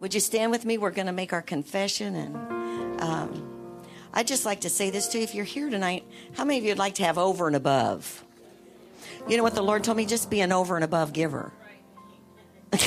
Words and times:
Would 0.00 0.14
you 0.14 0.20
stand 0.20 0.50
with 0.50 0.64
me? 0.64 0.78
We're 0.78 0.90
going 0.90 1.06
to 1.06 1.12
make 1.12 1.32
our 1.32 1.42
confession. 1.42 2.14
And 2.14 3.00
um, 3.00 3.78
I'd 4.12 4.26
just 4.26 4.44
like 4.44 4.62
to 4.62 4.70
say 4.70 4.90
this 4.90 5.08
to 5.08 5.18
you. 5.18 5.24
If 5.24 5.34
you're 5.34 5.44
here 5.44 5.70
tonight, 5.70 6.04
how 6.34 6.44
many 6.44 6.58
of 6.58 6.64
you 6.64 6.70
would 6.70 6.78
like 6.78 6.96
to 6.96 7.04
have 7.04 7.18
over 7.18 7.46
and 7.46 7.56
above? 7.56 8.24
You 9.28 9.36
know 9.36 9.42
what 9.42 9.54
the 9.54 9.62
Lord 9.62 9.84
told 9.84 9.96
me? 9.96 10.06
Just 10.06 10.30
be 10.30 10.40
an 10.40 10.52
over 10.52 10.74
and 10.74 10.84
above 10.84 11.12
giver. 11.12 11.52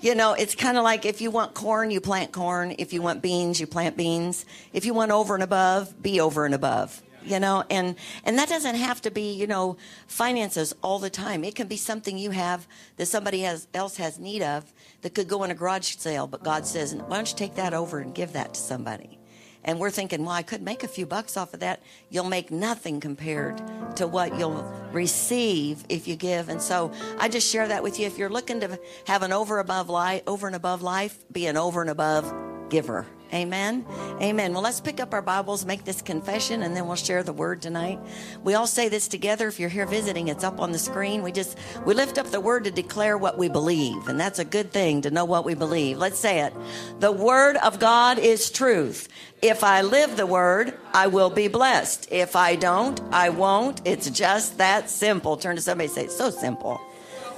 you 0.00 0.14
know, 0.14 0.34
it's 0.34 0.54
kind 0.54 0.78
of 0.78 0.84
like 0.84 1.04
if 1.04 1.20
you 1.20 1.30
want 1.30 1.54
corn, 1.54 1.90
you 1.90 2.00
plant 2.00 2.32
corn. 2.32 2.74
If 2.78 2.92
you 2.92 3.02
want 3.02 3.22
beans, 3.22 3.60
you 3.60 3.66
plant 3.66 3.96
beans. 3.96 4.44
If 4.72 4.84
you 4.84 4.94
want 4.94 5.10
over 5.10 5.34
and 5.34 5.42
above, 5.42 6.00
be 6.00 6.20
over 6.20 6.44
and 6.44 6.54
above 6.54 7.02
you 7.24 7.38
know 7.38 7.64
and 7.70 7.96
and 8.24 8.38
that 8.38 8.48
doesn't 8.48 8.76
have 8.76 9.00
to 9.02 9.10
be 9.10 9.32
you 9.32 9.46
know 9.46 9.76
finances 10.06 10.74
all 10.82 10.98
the 10.98 11.10
time. 11.10 11.44
It 11.44 11.54
can 11.54 11.68
be 11.68 11.76
something 11.76 12.18
you 12.18 12.30
have 12.30 12.66
that 12.96 13.06
somebody 13.06 13.40
has, 13.40 13.68
else 13.74 13.96
has 13.96 14.18
need 14.18 14.42
of 14.42 14.72
that 15.02 15.14
could 15.14 15.28
go 15.28 15.44
in 15.44 15.50
a 15.50 15.54
garage 15.54 15.96
sale 15.96 16.26
but 16.26 16.42
god 16.42 16.66
says 16.66 16.94
why 16.94 17.16
don't 17.16 17.30
you 17.30 17.36
take 17.36 17.54
that 17.54 17.74
over 17.74 17.98
and 17.98 18.14
give 18.14 18.32
that 18.32 18.54
to 18.54 18.60
somebody? 18.60 19.18
And 19.62 19.78
we're 19.78 19.90
thinking 19.90 20.24
well 20.24 20.34
i 20.34 20.42
could 20.42 20.62
make 20.62 20.82
a 20.84 20.88
few 20.88 21.06
bucks 21.06 21.36
off 21.36 21.54
of 21.54 21.60
that. 21.60 21.82
You'll 22.08 22.24
make 22.24 22.50
nothing 22.50 23.00
compared 23.00 23.60
to 23.96 24.06
what 24.06 24.38
you'll 24.38 24.62
receive 24.92 25.84
if 25.88 26.08
you 26.08 26.16
give. 26.16 26.48
And 26.48 26.62
so 26.62 26.92
i 27.18 27.28
just 27.28 27.50
share 27.50 27.68
that 27.68 27.82
with 27.82 27.98
you. 27.98 28.06
If 28.06 28.18
you're 28.18 28.30
looking 28.30 28.60
to 28.60 28.78
have 29.06 29.22
an 29.22 29.32
over 29.32 29.58
above 29.58 29.88
life 29.88 30.22
over 30.26 30.46
and 30.46 30.56
above 30.56 30.82
life 30.82 31.24
be 31.30 31.46
an 31.46 31.56
over 31.56 31.80
and 31.80 31.90
above 31.90 32.32
giver 32.70 33.06
Amen. 33.32 33.86
Amen. 34.20 34.52
Well, 34.52 34.62
let's 34.62 34.80
pick 34.80 34.98
up 34.98 35.14
our 35.14 35.22
Bibles, 35.22 35.64
make 35.64 35.84
this 35.84 36.02
confession, 36.02 36.62
and 36.62 36.74
then 36.76 36.86
we'll 36.86 36.96
share 36.96 37.22
the 37.22 37.32
word 37.32 37.62
tonight. 37.62 38.00
We 38.42 38.54
all 38.54 38.66
say 38.66 38.88
this 38.88 39.06
together. 39.06 39.46
If 39.46 39.60
you're 39.60 39.68
here 39.68 39.86
visiting, 39.86 40.28
it's 40.28 40.42
up 40.42 40.60
on 40.60 40.72
the 40.72 40.78
screen. 40.78 41.22
We 41.22 41.30
just 41.30 41.56
we 41.84 41.94
lift 41.94 42.18
up 42.18 42.26
the 42.26 42.40
word 42.40 42.64
to 42.64 42.72
declare 42.72 43.16
what 43.16 43.38
we 43.38 43.48
believe, 43.48 44.08
and 44.08 44.18
that's 44.18 44.40
a 44.40 44.44
good 44.44 44.72
thing 44.72 45.02
to 45.02 45.10
know 45.10 45.24
what 45.24 45.44
we 45.44 45.54
believe. 45.54 45.96
Let's 45.98 46.18
say 46.18 46.40
it. 46.40 46.52
The 46.98 47.12
word 47.12 47.56
of 47.58 47.78
God 47.78 48.18
is 48.18 48.50
truth. 48.50 49.08
If 49.42 49.62
I 49.64 49.82
live 49.82 50.16
the 50.16 50.26
word, 50.26 50.76
I 50.92 51.06
will 51.06 51.30
be 51.30 51.48
blessed. 51.48 52.08
If 52.10 52.36
I 52.36 52.56
don't, 52.56 53.00
I 53.12 53.30
won't. 53.30 53.80
It's 53.84 54.10
just 54.10 54.58
that 54.58 54.90
simple. 54.90 55.36
Turn 55.36 55.56
to 55.56 55.62
somebody 55.62 55.86
and 55.86 55.94
say, 55.94 56.04
it's 56.04 56.16
so 56.16 56.30
simple. 56.30 56.80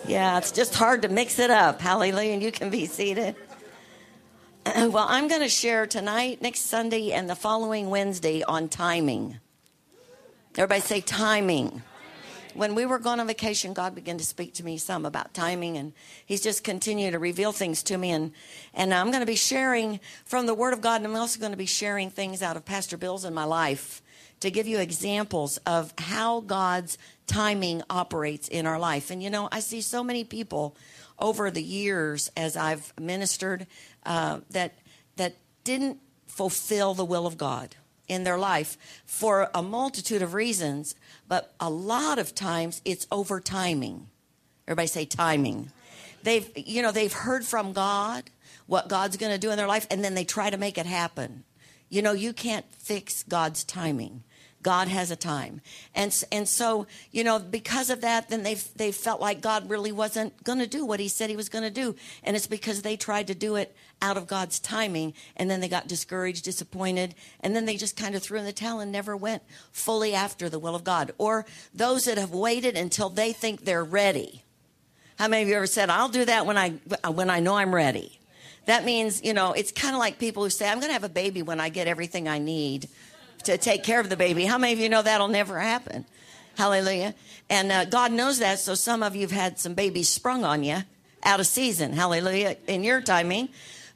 Yeah, 0.09 0.39
it's 0.39 0.51
just 0.51 0.75
hard 0.75 1.03
to 1.03 1.09
mix 1.09 1.39
it 1.39 1.51
up. 1.51 1.81
Hallelujah. 1.81 2.33
And 2.33 2.43
you 2.43 2.51
can 2.51 2.71
be 2.71 2.87
seated. 2.87 3.37
well, 4.67 5.07
I'm 5.09 5.27
going 5.27 5.41
to 5.41 5.49
share 5.49 5.87
tonight, 5.87 6.41
next 6.41 6.61
Sunday, 6.61 7.11
and 7.11 7.29
the 7.29 7.35
following 7.35 7.91
Wednesday 7.91 8.45
on 8.45 8.69
timing. 8.69 9.39
Everybody 10.57 10.81
say 10.81 11.01
timing. 11.01 11.83
When 12.55 12.77
we 12.77 12.87
were 12.87 13.01
going 13.01 13.19
on 13.19 13.27
vacation, 13.27 13.73
God 13.73 13.95
began 13.95 14.19
to 14.19 14.25
speak 14.25 14.55
to 14.55 14.65
me 14.65 14.79
some 14.79 15.05
about 15.05 15.35
timing, 15.35 15.79
and 15.79 15.93
He's 16.25 16.43
just 16.43 16.63
continued 16.63 17.13
to 17.13 17.19
reveal 17.19 17.51
things 17.51 17.83
to 17.85 17.99
me. 17.99 18.11
And, 18.11 18.33
and 18.73 18.95
I'm 18.95 19.11
going 19.11 19.21
to 19.21 19.27
be 19.27 19.37
sharing 19.37 19.99
from 20.25 20.47
the 20.47 20.55
Word 20.55 20.75
of 20.75 20.81
God, 20.81 20.97
and 20.97 21.07
I'm 21.07 21.17
also 21.17 21.41
going 21.41 21.53
to 21.53 21.59
be 21.59 21.67
sharing 21.67 22.11
things 22.11 22.41
out 22.41 22.57
of 22.57 22.65
Pastor 22.65 22.97
Bill's 22.97 23.25
in 23.25 23.35
my 23.35 23.45
life 23.45 24.02
to 24.43 24.51
give 24.51 24.67
you 24.67 24.79
examples 24.79 25.57
of 25.59 25.95
how 25.99 26.41
God's 26.41 26.99
timing 27.27 27.83
operates 27.89 28.49
in 28.49 28.67
our 28.67 28.79
life. 28.79 29.11
And 29.11 29.23
you 29.23 29.31
know, 29.31 29.49
I 29.51 29.61
see 29.61 29.81
so 29.81 30.03
many 30.03 30.25
people 30.25 30.77
over 31.19 31.51
the 31.51 31.63
years 31.63 32.31
as 32.37 32.57
I've 32.57 32.93
ministered 33.01 33.67
uh, 34.05 34.41
that 34.51 34.75
that 35.17 35.37
didn't 35.65 35.99
fulfill 36.27 36.95
the 36.95 37.05
will 37.05 37.27
of 37.27 37.39
God 37.39 37.77
in 38.09 38.25
their 38.25 38.39
life 38.39 38.77
for 39.07 39.49
a 39.55 39.63
multitude 39.63 40.23
of 40.23 40.35
reasons, 40.35 40.97
but 41.29 41.55
a 41.61 41.71
lot 41.71 42.19
of 42.19 42.35
times 42.35 42.83
it's 42.85 43.07
over 43.13 43.39
timing. 43.39 44.09
Everybody 44.67 44.89
say 44.89 45.05
timing. 45.05 45.71
They've 46.25 46.51
you 46.57 46.83
know 46.83 46.91
they've 46.91 47.13
heard 47.13 47.45
from 47.45 47.73
God 47.73 48.25
what 48.67 48.89
God's 48.89 49.17
going 49.17 49.33
to 49.33 49.39
do 49.39 49.51
in 49.51 49.57
their 49.57 49.69
life, 49.69 49.87
and 49.89 50.03
then 50.03 50.15
they 50.15 50.25
try 50.25 50.51
to 50.51 50.57
make 50.57 50.79
it 50.79 50.87
happen. 50.87 51.45
You 51.89 52.03
know 52.03 52.13
you 52.13 52.33
can't 52.33 52.67
fix 52.75 53.23
God's 53.23 53.63
timing. 53.63 54.25
God 54.63 54.89
has 54.89 55.11
a 55.11 55.17
time. 55.17 55.61
And, 55.95 56.17
and 56.31 56.49
so, 56.49 56.87
you 57.11 57.25
know, 57.25 57.39
because 57.39 57.91
of 57.91 58.01
that, 58.03 58.29
then 58.29 58.43
they 58.43 58.55
they 58.77 58.93
felt 58.93 59.21
like 59.21 59.41
God 59.41 59.69
really 59.69 59.93
wasn't 59.93 60.45
going 60.45 60.59
to 60.59 60.67
do 60.67 60.85
what 60.87 61.01
he 61.01 61.09
said 61.09 61.31
he 61.31 61.37
was 61.37 61.49
going 61.49 61.65
to 61.65 61.71
do. 61.71 61.97
And 62.23 62.37
it's 62.37 62.47
because 62.47 62.83
they 62.83 62.97
tried 62.97 63.27
to 63.27 63.35
do 63.35 63.57
it 63.57 63.75
out 64.01 64.17
of 64.17 64.27
God's 64.27 64.61
timing. 64.61 65.15
And 65.37 65.51
then 65.51 65.61
they 65.61 65.69
got 65.69 65.89
discouraged, 65.89 66.45
disappointed. 66.45 67.15
And 67.41 67.55
then 67.57 67.65
they 67.65 67.77
just 67.77 67.97
kind 67.97 68.15
of 68.15 68.23
threw 68.23 68.39
in 68.39 68.45
the 68.45 68.53
towel 68.53 68.81
and 68.81 68.93
never 68.93 69.17
went 69.17 69.43
fully 69.73 70.15
after 70.15 70.49
the 70.49 70.59
will 70.59 70.75
of 70.75 70.85
God. 70.85 71.13
Or 71.19 71.45
those 71.75 72.05
that 72.05 72.19
have 72.19 72.31
waited 72.31 72.77
until 72.77 73.09
they 73.09 73.33
think 73.33 73.65
they're 73.65 73.85
ready. 73.85 74.43
How 75.19 75.29
many 75.29 75.43
of 75.43 75.49
you 75.49 75.55
ever 75.55 75.67
said, 75.67 75.91
I'll 75.91 76.09
do 76.09 76.25
that 76.25 76.47
when 76.47 76.59
I, 76.59 76.71
when 77.11 77.31
I 77.31 77.41
know 77.41 77.57
I'm 77.57 77.75
ready? 77.75 78.19
That 78.67 78.85
means, 78.85 79.23
you 79.23 79.35
know, 79.35 79.53
it's 79.53 79.73
kind 79.73 79.95
of 79.95 79.99
like 79.99 80.19
people 80.19 80.45
who 80.45 80.51
say, 80.51 80.69
I'm 80.69 80.79
going 80.79 80.89
to 80.89 80.95
have 80.95 81.05
a 81.05 81.09
baby 81.09 81.43
when 81.43 81.61
I 81.61 81.69
get 81.69 81.89
everything 81.89 82.29
I 82.29 82.39
need 82.39 82.89
to 83.45 83.59
take 83.59 83.83
care 83.83 84.01
of 84.01 84.09
the 84.09 84.17
baby. 84.17 84.45
How 84.45 84.59
many 84.59 84.73
of 84.73 84.79
you 84.79 84.89
know 84.89 85.03
that'll 85.03 85.29
never 85.29 85.59
happen? 85.59 86.05
Hallelujah. 86.57 87.15
And 87.49 87.73
uh, 87.73 87.85
God 87.87 88.13
knows 88.13 88.39
that. 88.39 88.59
So 88.59 88.75
some 88.75 89.03
of 89.03 89.15
you 89.15 89.23
have 89.23 89.31
had 89.31 89.59
some 89.59 89.75
babies 89.75 90.09
sprung 90.09 90.45
on 90.45 90.65
you 90.65 90.79
out 91.23 91.41
of 91.41 91.47
season. 91.47 91.93
Hallelujah. 91.93 92.57
In 92.67 92.85
your 92.85 93.01
timing. 93.01 93.49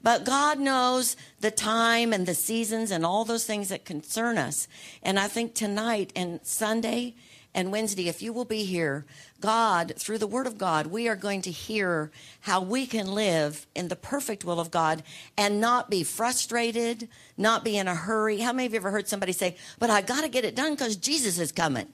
But 0.02 0.24
God 0.24 0.60
knows 0.60 1.16
the 1.40 1.50
time 1.50 2.12
and 2.12 2.26
the 2.26 2.34
seasons 2.34 2.90
and 2.90 3.04
all 3.04 3.24
those 3.24 3.44
things 3.44 3.70
that 3.70 3.84
concern 3.84 4.38
us. 4.38 4.68
And 5.02 5.18
I 5.18 5.26
think 5.26 5.54
tonight 5.54 6.12
and 6.14 6.40
Sunday 6.44 7.14
and 7.54 7.72
Wednesday, 7.72 8.08
if 8.08 8.22
you 8.22 8.32
will 8.32 8.44
be 8.44 8.64
here, 8.64 9.04
God, 9.40 9.92
through 9.96 10.18
the 10.18 10.26
Word 10.26 10.46
of 10.46 10.58
God, 10.58 10.86
we 10.86 11.08
are 11.08 11.16
going 11.16 11.42
to 11.42 11.50
hear 11.50 12.10
how 12.40 12.60
we 12.60 12.86
can 12.86 13.12
live 13.12 13.66
in 13.74 13.88
the 13.88 13.96
perfect 13.96 14.44
will 14.44 14.60
of 14.60 14.70
God 14.70 15.02
and 15.36 15.60
not 15.60 15.90
be 15.90 16.02
frustrated, 16.02 17.08
not 17.36 17.64
be 17.64 17.76
in 17.76 17.88
a 17.88 17.94
hurry. 17.94 18.38
How 18.40 18.52
many 18.52 18.66
of 18.66 18.72
you 18.72 18.78
ever 18.78 18.90
heard 18.90 19.08
somebody 19.08 19.32
say, 19.32 19.56
But 19.78 19.90
I 19.90 20.00
got 20.00 20.22
to 20.22 20.28
get 20.28 20.44
it 20.44 20.56
done 20.56 20.72
because 20.72 20.96
Jesus 20.96 21.38
is 21.38 21.52
coming? 21.52 21.88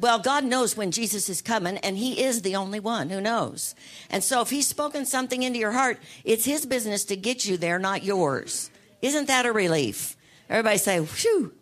Well, 0.00 0.20
God 0.20 0.44
knows 0.44 0.76
when 0.76 0.92
Jesus 0.92 1.28
is 1.28 1.42
coming, 1.42 1.76
and 1.78 1.96
He 1.96 2.22
is 2.22 2.42
the 2.42 2.56
only 2.56 2.78
one 2.78 3.10
who 3.10 3.20
knows. 3.20 3.74
And 4.10 4.22
so, 4.22 4.40
if 4.40 4.50
He's 4.50 4.66
spoken 4.66 5.04
something 5.04 5.42
into 5.42 5.58
your 5.58 5.72
heart, 5.72 5.98
it's 6.24 6.44
His 6.44 6.66
business 6.66 7.04
to 7.06 7.16
get 7.16 7.44
you 7.44 7.56
there, 7.56 7.78
not 7.78 8.04
yours. 8.04 8.70
Isn't 9.02 9.26
that 9.26 9.46
a 9.46 9.52
relief? 9.52 10.16
Everybody 10.48 10.78
say, 10.78 10.98
Whew. 10.98 11.52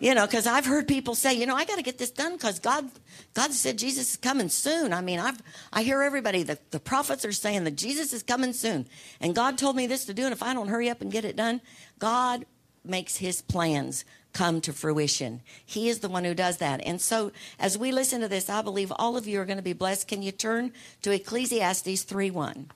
You 0.00 0.14
know, 0.14 0.26
because 0.26 0.46
I've 0.46 0.64
heard 0.64 0.88
people 0.88 1.14
say, 1.14 1.34
you 1.34 1.44
know, 1.44 1.54
I 1.54 1.66
got 1.66 1.76
to 1.76 1.82
get 1.82 1.98
this 1.98 2.10
done 2.10 2.32
because 2.32 2.58
God, 2.58 2.90
God 3.34 3.52
said 3.52 3.76
Jesus 3.76 4.12
is 4.12 4.16
coming 4.16 4.48
soon. 4.48 4.94
I 4.94 5.02
mean, 5.02 5.20
I've, 5.20 5.40
I 5.74 5.82
hear 5.82 6.02
everybody, 6.02 6.42
the, 6.42 6.58
the 6.70 6.80
prophets 6.80 7.24
are 7.26 7.32
saying 7.32 7.64
that 7.64 7.76
Jesus 7.76 8.14
is 8.14 8.22
coming 8.22 8.54
soon. 8.54 8.88
And 9.20 9.34
God 9.34 9.58
told 9.58 9.76
me 9.76 9.86
this 9.86 10.06
to 10.06 10.14
do. 10.14 10.24
And 10.24 10.32
if 10.32 10.42
I 10.42 10.54
don't 10.54 10.68
hurry 10.68 10.88
up 10.88 11.02
and 11.02 11.12
get 11.12 11.26
it 11.26 11.36
done, 11.36 11.60
God 11.98 12.46
makes 12.82 13.18
his 13.18 13.42
plans 13.42 14.06
come 14.32 14.62
to 14.62 14.72
fruition. 14.72 15.42
He 15.66 15.90
is 15.90 15.98
the 15.98 16.08
one 16.08 16.24
who 16.24 16.34
does 16.34 16.56
that. 16.58 16.80
And 16.86 16.98
so 16.98 17.30
as 17.58 17.76
we 17.76 17.92
listen 17.92 18.22
to 18.22 18.28
this, 18.28 18.48
I 18.48 18.62
believe 18.62 18.90
all 18.96 19.18
of 19.18 19.26
you 19.26 19.38
are 19.38 19.44
going 19.44 19.58
to 19.58 19.62
be 19.62 19.74
blessed. 19.74 20.08
Can 20.08 20.22
you 20.22 20.32
turn 20.32 20.72
to 21.02 21.10
Ecclesiastes 21.10 22.04
3 22.04 22.30
1? 22.30 22.70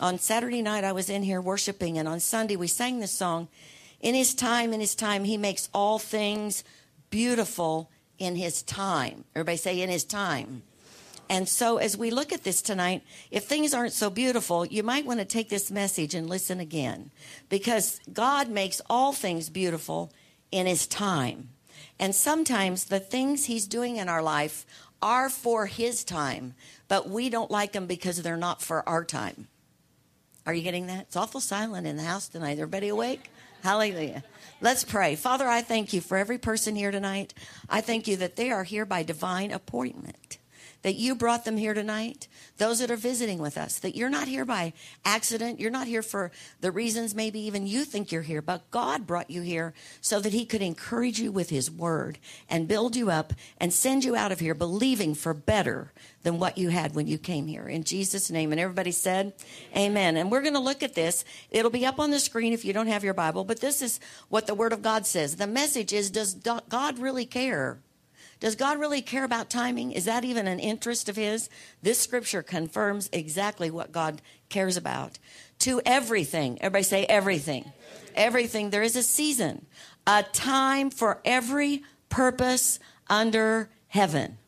On 0.00 0.18
Saturday 0.18 0.62
night, 0.62 0.84
I 0.84 0.92
was 0.92 1.08
in 1.08 1.22
here 1.22 1.40
worshiping, 1.40 1.98
and 1.98 2.08
on 2.08 2.18
Sunday, 2.18 2.56
we 2.56 2.66
sang 2.66 2.98
this 2.98 3.12
song. 3.12 3.46
In 4.04 4.14
his 4.14 4.34
time, 4.34 4.74
in 4.74 4.80
his 4.80 4.94
time, 4.94 5.24
he 5.24 5.38
makes 5.38 5.70
all 5.72 5.98
things 5.98 6.62
beautiful 7.08 7.90
in 8.18 8.36
his 8.36 8.62
time. 8.62 9.24
Everybody 9.34 9.56
say, 9.56 9.80
in 9.80 9.88
his 9.88 10.04
time. 10.04 10.62
And 11.30 11.48
so, 11.48 11.78
as 11.78 11.96
we 11.96 12.10
look 12.10 12.30
at 12.30 12.44
this 12.44 12.60
tonight, 12.60 13.02
if 13.30 13.44
things 13.44 13.72
aren't 13.72 13.94
so 13.94 14.10
beautiful, 14.10 14.66
you 14.66 14.82
might 14.82 15.06
want 15.06 15.20
to 15.20 15.24
take 15.24 15.48
this 15.48 15.70
message 15.70 16.14
and 16.14 16.28
listen 16.28 16.60
again 16.60 17.12
because 17.48 17.98
God 18.12 18.50
makes 18.50 18.82
all 18.90 19.14
things 19.14 19.48
beautiful 19.48 20.12
in 20.52 20.66
His 20.66 20.86
time. 20.86 21.48
And 21.98 22.14
sometimes 22.14 22.84
the 22.84 23.00
things 23.00 23.46
He's 23.46 23.66
doing 23.66 23.96
in 23.96 24.10
our 24.10 24.22
life 24.22 24.66
are 25.00 25.30
for 25.30 25.64
His 25.64 26.04
time, 26.04 26.52
but 26.88 27.08
we 27.08 27.30
don't 27.30 27.50
like 27.50 27.72
them 27.72 27.86
because 27.86 28.20
they're 28.20 28.36
not 28.36 28.60
for 28.60 28.86
our 28.86 29.02
time. 29.02 29.48
Are 30.44 30.52
you 30.52 30.62
getting 30.62 30.88
that? 30.88 31.06
It's 31.06 31.16
awful 31.16 31.40
silent 31.40 31.86
in 31.86 31.96
the 31.96 32.02
house 32.02 32.28
tonight. 32.28 32.58
Everybody 32.58 32.88
awake? 32.88 33.30
Hallelujah. 33.64 34.22
Let's 34.60 34.84
pray. 34.84 35.16
Father, 35.16 35.48
I 35.48 35.62
thank 35.62 35.94
you 35.94 36.02
for 36.02 36.18
every 36.18 36.36
person 36.36 36.76
here 36.76 36.90
tonight. 36.90 37.32
I 37.70 37.80
thank 37.80 38.06
you 38.06 38.18
that 38.18 38.36
they 38.36 38.50
are 38.50 38.62
here 38.62 38.84
by 38.84 39.02
divine 39.02 39.50
appointment 39.50 40.36
that 40.84 40.96
you 40.96 41.14
brought 41.14 41.46
them 41.46 41.56
here 41.56 41.72
tonight, 41.72 42.28
those 42.58 42.78
that 42.78 42.90
are 42.90 42.96
visiting 42.96 43.38
with 43.38 43.56
us, 43.56 43.78
that 43.78 43.96
you're 43.96 44.10
not 44.10 44.28
here 44.28 44.44
by 44.44 44.74
accident. 45.02 45.58
You're 45.58 45.70
not 45.70 45.86
here 45.86 46.02
for 46.02 46.30
the 46.60 46.70
reasons 46.70 47.14
maybe 47.14 47.40
even 47.40 47.66
you 47.66 47.86
think 47.86 48.12
you're 48.12 48.20
here, 48.20 48.42
but 48.42 48.70
God 48.70 49.06
brought 49.06 49.30
you 49.30 49.40
here 49.40 49.72
so 50.02 50.20
that 50.20 50.34
He 50.34 50.44
could 50.44 50.60
encourage 50.60 51.18
you 51.18 51.32
with 51.32 51.48
His 51.48 51.70
word 51.70 52.18
and 52.50 52.68
build 52.68 52.96
you 52.96 53.10
up 53.10 53.32
and 53.56 53.72
send 53.72 54.04
you 54.04 54.14
out 54.14 54.30
of 54.30 54.40
here 54.40 54.54
believing 54.54 55.14
for 55.14 55.32
better 55.32 55.90
than 56.22 56.38
what 56.38 56.58
you 56.58 56.68
had 56.68 56.94
when 56.94 57.06
you 57.06 57.16
came 57.16 57.46
here. 57.46 57.66
In 57.66 57.82
Jesus' 57.82 58.30
name. 58.30 58.52
And 58.52 58.60
everybody 58.60 58.90
said, 58.90 59.32
Amen. 59.74 60.18
And 60.18 60.30
we're 60.30 60.42
going 60.42 60.52
to 60.52 60.60
look 60.60 60.82
at 60.82 60.94
this. 60.94 61.24
It'll 61.50 61.70
be 61.70 61.86
up 61.86 61.98
on 61.98 62.10
the 62.10 62.20
screen 62.20 62.52
if 62.52 62.62
you 62.62 62.74
don't 62.74 62.88
have 62.88 63.04
your 63.04 63.14
Bible, 63.14 63.44
but 63.44 63.60
this 63.60 63.80
is 63.80 64.00
what 64.28 64.46
the 64.46 64.54
Word 64.54 64.74
of 64.74 64.82
God 64.82 65.06
says. 65.06 65.36
The 65.36 65.46
message 65.46 65.94
is 65.94 66.10
Does 66.10 66.34
God 66.34 66.98
really 66.98 67.24
care? 67.24 67.78
Does 68.40 68.56
God 68.56 68.78
really 68.78 69.02
care 69.02 69.24
about 69.24 69.50
timing? 69.50 69.92
Is 69.92 70.04
that 70.04 70.24
even 70.24 70.46
an 70.46 70.60
interest 70.60 71.08
of 71.08 71.16
His? 71.16 71.48
This 71.82 71.98
scripture 71.98 72.42
confirms 72.42 73.08
exactly 73.12 73.70
what 73.70 73.92
God 73.92 74.22
cares 74.48 74.76
about. 74.76 75.18
To 75.60 75.80
everything, 75.86 76.58
everybody 76.60 76.84
say 76.84 77.04
everything. 77.06 77.72
Everything. 78.14 78.70
There 78.70 78.82
is 78.82 78.96
a 78.96 79.02
season, 79.02 79.66
a 80.06 80.22
time 80.22 80.90
for 80.90 81.20
every 81.24 81.82
purpose 82.08 82.78
under 83.08 83.70
heaven. 83.88 84.38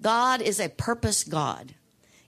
God 0.00 0.42
is 0.42 0.60
a 0.60 0.68
purpose 0.68 1.24
God. 1.24 1.74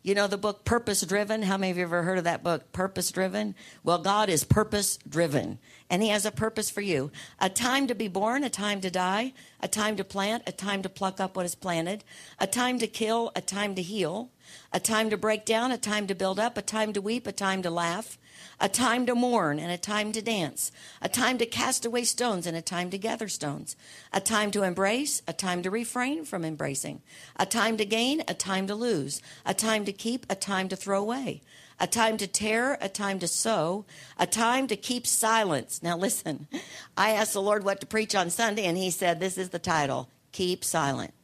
You 0.08 0.14
know 0.14 0.26
the 0.26 0.38
book 0.38 0.64
Purpose 0.64 1.02
Driven? 1.02 1.42
How 1.42 1.58
many 1.58 1.70
of 1.70 1.76
you 1.76 1.82
ever 1.82 2.02
heard 2.02 2.16
of 2.16 2.24
that 2.24 2.42
book, 2.42 2.72
Purpose 2.72 3.12
Driven? 3.12 3.54
Well, 3.84 3.98
God 3.98 4.30
is 4.30 4.42
purpose 4.42 4.98
driven, 5.06 5.58
and 5.90 6.02
He 6.02 6.08
has 6.08 6.24
a 6.24 6.30
purpose 6.30 6.70
for 6.70 6.80
you. 6.80 7.10
A 7.38 7.50
time 7.50 7.86
to 7.88 7.94
be 7.94 8.08
born, 8.08 8.42
a 8.42 8.48
time 8.48 8.80
to 8.80 8.90
die, 8.90 9.34
a 9.60 9.68
time 9.68 9.96
to 9.96 10.04
plant, 10.04 10.44
a 10.46 10.52
time 10.52 10.80
to 10.80 10.88
pluck 10.88 11.20
up 11.20 11.36
what 11.36 11.44
is 11.44 11.54
planted, 11.54 12.04
a 12.38 12.46
time 12.46 12.78
to 12.78 12.86
kill, 12.86 13.32
a 13.36 13.42
time 13.42 13.74
to 13.74 13.82
heal, 13.82 14.30
a 14.72 14.80
time 14.80 15.10
to 15.10 15.18
break 15.18 15.44
down, 15.44 15.72
a 15.72 15.76
time 15.76 16.06
to 16.06 16.14
build 16.14 16.40
up, 16.40 16.56
a 16.56 16.62
time 16.62 16.94
to 16.94 17.02
weep, 17.02 17.26
a 17.26 17.32
time 17.32 17.60
to 17.60 17.70
laugh, 17.70 18.16
a 18.60 18.68
time 18.68 19.06
to 19.06 19.14
mourn 19.14 19.58
and 19.58 19.70
a 19.70 19.78
time 19.78 20.12
to 20.12 20.22
dance, 20.22 20.72
a 21.00 21.08
time 21.08 21.38
to 21.38 21.46
cast 21.46 21.84
away 21.84 22.04
stones 22.04 22.46
and 22.46 22.56
a 22.56 22.62
time 22.62 22.90
to 22.90 22.98
gather 22.98 23.28
stones, 23.28 23.76
a 24.12 24.20
time 24.20 24.50
to 24.50 24.62
embrace, 24.62 25.22
a 25.26 25.32
time 25.32 25.62
to 25.62 25.70
refrain 25.70 26.24
from 26.24 26.44
embracing, 26.44 27.02
a 27.36 27.46
time 27.46 27.76
to 27.76 27.84
gain, 27.84 28.22
a 28.28 28.34
time 28.34 28.66
to 28.66 28.74
lose, 28.74 29.22
a 29.46 29.54
time 29.54 29.84
to 29.84 29.92
keep, 29.92 30.26
a 30.28 30.34
time 30.34 30.68
to 30.68 30.76
throw 30.76 31.00
away, 31.00 31.42
a 31.80 31.86
time 31.86 32.16
to 32.16 32.26
tear, 32.26 32.76
a 32.80 32.88
time 32.88 33.18
to 33.18 33.28
sow, 33.28 33.84
a 34.18 34.26
time 34.26 34.66
to 34.66 34.76
keep 34.76 35.06
silence. 35.06 35.82
Now, 35.82 35.96
listen, 35.96 36.48
I 36.96 37.10
asked 37.10 37.32
the 37.32 37.42
Lord 37.42 37.64
what 37.64 37.80
to 37.80 37.86
preach 37.86 38.14
on 38.14 38.30
Sunday, 38.30 38.64
and 38.64 38.76
He 38.76 38.90
said, 38.90 39.20
This 39.20 39.38
is 39.38 39.50
the 39.50 39.58
title 39.58 40.08
Keep 40.32 40.64
Silent. 40.64 41.14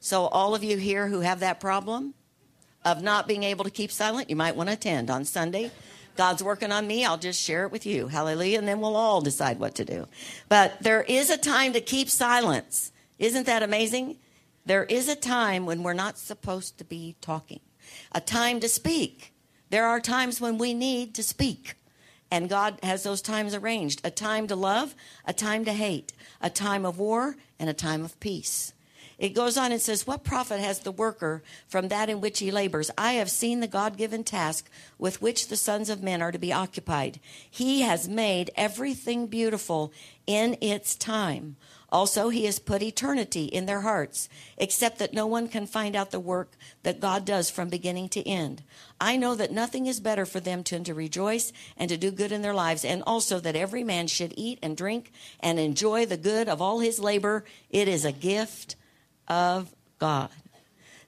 So, 0.00 0.26
all 0.26 0.54
of 0.54 0.64
you 0.64 0.76
here 0.76 1.06
who 1.06 1.20
have 1.20 1.40
that 1.40 1.60
problem 1.60 2.14
of 2.84 3.02
not 3.02 3.28
being 3.28 3.44
able 3.44 3.64
to 3.64 3.70
keep 3.70 3.92
silent, 3.92 4.28
you 4.28 4.36
might 4.36 4.56
want 4.56 4.68
to 4.68 4.74
attend 4.74 5.10
on 5.10 5.24
Sunday. 5.24 5.70
God's 6.16 6.42
working 6.42 6.72
on 6.72 6.86
me. 6.86 7.04
I'll 7.04 7.18
just 7.18 7.40
share 7.40 7.64
it 7.64 7.72
with 7.72 7.86
you. 7.86 8.08
Hallelujah. 8.08 8.58
And 8.58 8.68
then 8.68 8.80
we'll 8.80 8.96
all 8.96 9.20
decide 9.20 9.58
what 9.58 9.74
to 9.76 9.84
do. 9.84 10.06
But 10.48 10.82
there 10.82 11.02
is 11.02 11.30
a 11.30 11.38
time 11.38 11.72
to 11.72 11.80
keep 11.80 12.08
silence. 12.08 12.92
Isn't 13.18 13.46
that 13.46 13.62
amazing? 13.62 14.16
There 14.64 14.84
is 14.84 15.08
a 15.08 15.16
time 15.16 15.66
when 15.66 15.82
we're 15.82 15.92
not 15.92 16.18
supposed 16.18 16.78
to 16.78 16.84
be 16.84 17.16
talking, 17.20 17.60
a 18.12 18.20
time 18.20 18.60
to 18.60 18.68
speak. 18.68 19.32
There 19.70 19.86
are 19.86 20.00
times 20.00 20.40
when 20.40 20.58
we 20.58 20.74
need 20.74 21.14
to 21.14 21.22
speak. 21.22 21.74
And 22.30 22.48
God 22.48 22.78
has 22.82 23.02
those 23.02 23.20
times 23.20 23.54
arranged 23.54 24.00
a 24.04 24.10
time 24.10 24.46
to 24.46 24.56
love, 24.56 24.94
a 25.26 25.32
time 25.32 25.64
to 25.66 25.72
hate, 25.72 26.12
a 26.40 26.48
time 26.48 26.86
of 26.86 26.98
war, 26.98 27.36
and 27.58 27.68
a 27.68 27.74
time 27.74 28.04
of 28.04 28.18
peace. 28.20 28.72
It 29.22 29.34
goes 29.34 29.56
on 29.56 29.70
and 29.70 29.80
says, 29.80 30.04
What 30.04 30.24
profit 30.24 30.58
has 30.58 30.80
the 30.80 30.90
worker 30.90 31.44
from 31.68 31.86
that 31.88 32.10
in 32.10 32.20
which 32.20 32.40
he 32.40 32.50
labors? 32.50 32.90
I 32.98 33.12
have 33.12 33.30
seen 33.30 33.60
the 33.60 33.68
God 33.68 33.96
given 33.96 34.24
task 34.24 34.68
with 34.98 35.22
which 35.22 35.46
the 35.46 35.56
sons 35.56 35.88
of 35.88 36.02
men 36.02 36.20
are 36.20 36.32
to 36.32 36.40
be 36.40 36.52
occupied. 36.52 37.20
He 37.48 37.82
has 37.82 38.08
made 38.08 38.50
everything 38.56 39.28
beautiful 39.28 39.92
in 40.26 40.58
its 40.60 40.96
time. 40.96 41.54
Also, 41.88 42.30
he 42.30 42.46
has 42.46 42.58
put 42.58 42.82
eternity 42.82 43.44
in 43.44 43.66
their 43.66 43.82
hearts, 43.82 44.28
except 44.56 44.98
that 44.98 45.14
no 45.14 45.28
one 45.28 45.46
can 45.46 45.68
find 45.68 45.94
out 45.94 46.10
the 46.10 46.18
work 46.18 46.56
that 46.82 46.98
God 46.98 47.24
does 47.24 47.48
from 47.48 47.68
beginning 47.68 48.08
to 48.08 48.28
end. 48.28 48.64
I 49.00 49.16
know 49.16 49.36
that 49.36 49.52
nothing 49.52 49.86
is 49.86 50.00
better 50.00 50.26
for 50.26 50.40
them 50.40 50.64
than 50.68 50.82
to 50.82 50.94
rejoice 50.94 51.52
and 51.76 51.88
to 51.90 51.96
do 51.96 52.10
good 52.10 52.32
in 52.32 52.42
their 52.42 52.54
lives, 52.54 52.84
and 52.84 53.04
also 53.06 53.38
that 53.38 53.54
every 53.54 53.84
man 53.84 54.08
should 54.08 54.34
eat 54.36 54.58
and 54.64 54.76
drink 54.76 55.12
and 55.38 55.60
enjoy 55.60 56.06
the 56.06 56.16
good 56.16 56.48
of 56.48 56.60
all 56.60 56.80
his 56.80 56.98
labor. 56.98 57.44
It 57.70 57.86
is 57.86 58.04
a 58.04 58.10
gift 58.10 58.74
of 59.32 59.74
God. 59.98 60.30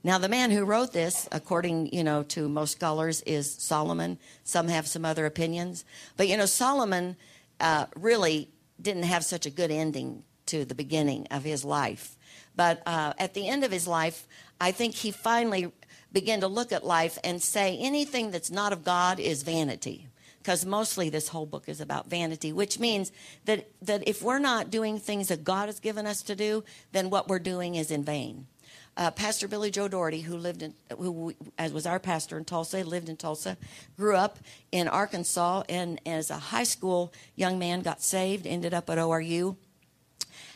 Now, 0.03 0.19
the 0.19 0.29
man 0.29 0.50
who 0.50 0.65
wrote 0.65 0.93
this, 0.93 1.29
according 1.31 1.94
you 1.94 2.05
know 2.05 2.23
to 2.35 2.49
most 2.49 2.73
scholars, 2.73 3.23
is 3.23 3.55
Solomon. 3.55 4.19
Some 4.44 4.69
have 4.69 4.87
some 4.87 5.05
other 5.05 5.26
opinions, 5.26 5.85
but 6.17 6.29
you 6.29 6.37
know 6.37 6.47
Solomon 6.47 7.17
uh, 7.61 7.87
really 7.97 8.49
didn't 8.81 9.05
have 9.05 9.25
such 9.25 9.47
a 9.47 9.50
good 9.50 9.71
ending 9.71 10.25
to 10.47 10.65
the 10.65 10.75
beginning 10.75 11.26
of 11.31 11.44
his 11.44 11.65
life. 11.65 12.17
But 12.56 12.82
uh, 12.87 13.12
at 13.19 13.35
the 13.35 13.49
end 13.49 13.65
of 13.65 13.73
his 13.73 13.87
life, 13.87 14.26
I 14.61 14.73
think 14.73 14.94
he 14.94 15.11
finally 15.11 15.73
began 16.12 16.41
to 16.41 16.49
look 16.49 16.73
at 16.73 16.85
life 16.85 17.19
and 17.25 17.43
say 17.43 17.76
anything 17.79 18.31
that's 18.31 18.50
not 18.50 18.73
of 18.73 18.85
God 18.85 19.19
is 19.19 19.43
vanity 19.43 20.09
because 20.44 20.67
mostly 20.67 21.08
this 21.08 21.29
whole 21.29 21.46
book 21.46 21.70
is 21.70 21.81
about 21.81 22.11
vanity, 22.11 22.52
which 22.52 22.79
means 22.79 23.11
that, 23.46 23.67
that 23.81 24.06
if 24.06 24.23
we're 24.23 24.38
not 24.38 24.69
doing 24.70 24.99
things 24.99 25.29
that 25.29 25.43
God 25.43 25.70
has 25.70 25.81
given 25.81 26.06
us 26.06 26.20
to 26.25 26.37
do, 26.37 26.62
then 26.93 27.08
what 27.08 27.29
we're 27.29 27.38
doing 27.38 27.76
is 27.76 27.91
in 27.91 28.05
vain. 28.05 28.46
Uh, 28.94 29.11
pastor 29.11 29.49
Billy 29.49 29.70
Joe 29.70 29.88
Daugherty, 29.88 30.20
who 30.20 30.37
lived 30.37 30.62
in, 30.62 30.75
who 30.99 31.35
was 31.73 31.87
our 31.87 31.99
pastor 31.99 32.37
in 32.37 32.44
Tulsa, 32.44 32.85
lived 32.85 33.08
in 33.08 33.17
Tulsa, 33.17 33.56
grew 33.96 34.17
up 34.17 34.38
in 34.70 34.87
Arkansas, 34.87 35.62
and 35.70 35.99
as 36.05 36.31
a 36.31 36.37
high 36.37 36.64
school 36.64 37.11
young 37.35 37.58
man, 37.58 37.81
got 37.81 38.02
saved, 38.02 38.47
ended 38.47 38.75
up 38.75 38.90
at 38.90 38.99
ORU, 38.99 39.56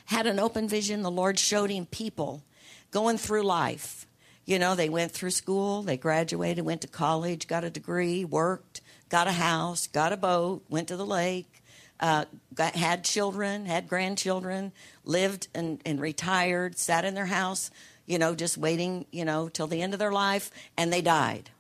had 0.05 0.27
an 0.27 0.39
open 0.39 0.69
vision. 0.69 1.01
The 1.01 1.11
Lord 1.11 1.39
showed 1.39 1.71
him 1.71 1.87
people 1.87 2.45
going 2.91 3.17
through 3.17 3.43
life. 3.43 4.07
You 4.45 4.59
know, 4.59 4.75
they 4.75 4.91
went 4.91 5.13
through 5.13 5.31
school, 5.31 5.81
they 5.83 5.97
graduated, 5.97 6.65
went 6.67 6.83
to 6.83 6.89
college, 6.89 7.49
got 7.49 7.65
a 7.65 7.71
degree, 7.71 8.27
worked, 8.27 8.83
got 9.09 9.27
a 9.27 9.33
house, 9.33 9.87
got 9.87 10.13
a 10.13 10.17
boat, 10.17 10.63
went 10.69 10.89
to 10.89 10.97
the 10.97 11.07
lake, 11.07 11.63
uh, 12.01 12.25
got, 12.55 12.75
had 12.75 13.05
children, 13.05 13.67
had 13.67 13.89
grandchildren, 13.89 14.73
lived 15.05 15.49
and, 15.55 15.81
and 15.85 16.01
retired, 16.01 16.79
sat 16.79 17.05
in 17.05 17.15
their 17.15 17.27
house, 17.27 17.71
you 18.07 18.19
know, 18.19 18.35
just 18.35 18.57
waiting, 18.57 19.07
you 19.11 19.25
know, 19.25 19.49
till 19.49 19.67
the 19.67 19.83
end 19.83 19.93
of 19.93 19.99
their 19.99 20.13
life, 20.13 20.51
and 20.77 20.93
they 20.93 21.03
died. 21.03 21.51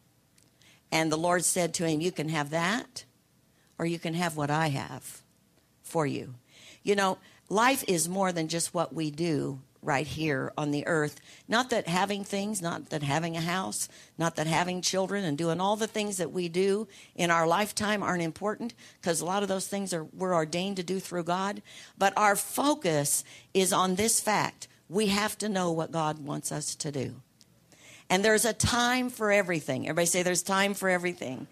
And 0.91 1.13
the 1.13 1.19
Lord 1.19 1.45
said 1.45 1.75
to 1.75 1.87
him, 1.87 2.01
You 2.01 2.13
can 2.13 2.29
have 2.29 2.51
that, 2.51 3.05
or 3.79 3.87
you 3.87 3.99
can 3.99 4.15
have 4.15 4.37
what 4.37 4.51
I 4.51 4.69
have 4.69 5.23
for 5.83 6.07
you. 6.07 6.35
You 6.83 6.97
know, 6.97 7.19
life 7.49 7.85
is 7.87 8.09
more 8.09 8.33
than 8.33 8.49
just 8.49 8.73
what 8.73 8.95
we 8.95 9.11
do 9.11 9.61
right 9.83 10.07
here 10.07 10.53
on 10.59 10.71
the 10.71 10.87
earth. 10.87 11.21
Not 11.47 11.71
that 11.71 11.87
having 11.87 12.25
things, 12.25 12.61
not 12.61 12.91
that 12.91 13.03
having 13.03 13.37
a 13.37 13.41
house, 13.41 13.89
not 14.17 14.37
that 14.37 14.47
having 14.47 14.83
children 14.83 15.25
and 15.25 15.39
doing 15.39 15.61
all 15.61 15.77
the 15.77 15.87
things 15.87 16.17
that 16.17 16.33
we 16.33 16.49
do 16.49 16.89
in 17.15 17.31
our 17.31 17.47
lifetime 17.47 18.03
aren't 18.03 18.23
important 18.23 18.75
because 19.01 19.21
a 19.21 19.25
lot 19.25 19.43
of 19.43 19.49
those 19.49 19.69
things 19.69 19.95
are 19.95 20.05
we're 20.05 20.35
ordained 20.35 20.77
to 20.77 20.83
do 20.83 20.99
through 20.99 21.25
God, 21.25 21.63
but 21.97 22.13
our 22.17 22.37
focus 22.37 23.25
is 23.55 23.73
on 23.73 23.95
this 23.95 24.21
fact. 24.21 24.69
We 24.89 25.09
have 25.09 25.39
to 25.39 25.49
know 25.49 25.71
what 25.71 25.93
God 25.93 26.19
wants 26.19 26.51
us 26.51 26.75
to 26.77 26.91
do. 26.91 27.17
And 28.11 28.25
there's 28.25 28.47
a 28.47 28.55
time 28.55 29.11
for 29.11 29.31
everything. 29.31 29.83
Everybody 29.83 30.07
say 30.07 30.23
there's 30.23 30.43
time 30.43 30.75
for 30.75 30.89
everything. 30.89 31.47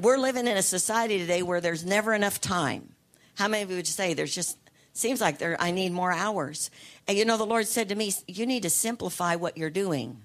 We're 0.00 0.18
living 0.18 0.46
in 0.46 0.56
a 0.56 0.62
society 0.62 1.18
today 1.18 1.42
where 1.42 1.60
there's 1.60 1.84
never 1.84 2.14
enough 2.14 2.40
time. 2.40 2.94
How 3.36 3.48
many 3.48 3.62
of 3.62 3.70
you 3.70 3.76
would 3.76 3.86
say 3.86 4.12
there's 4.12 4.34
just 4.34 4.58
seems 4.92 5.20
like 5.20 5.38
there 5.38 5.56
I 5.60 5.70
need 5.70 5.92
more 5.92 6.12
hours. 6.12 6.70
And 7.06 7.16
you 7.16 7.24
know, 7.24 7.36
the 7.36 7.46
Lord 7.46 7.66
said 7.66 7.88
to 7.88 7.94
me, 7.94 8.12
You 8.26 8.46
need 8.46 8.62
to 8.62 8.70
simplify 8.70 9.36
what 9.36 9.56
you're 9.56 9.70
doing 9.70 10.22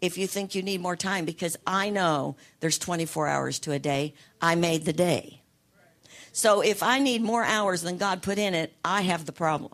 if 0.00 0.16
you 0.16 0.26
think 0.26 0.54
you 0.54 0.62
need 0.62 0.80
more 0.80 0.96
time 0.96 1.24
because 1.24 1.56
I 1.66 1.90
know 1.90 2.36
there's 2.60 2.78
24 2.78 3.26
hours 3.26 3.58
to 3.60 3.72
a 3.72 3.78
day. 3.78 4.14
I 4.40 4.54
made 4.54 4.84
the 4.84 4.92
day. 4.92 5.42
So 6.32 6.60
if 6.60 6.82
I 6.82 7.00
need 7.00 7.22
more 7.22 7.44
hours 7.44 7.82
than 7.82 7.98
God 7.98 8.22
put 8.22 8.38
in 8.38 8.54
it, 8.54 8.72
I 8.84 9.02
have 9.02 9.26
the 9.26 9.32
problem, 9.32 9.72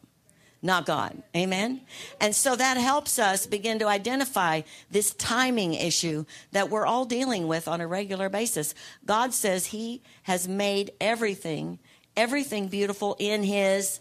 not 0.63 0.87
God. 0.87 1.23
Amen? 1.37 1.83
And 2.21 2.35
so 2.35 2.57
that 2.57 2.79
helps 2.79 3.19
us 3.19 3.47
begin 3.47 3.79
to 3.81 3.87
identify 3.87 4.63
this 4.91 5.13
timing 5.15 5.75
issue 5.75 6.25
that 6.53 6.71
we're 6.71 6.87
all 6.87 7.05
dealing 7.05 7.49
with 7.49 7.69
on 7.69 7.83
a 7.83 7.87
regular 7.87 8.31
basis. 8.31 8.75
God 9.05 9.35
says 9.35 9.67
He 9.67 10.03
has 10.23 10.49
made 10.49 10.93
everything, 11.01 11.81
everything 12.17 12.69
beautiful 12.69 13.15
in 13.19 13.43
His 13.43 14.01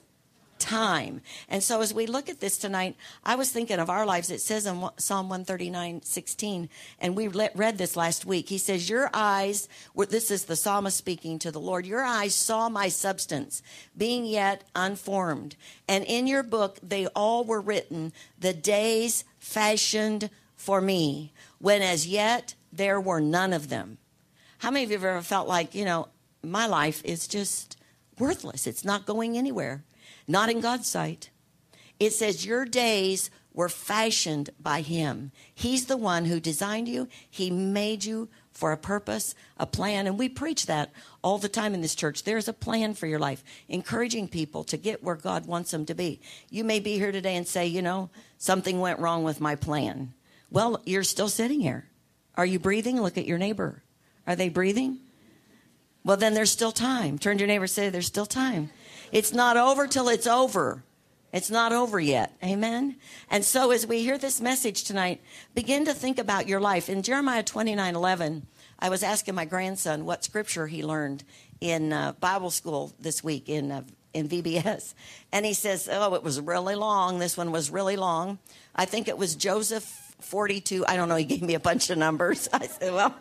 time. 0.59 1.21
And 1.49 1.61
so 1.61 1.81
as 1.81 1.93
we 1.93 2.05
look 2.05 2.29
at 2.29 2.39
this 2.39 2.57
tonight, 2.57 2.95
I 3.23 3.35
was 3.35 3.51
thinking 3.51 3.79
of 3.79 3.89
our 3.89 4.05
lives. 4.05 4.31
It 4.31 4.41
says 4.41 4.65
in 4.65 4.87
Psalm 4.97 5.29
139, 5.29 6.01
16, 6.03 6.69
and 6.99 7.15
we 7.15 7.27
read 7.27 7.77
this 7.77 7.95
last 7.95 8.25
week. 8.25 8.49
He 8.49 8.57
says, 8.57 8.89
Your 8.89 9.09
eyes, 9.13 9.67
this 9.95 10.31
is 10.31 10.45
the 10.45 10.55
psalmist 10.55 10.97
speaking 10.97 11.39
to 11.39 11.51
the 11.51 11.59
Lord, 11.59 11.85
your 11.85 12.03
eyes 12.03 12.35
saw 12.35 12.69
my 12.69 12.89
substance, 12.89 13.61
being 13.97 14.25
yet 14.25 14.63
unformed. 14.75 15.55
And 15.87 16.03
in 16.05 16.27
your 16.27 16.43
book, 16.43 16.79
they 16.81 17.07
all 17.07 17.43
were 17.43 17.61
written, 17.61 18.13
the 18.39 18.53
days 18.53 19.25
fashioned 19.39 20.29
for 20.55 20.81
me, 20.81 21.33
when 21.59 21.81
as 21.81 22.07
yet 22.07 22.55
there 22.71 22.99
were 22.99 23.19
none 23.19 23.53
of 23.53 23.69
them. 23.69 23.97
How 24.59 24.71
many 24.71 24.85
of 24.85 24.91
you 24.91 24.97
have 24.97 25.05
ever 25.05 25.21
felt 25.21 25.47
like, 25.47 25.75
you 25.75 25.83
know, 25.83 26.07
my 26.41 26.65
life 26.67 27.01
is 27.03 27.27
just 27.27 27.77
worthless? 28.17 28.65
It's 28.65 28.85
not 28.85 29.05
going 29.05 29.37
anywhere 29.37 29.83
not 30.27 30.49
in 30.49 30.61
God's 30.61 30.87
sight. 30.87 31.29
It 31.99 32.11
says, 32.13 32.45
Your 32.45 32.65
days 32.65 33.29
were 33.53 33.69
fashioned 33.69 34.49
by 34.59 34.81
Him. 34.81 35.31
He's 35.53 35.85
the 35.85 35.97
one 35.97 36.25
who 36.25 36.39
designed 36.39 36.87
you, 36.87 37.07
He 37.29 37.51
made 37.51 38.03
you 38.03 38.29
for 38.51 38.71
a 38.71 38.77
purpose, 38.77 39.33
a 39.57 39.65
plan, 39.65 40.05
and 40.05 40.17
we 40.17 40.29
preach 40.29 40.67
that 40.67 40.91
all 41.23 41.37
the 41.37 41.49
time 41.49 41.73
in 41.73 41.81
this 41.81 41.95
church. 41.95 42.23
There's 42.23 42.47
a 42.47 42.53
plan 42.53 42.93
for 42.93 43.07
your 43.07 43.19
life, 43.19 43.43
encouraging 43.67 44.27
people 44.27 44.63
to 44.65 44.77
get 44.77 45.03
where 45.03 45.15
God 45.15 45.47
wants 45.47 45.71
them 45.71 45.85
to 45.87 45.95
be. 45.95 46.21
You 46.49 46.63
may 46.63 46.79
be 46.79 46.93
here 46.93 47.11
today 47.11 47.35
and 47.35 47.47
say, 47.47 47.65
you 47.65 47.81
know, 47.81 48.09
something 48.37 48.79
went 48.79 48.99
wrong 48.99 49.23
with 49.23 49.41
my 49.41 49.55
plan. 49.55 50.13
Well, 50.51 50.81
you're 50.85 51.03
still 51.03 51.29
sitting 51.29 51.61
here. 51.61 51.85
Are 52.35 52.45
you 52.45 52.59
breathing? 52.59 53.01
Look 53.01 53.17
at 53.17 53.25
your 53.25 53.39
neighbor. 53.39 53.81
Are 54.27 54.35
they 54.35 54.49
breathing? 54.49 54.99
Well, 56.03 56.17
then 56.17 56.33
there's 56.33 56.51
still 56.51 56.71
time. 56.71 57.17
Turn 57.17 57.37
to 57.37 57.41
your 57.41 57.47
neighbor 57.47 57.63
and 57.63 57.71
say, 57.71 57.89
There's 57.89 58.07
still 58.07 58.25
time. 58.25 58.69
It's 59.13 59.31
not 59.31 59.57
over 59.57 59.85
till 59.85 60.09
it's 60.09 60.25
over. 60.25 60.83
It's 61.31 61.51
not 61.51 61.71
over 61.71 61.99
yet. 61.99 62.35
Amen. 62.43 62.95
And 63.29 63.45
so 63.45 63.69
as 63.69 63.85
we 63.85 64.01
hear 64.01 64.17
this 64.17 64.41
message 64.41 64.83
tonight, 64.85 65.21
begin 65.53 65.85
to 65.85 65.93
think 65.93 66.17
about 66.17 66.47
your 66.47 66.59
life. 66.59 66.89
In 66.89 67.03
Jeremiah 67.03 67.43
29 67.43 67.95
11, 67.95 68.47
I 68.79 68.89
was 68.89 69.03
asking 69.03 69.35
my 69.35 69.45
grandson 69.45 70.05
what 70.05 70.23
scripture 70.23 70.65
he 70.65 70.83
learned 70.83 71.23
in 71.61 71.93
uh, 71.93 72.13
Bible 72.13 72.49
school 72.49 72.91
this 72.99 73.23
week 73.23 73.49
in, 73.49 73.71
uh, 73.71 73.83
in 74.15 74.27
VBS. 74.27 74.95
And 75.31 75.45
he 75.45 75.53
says, 75.53 75.87
Oh, 75.91 76.15
it 76.15 76.23
was 76.23 76.41
really 76.41 76.75
long. 76.75 77.19
This 77.19 77.37
one 77.37 77.51
was 77.51 77.69
really 77.69 77.97
long. 77.97 78.39
I 78.75 78.85
think 78.85 79.07
it 79.07 79.17
was 79.19 79.35
Joseph 79.35 80.15
42. 80.21 80.87
I 80.87 80.95
don't 80.95 81.07
know. 81.07 81.17
He 81.17 81.25
gave 81.25 81.43
me 81.43 81.53
a 81.53 81.59
bunch 81.59 81.91
of 81.91 81.99
numbers. 81.99 82.49
I 82.53 82.65
said, 82.65 82.91
Well, 82.91 83.15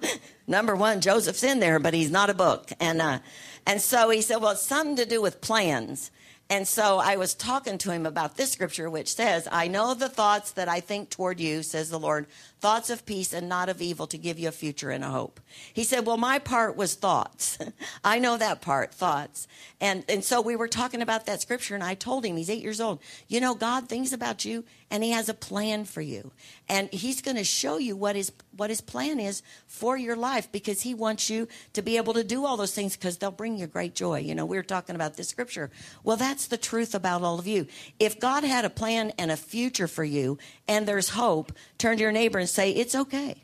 number 0.47 0.75
one, 0.75 1.03
Joseph's 1.03 1.43
in 1.43 1.61
there, 1.61 1.79
but 1.79 1.93
he's 1.93 2.11
not 2.11 2.31
a 2.31 2.35
book. 2.35 2.73
And, 2.81 3.03
uh, 3.03 3.19
and 3.67 3.81
so 3.81 4.11
he 4.11 4.23
said, 4.23 4.37
Well, 4.37 4.53
it's 4.53 4.63
something 4.63 4.97
to 4.97 5.07
do 5.07 5.21
with 5.23 5.41
plans. 5.41 6.11
And 6.51 6.69
so 6.69 6.99
I 6.99 7.17
was 7.17 7.35
talking 7.35 7.79
to 7.79 7.93
him 7.93 8.05
about 8.05 8.37
this 8.37 8.53
scripture, 8.53 8.91
which 8.91 9.15
says, 9.15 9.49
I 9.51 9.69
know 9.69 9.95
the 9.95 10.09
thoughts 10.09 10.51
that 10.53 10.69
I 10.69 10.81
think 10.81 11.09
toward 11.09 11.41
you, 11.41 11.63
says 11.63 11.89
the 11.89 11.99
Lord, 11.99 12.27
thoughts 12.63 12.91
of 12.91 13.05
peace 13.05 13.33
and 13.33 13.49
not 13.49 13.69
of 13.69 13.83
evil 13.83 14.07
to 14.07 14.17
give 14.17 14.39
you 14.39 14.47
a 14.47 14.53
future 14.53 14.91
and 14.91 15.03
a 15.03 15.09
hope. 15.09 15.41
He 15.75 15.83
said, 15.83 16.07
Well, 16.07 16.17
my 16.17 16.39
part 16.39 16.77
was 16.77 16.95
thoughts. 16.95 17.59
I 18.05 18.21
know 18.21 18.37
that 18.37 18.63
part, 18.63 18.95
thoughts. 18.95 19.49
And, 19.81 20.05
and 20.09 20.23
so 20.23 20.41
we 20.41 20.55
were 20.55 20.69
talking 20.69 21.03
about 21.03 21.27
that 21.27 21.43
scripture, 21.43 21.75
and 21.75 21.83
I 21.83 21.95
told 21.95 22.25
him, 22.25 22.37
he's 22.37 22.49
eight 22.49 22.63
years 22.63 22.81
old, 22.81 23.01
you 23.27 23.41
know, 23.41 23.57
God 23.57 23.89
thinks 23.89 24.13
about 24.13 24.45
you, 24.45 24.65
and 24.93 25.03
He 25.03 25.11
has 25.11 25.31
a 25.31 25.35
plan 25.35 25.87
for 25.87 26.03
you. 26.03 26.31
And 26.69 26.93
He's 26.93 27.23
going 27.23 27.39
to 27.39 27.45
show 27.45 27.79
you 27.79 27.97
what 27.97 28.15
his, 28.15 28.31
what 28.55 28.69
his 28.69 28.83
plan 28.83 29.19
is 29.19 29.43
for 29.67 29.97
your 29.97 30.15
life 30.15 30.53
because 30.53 30.83
He 30.83 30.93
wants 30.95 31.31
you 31.31 31.49
to 31.73 31.81
be 31.81 31.97
able 31.97 32.13
to 32.13 32.23
do 32.23 32.45
all 32.45 32.59
those 32.59 32.75
things 32.75 32.95
because 32.95 33.17
they'll 33.17 33.31
bring 33.31 33.57
you 33.57 33.67
great 33.67 33.95
joy. 33.95 34.21
You 34.21 34.35
know, 34.35 34.45
we 34.45 34.59
were 34.59 34.63
talking 34.63 34.95
about 34.95 35.17
this 35.17 35.31
scripture. 35.31 35.71
Well, 36.05 36.19
that's 36.19 36.47
the 36.47 36.59
truth 36.59 36.95
about 36.95 37.23
all 37.23 37.39
of 37.39 37.47
you. 37.47 37.67
If 37.99 38.21
God 38.21 38.45
had 38.45 38.67
a 38.67 38.71
plan 38.71 39.15
and 39.19 39.31
a 39.31 39.37
future 39.37 39.89
for 39.89 40.05
you, 40.05 40.37
and 40.69 40.87
there's 40.87 41.09
hope, 41.09 41.53
turn 41.79 41.97
to 41.97 42.03
your 42.03 42.13
neighbor 42.13 42.39
and 42.39 42.49
say, 42.53 42.71
It's 42.71 42.95
okay. 42.95 43.43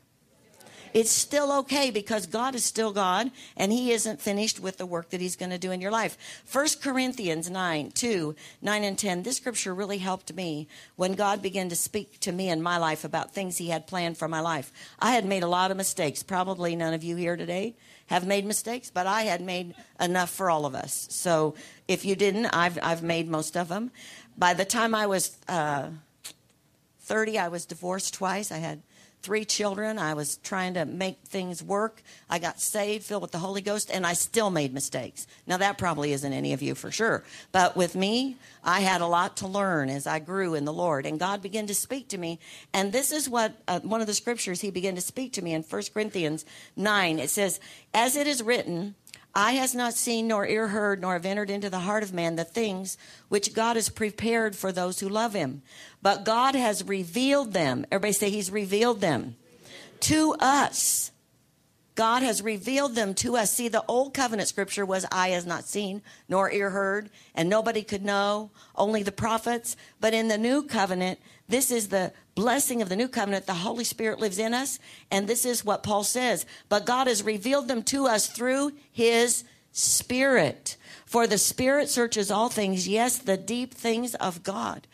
It's 0.94 1.10
still 1.10 1.52
okay 1.60 1.90
because 1.90 2.26
God 2.26 2.54
is 2.54 2.64
still 2.64 2.92
God 2.92 3.30
and 3.56 3.72
He 3.72 3.92
isn't 3.92 4.20
finished 4.20 4.60
with 4.60 4.78
the 4.78 4.86
work 4.86 5.10
that 5.10 5.20
He's 5.20 5.36
going 5.36 5.50
to 5.50 5.58
do 5.58 5.70
in 5.70 5.80
your 5.80 5.90
life. 5.90 6.16
1 6.50 6.66
Corinthians 6.82 7.50
9, 7.50 7.90
2, 7.92 8.34
9 8.62 8.84
and 8.84 8.98
10. 8.98 9.22
This 9.22 9.36
scripture 9.36 9.74
really 9.74 9.98
helped 9.98 10.34
me 10.34 10.68
when 10.96 11.12
God 11.12 11.42
began 11.42 11.68
to 11.68 11.76
speak 11.76 12.20
to 12.20 12.32
me 12.32 12.48
in 12.48 12.62
my 12.62 12.78
life 12.78 13.04
about 13.04 13.32
things 13.32 13.58
He 13.58 13.68
had 13.68 13.86
planned 13.86 14.16
for 14.16 14.28
my 14.28 14.40
life. 14.40 14.72
I 14.98 15.12
had 15.12 15.24
made 15.24 15.42
a 15.42 15.48
lot 15.48 15.70
of 15.70 15.76
mistakes. 15.76 16.22
Probably 16.22 16.74
none 16.74 16.94
of 16.94 17.04
you 17.04 17.16
here 17.16 17.36
today 17.36 17.74
have 18.06 18.26
made 18.26 18.46
mistakes, 18.46 18.90
but 18.90 19.06
I 19.06 19.22
had 19.22 19.42
made 19.42 19.74
enough 20.00 20.30
for 20.30 20.50
all 20.50 20.64
of 20.64 20.74
us. 20.74 21.06
So 21.10 21.54
if 21.86 22.04
you 22.04 22.16
didn't, 22.16 22.46
I've, 22.46 22.78
I've 22.82 23.02
made 23.02 23.28
most 23.28 23.56
of 23.56 23.68
them. 23.68 23.90
By 24.36 24.54
the 24.54 24.64
time 24.64 24.94
I 24.94 25.06
was 25.06 25.36
uh, 25.46 25.88
30, 27.00 27.38
I 27.38 27.48
was 27.48 27.66
divorced 27.66 28.14
twice. 28.14 28.50
I 28.50 28.58
had 28.58 28.82
three 29.22 29.44
children. 29.44 29.98
I 29.98 30.14
was 30.14 30.37
trying 30.38 30.75
to 30.75 30.84
make 30.84 31.18
things 31.25 31.62
work. 31.62 32.02
I 32.30 32.38
got 32.38 32.60
saved, 32.60 33.04
filled 33.04 33.22
with 33.22 33.32
the 33.32 33.38
Holy 33.38 33.60
Ghost, 33.60 33.90
and 33.92 34.06
I 34.06 34.12
still 34.12 34.50
made 34.50 34.72
mistakes. 34.72 35.26
Now, 35.46 35.56
that 35.56 35.78
probably 35.78 36.12
isn't 36.12 36.32
any 36.32 36.52
of 36.52 36.62
you 36.62 36.75
for 36.75 36.90
sure. 36.90 37.25
But 37.52 37.76
with 37.76 37.94
me, 37.94 38.37
I 38.62 38.80
had 38.80 39.00
a 39.00 39.06
lot 39.06 39.37
to 39.38 39.48
learn 39.48 39.88
as 39.88 40.06
I 40.06 40.18
grew 40.18 40.54
in 40.54 40.64
the 40.64 40.72
Lord. 40.72 41.06
And 41.06 41.18
God 41.18 41.42
began 41.42 41.66
to 41.66 41.75
speak 41.75 42.08
to 42.08 42.18
me. 42.18 42.38
And 42.72 42.92
this 42.92 43.12
is 43.12 43.28
what 43.28 43.54
uh, 43.66 43.80
one 43.80 44.00
of 44.00 44.06
the 44.06 44.14
scriptures 44.14 44.60
He 44.60 44.70
began 44.70 44.94
to 44.94 45.00
speak 45.00 45.32
to 45.34 45.42
me 45.42 45.52
in 45.52 45.62
1 45.62 45.82
Corinthians 45.92 46.44
9. 46.76 47.18
It 47.18 47.30
says, 47.30 47.60
As 47.92 48.16
it 48.16 48.26
is 48.26 48.42
written, 48.42 48.94
Eye 49.35 49.52
has 49.52 49.75
not 49.75 49.94
seen, 49.94 50.26
nor 50.26 50.47
ear 50.47 50.68
heard, 50.68 51.00
nor 51.00 51.12
have 51.12 51.26
entered 51.26 51.50
into 51.50 51.70
the 51.70 51.80
heart 51.80 52.02
of 52.02 52.12
man 52.12 52.37
the 52.37 52.44
things 52.44 52.97
which 53.28 53.54
God 53.54 53.76
has 53.76 53.88
prepared 53.88 54.56
for 54.56 54.73
those 54.73 55.00
who 55.00 55.08
love 55.08 55.35
him. 55.35 55.62
But 56.02 56.25
God 56.25 56.54
has 56.54 56.85
revealed 56.85 57.52
them. 57.52 57.87
Everybody 57.92 58.12
say, 58.12 58.30
He's 58.30 58.50
revealed 58.50 59.00
them 59.00 59.37
to 60.00 60.35
us. 60.40 61.12
God 61.98 62.22
has 62.22 62.42
revealed 62.42 62.94
them 62.94 63.12
to 63.14 63.36
us. 63.36 63.52
See, 63.52 63.66
the 63.66 63.82
old 63.88 64.14
covenant 64.14 64.48
scripture 64.48 64.86
was 64.86 65.04
eye 65.10 65.30
has 65.30 65.44
not 65.44 65.64
seen, 65.64 66.00
nor 66.28 66.48
ear 66.48 66.70
heard, 66.70 67.10
and 67.34 67.48
nobody 67.48 67.82
could 67.82 68.04
know, 68.04 68.52
only 68.76 69.02
the 69.02 69.10
prophets. 69.10 69.76
But 70.00 70.14
in 70.14 70.28
the 70.28 70.38
new 70.38 70.62
covenant, 70.62 71.18
this 71.48 71.72
is 71.72 71.88
the 71.88 72.12
blessing 72.36 72.80
of 72.82 72.88
the 72.88 72.94
new 72.94 73.08
covenant. 73.08 73.46
The 73.46 73.54
Holy 73.54 73.82
Spirit 73.82 74.20
lives 74.20 74.38
in 74.38 74.54
us. 74.54 74.78
And 75.10 75.26
this 75.26 75.44
is 75.44 75.64
what 75.64 75.82
Paul 75.82 76.04
says. 76.04 76.46
But 76.68 76.86
God 76.86 77.08
has 77.08 77.24
revealed 77.24 77.66
them 77.66 77.82
to 77.84 78.06
us 78.06 78.28
through 78.28 78.74
his 78.92 79.42
Spirit. 79.72 80.76
For 81.04 81.26
the 81.26 81.36
Spirit 81.36 81.88
searches 81.88 82.30
all 82.30 82.48
things, 82.48 82.86
yes, 82.86 83.18
the 83.18 83.36
deep 83.36 83.74
things 83.74 84.14
of 84.14 84.44
God. 84.44 84.86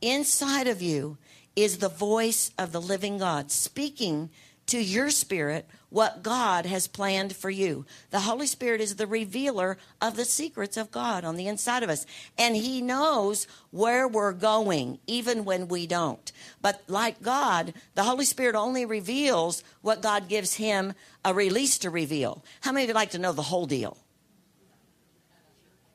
Inside 0.00 0.68
of 0.68 0.80
you 0.80 1.18
is 1.56 1.78
the 1.78 1.88
voice 1.88 2.52
of 2.56 2.70
the 2.70 2.80
living 2.80 3.18
God 3.18 3.50
speaking 3.50 4.30
to 4.66 4.78
your 4.78 5.10
spirit 5.10 5.66
what 5.92 6.22
God 6.22 6.64
has 6.64 6.88
planned 6.88 7.36
for 7.36 7.50
you. 7.50 7.84
The 8.10 8.20
Holy 8.20 8.46
Spirit 8.46 8.80
is 8.80 8.96
the 8.96 9.06
revealer 9.06 9.76
of 10.00 10.16
the 10.16 10.24
secrets 10.24 10.78
of 10.78 10.90
God 10.90 11.22
on 11.22 11.36
the 11.36 11.46
inside 11.46 11.82
of 11.82 11.90
us. 11.90 12.06
And 12.38 12.56
He 12.56 12.80
knows 12.80 13.46
where 13.70 14.08
we're 14.08 14.32
going, 14.32 15.00
even 15.06 15.44
when 15.44 15.68
we 15.68 15.86
don't. 15.86 16.32
But 16.62 16.80
like 16.88 17.20
God, 17.20 17.74
the 17.94 18.04
Holy 18.04 18.24
Spirit 18.24 18.56
only 18.56 18.86
reveals 18.86 19.62
what 19.82 20.00
God 20.00 20.28
gives 20.28 20.54
Him 20.54 20.94
a 21.26 21.34
release 21.34 21.76
to 21.78 21.90
reveal. 21.90 22.42
How 22.62 22.72
many 22.72 22.84
of 22.84 22.88
you 22.88 22.94
like 22.94 23.10
to 23.10 23.18
know 23.18 23.32
the 23.32 23.42
whole 23.42 23.66
deal? 23.66 23.98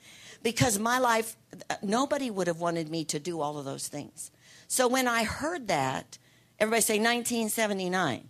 Because 0.42 0.76
my 0.80 0.98
life 0.98 1.36
nobody 1.82 2.30
would 2.30 2.48
have 2.48 2.58
wanted 2.58 2.90
me 2.90 3.04
to 3.04 3.20
do 3.20 3.40
all 3.40 3.58
of 3.58 3.64
those 3.64 3.86
things. 3.86 4.32
So 4.66 4.88
when 4.88 5.06
I 5.06 5.22
heard 5.22 5.68
that, 5.68 6.18
Everybody 6.62 6.82
say 6.82 6.98
1979. 6.98 8.28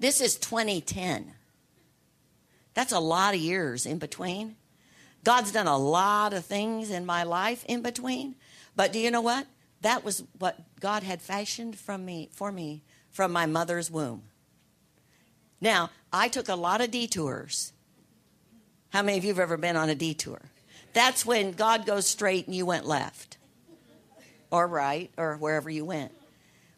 This 0.00 0.20
is 0.20 0.34
2010. 0.38 1.34
That's 2.74 2.90
a 2.90 2.98
lot 2.98 3.32
of 3.32 3.40
years 3.40 3.86
in 3.86 4.00
between. 4.00 4.56
God's 5.22 5.52
done 5.52 5.68
a 5.68 5.78
lot 5.78 6.32
of 6.32 6.44
things 6.44 6.90
in 6.90 7.06
my 7.06 7.22
life 7.22 7.64
in 7.68 7.80
between. 7.80 8.34
But 8.74 8.92
do 8.92 8.98
you 8.98 9.12
know 9.12 9.20
what? 9.20 9.46
That 9.82 10.04
was 10.04 10.24
what 10.40 10.58
God 10.80 11.04
had 11.04 11.22
fashioned 11.22 11.78
from 11.78 12.04
me 12.04 12.28
for 12.32 12.50
me 12.50 12.82
from 13.12 13.30
my 13.30 13.46
mother's 13.46 13.88
womb. 13.88 14.24
Now, 15.60 15.90
I 16.12 16.26
took 16.26 16.48
a 16.48 16.56
lot 16.56 16.80
of 16.80 16.90
detours. 16.90 17.72
How 18.88 19.02
many 19.02 19.16
of 19.16 19.22
you 19.22 19.30
have 19.30 19.38
ever 19.38 19.56
been 19.56 19.76
on 19.76 19.90
a 19.90 19.94
detour? 19.94 20.40
That's 20.92 21.24
when 21.24 21.52
God 21.52 21.86
goes 21.86 22.08
straight 22.08 22.48
and 22.48 22.56
you 22.56 22.66
went 22.66 22.84
left 22.84 23.36
or 24.50 24.66
right 24.66 25.12
or 25.16 25.36
wherever 25.36 25.70
you 25.70 25.84
went. 25.84 26.10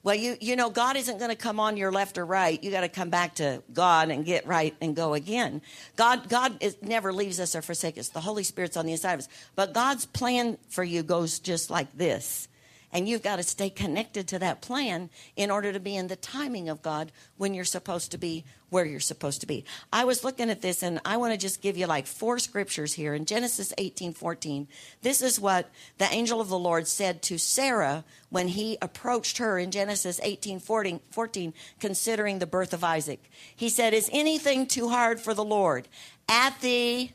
Well, 0.05 0.17
you 0.17 0.37
you 0.41 0.57
know 0.57 0.69
God 0.69 0.97
isn't 0.97 1.19
going 1.19 1.31
to 1.31 1.37
come 1.37 1.61
on 1.61 1.77
your 1.77 1.93
left 1.93 2.19
or 2.19 2.27
right. 2.27 2.63
You 2.63 2.71
got 2.73 2.81
to 2.81 2.89
come 2.89 3.09
back 3.09 3.37
to 3.37 3.63
God 3.73 4.11
and 4.11 4.25
get 4.25 4.47
right 4.47 4.75
and 4.81 4.97
go 4.97 5.15
again. 5.15 5.63
God 5.97 6.29
God 6.29 6.57
is, 6.61 6.77
never 6.83 7.13
leaves 7.13 7.39
us 7.39 7.55
or 7.55 7.63
forsakes 7.63 7.99
us. 7.99 8.09
The 8.09 8.21
Holy 8.21 8.43
Spirit's 8.43 8.77
on 8.77 8.87
the 8.87 8.93
inside 8.93 9.15
of 9.15 9.21
us. 9.21 9.29
But 9.55 9.73
God's 9.73 10.07
plan 10.07 10.59
for 10.69 10.83
you 10.83 11.05
goes 11.05 11.39
just 11.39 11.71
like 11.71 11.97
this. 11.97 12.49
And 12.93 13.09
you've 13.09 13.23
got 13.23 13.37
to 13.37 13.43
stay 13.43 13.71
connected 13.71 14.29
to 14.29 14.39
that 14.41 14.61
plan 14.61 15.09
in 15.35 15.51
order 15.51 15.73
to 15.73 15.81
be 15.81 15.97
in 15.97 16.09
the 16.09 16.17
timing 16.17 16.69
of 16.69 16.83
God 16.83 17.11
when 17.39 17.55
you're 17.55 17.65
supposed 17.65 18.11
to 18.13 18.19
be 18.19 18.45
where 18.73 18.85
you're 18.87 19.01
supposed 19.01 19.43
to 19.43 19.47
be. 19.47 19.65
I 19.93 20.05
was 20.05 20.25
looking 20.25 20.49
at 20.49 20.63
this 20.63 20.83
and 20.83 20.99
I 21.05 21.19
want 21.19 21.33
to 21.33 21.39
just 21.39 21.61
give 21.61 21.77
you 21.77 21.87
like 21.87 22.07
four 22.07 22.39
scriptures 22.39 22.95
here 22.95 23.13
in 23.13 23.27
Genesis 23.27 23.73
18 23.77 24.15
14. 24.15 24.67
This 25.03 25.21
is 25.21 25.39
what 25.39 25.71
the 25.99 26.11
angel 26.11 26.41
of 26.41 26.49
the 26.49 26.59
Lord 26.59 26.89
said 26.89 27.21
to 27.23 27.39
Sarah 27.39 28.03
when 28.31 28.49
he 28.49 28.79
approached 28.81 29.39
her 29.39 29.59
in 29.59 29.71
Genesis 29.71 30.21
18 30.23 30.59
14, 30.59 31.01
14 31.11 31.55
considering 31.81 32.39
the 32.39 32.47
birth 32.47 32.73
of 32.73 32.83
Isaac. 32.83 33.31
He 33.55 33.69
said, 33.69 33.93
Is 33.93 34.09
anything 34.11 34.67
too 34.67 34.89
hard 34.89 35.21
for 35.21 35.35
the 35.35 35.45
Lord? 35.45 35.87
At 36.27 36.59
the, 36.63 37.11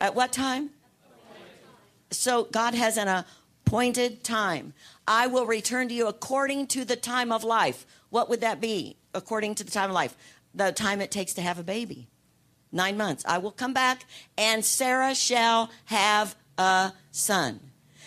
at 0.00 0.14
what 0.14 0.32
time? 0.32 0.70
So 2.12 2.44
God 2.44 2.74
has 2.74 2.96
an 2.96 3.08
uh, 3.08 3.24
appointed 3.66 4.22
time. 4.22 4.72
I 5.08 5.26
will 5.26 5.44
return 5.44 5.88
to 5.88 5.94
you 5.94 6.06
according 6.06 6.68
to 6.68 6.84
the 6.84 6.94
time 6.94 7.32
of 7.32 7.42
life. 7.42 7.84
What 8.10 8.28
would 8.28 8.40
that 8.40 8.60
be? 8.60 8.96
According 9.12 9.56
to 9.56 9.64
the 9.64 9.72
time 9.72 9.90
of 9.90 9.94
life, 9.94 10.16
the 10.54 10.70
time 10.70 11.00
it 11.00 11.10
takes 11.10 11.34
to 11.34 11.42
have 11.42 11.58
a 11.58 11.64
baby. 11.64 12.06
Nine 12.70 12.96
months. 12.96 13.24
I 13.26 13.38
will 13.38 13.50
come 13.50 13.74
back, 13.74 14.04
and 14.38 14.64
Sarah 14.64 15.14
shall 15.14 15.70
have 15.86 16.36
a 16.56 16.92
son. 17.10 17.60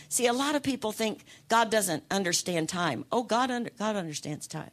See, 0.07 0.27
a 0.27 0.33
lot 0.33 0.55
of 0.55 0.63
people 0.63 0.91
think 0.91 1.25
God 1.49 1.69
doesn't 1.69 2.03
understand 2.09 2.69
time. 2.69 3.05
Oh, 3.11 3.23
God, 3.23 3.51
under, 3.51 3.69
God 3.77 3.95
understands 3.95 4.47
time. 4.47 4.71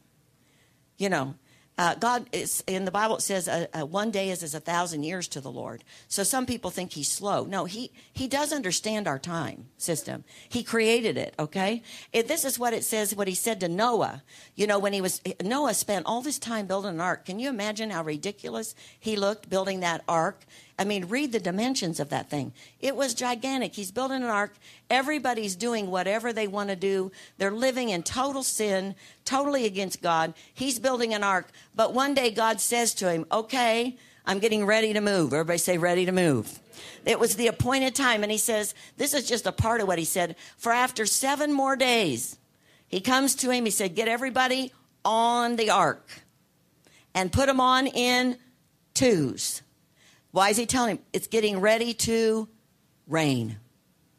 You 0.97 1.09
know, 1.09 1.35
uh, 1.77 1.95
God 1.95 2.27
is 2.31 2.63
in 2.67 2.85
the 2.85 2.91
Bible. 2.91 3.17
It 3.17 3.21
says 3.21 3.47
uh, 3.47 3.67
uh, 3.73 3.85
one 3.85 4.11
day 4.11 4.29
is 4.29 4.43
as 4.43 4.55
a 4.55 4.59
thousand 4.59 5.03
years 5.03 5.27
to 5.29 5.41
the 5.41 5.51
Lord. 5.51 5.83
So 6.07 6.23
some 6.23 6.45
people 6.45 6.71
think 6.71 6.93
He's 6.93 7.09
slow. 7.09 7.45
No, 7.45 7.65
He 7.65 7.91
He 8.13 8.27
does 8.27 8.51
understand 8.51 9.07
our 9.07 9.19
time 9.19 9.67
system. 9.77 10.23
He 10.49 10.63
created 10.63 11.17
it. 11.17 11.35
Okay, 11.37 11.83
this 12.11 12.45
is 12.45 12.57
what 12.57 12.73
it 12.73 12.83
says. 12.83 13.15
What 13.15 13.27
He 13.27 13.35
said 13.35 13.59
to 13.59 13.67
Noah. 13.67 14.23
You 14.55 14.67
know, 14.67 14.79
when 14.79 14.93
he 14.93 15.01
was 15.01 15.21
Noah 15.43 15.73
spent 15.73 16.05
all 16.05 16.21
this 16.21 16.39
time 16.39 16.67
building 16.67 16.95
an 16.95 17.01
ark. 17.01 17.25
Can 17.25 17.39
you 17.39 17.49
imagine 17.49 17.91
how 17.91 18.03
ridiculous 18.03 18.75
he 18.99 19.15
looked 19.15 19.49
building 19.49 19.81
that 19.81 20.03
ark? 20.07 20.45
I 20.79 20.83
mean, 20.83 21.05
read 21.05 21.31
the 21.31 21.39
dimensions 21.39 21.99
of 21.99 22.09
that 22.09 22.29
thing. 22.29 22.53
It 22.79 22.95
was 22.95 23.15
gigantic. 23.15 23.73
He's 23.73 23.91
building 23.91 24.23
an 24.23 24.29
ark. 24.29 24.53
Everybody's 24.91 25.55
doing 25.55 25.89
whatever 25.89 26.31
they 26.31 26.47
want 26.47 26.69
to 26.69 26.75
do. 26.75 27.11
They're 27.37 27.51
living 27.51 27.89
in 27.89 28.03
total 28.03 28.43
sin, 28.43 28.95
totally 29.25 29.65
against 29.65 30.03
God. 30.03 30.35
He's 30.53 30.77
building 30.77 31.15
an 31.15 31.23
ark. 31.23 31.49
But 31.75 31.93
one 31.93 32.13
day 32.13 32.29
God 32.29 32.61
says 32.61 32.93
to 32.95 33.11
him, 33.11 33.25
Okay, 33.31 33.97
I'm 34.25 34.37
getting 34.37 34.65
ready 34.65 34.93
to 34.93 35.01
move. 35.01 35.33
Everybody 35.33 35.57
say, 35.57 35.79
ready 35.79 36.05
to 36.05 36.11
move. 36.11 36.59
It 37.05 37.19
was 37.19 37.35
the 37.35 37.47
appointed 37.47 37.95
time. 37.95 38.21
And 38.21 38.31
he 38.31 38.37
says, 38.37 38.75
This 38.97 39.15
is 39.15 39.27
just 39.27 39.47
a 39.47 39.51
part 39.51 39.81
of 39.81 39.87
what 39.87 39.97
he 39.97 40.05
said. 40.05 40.35
For 40.57 40.71
after 40.71 41.07
seven 41.07 41.51
more 41.51 41.75
days, 41.75 42.37
he 42.87 43.01
comes 43.01 43.33
to 43.35 43.49
him. 43.49 43.65
He 43.65 43.71
said, 43.71 43.95
Get 43.95 44.07
everybody 44.07 44.71
on 45.03 45.55
the 45.55 45.71
ark 45.71 46.07
and 47.15 47.31
put 47.31 47.47
them 47.47 47.59
on 47.59 47.87
in 47.87 48.37
twos. 48.93 49.63
Why 50.37 50.49
is 50.49 50.57
he 50.57 50.67
telling 50.67 50.97
him? 50.97 51.03
It's 51.13 51.25
getting 51.25 51.61
ready 51.61 51.95
to 51.95 52.47
rain. 53.07 53.57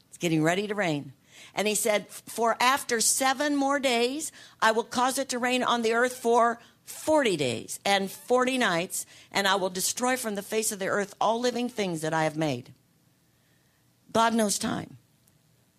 It's 0.09 0.19
getting 0.19 0.43
ready 0.43 0.67
to 0.67 0.75
rain. 0.75 1.13
And 1.55 1.69
he 1.69 1.77
said, 1.77 2.09
For 2.09 2.57
after 2.59 3.01
seven 3.01 3.55
more 3.55 3.79
days, 3.79 4.33
I 4.61 4.73
will 4.73 4.83
cause 4.83 5.19
it 5.19 5.29
to 5.29 5.39
rain 5.39 5.63
on 5.63 5.83
the 5.83 5.93
earth 5.93 6.15
for 6.17 6.59
40 6.87 7.37
days 7.37 7.79
and 7.85 8.11
40 8.11 8.59
nights, 8.59 9.07
and 9.31 9.47
I 9.47 9.55
will 9.55 9.71
destroy 9.71 10.17
from 10.17 10.35
the 10.35 10.43
face 10.43 10.73
of 10.73 10.81
the 10.81 10.89
earth 10.89 11.15
all 11.21 11.39
living 11.39 11.69
things 11.69 12.01
that 12.01 12.13
I 12.13 12.25
have 12.25 12.37
made. 12.37 12.75
God 14.11 14.35
knows 14.35 14.59
time. 14.59 14.97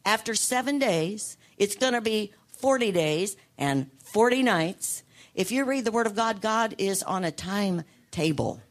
After 0.05 0.35
seven 0.35 0.79
days, 0.79 1.35
it's 1.57 1.75
going 1.75 1.91
to 1.91 1.99
be 1.99 2.31
40 2.59 2.93
days 2.93 3.35
and 3.57 3.91
40 4.05 4.43
nights. 4.43 5.03
If 5.35 5.51
you 5.51 5.65
read 5.65 5.83
the 5.83 5.91
Word 5.91 6.07
of 6.07 6.15
God, 6.15 6.39
God 6.39 6.75
is 6.77 7.03
on 7.03 7.25
a 7.25 7.31
timetable. 7.31 8.61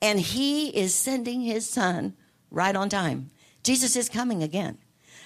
And 0.00 0.20
he 0.20 0.68
is 0.68 0.94
sending 0.94 1.40
his 1.40 1.68
son 1.68 2.14
right 2.50 2.74
on 2.74 2.88
time. 2.88 3.30
Jesus 3.62 3.96
is 3.96 4.08
coming 4.08 4.42
again. 4.42 4.78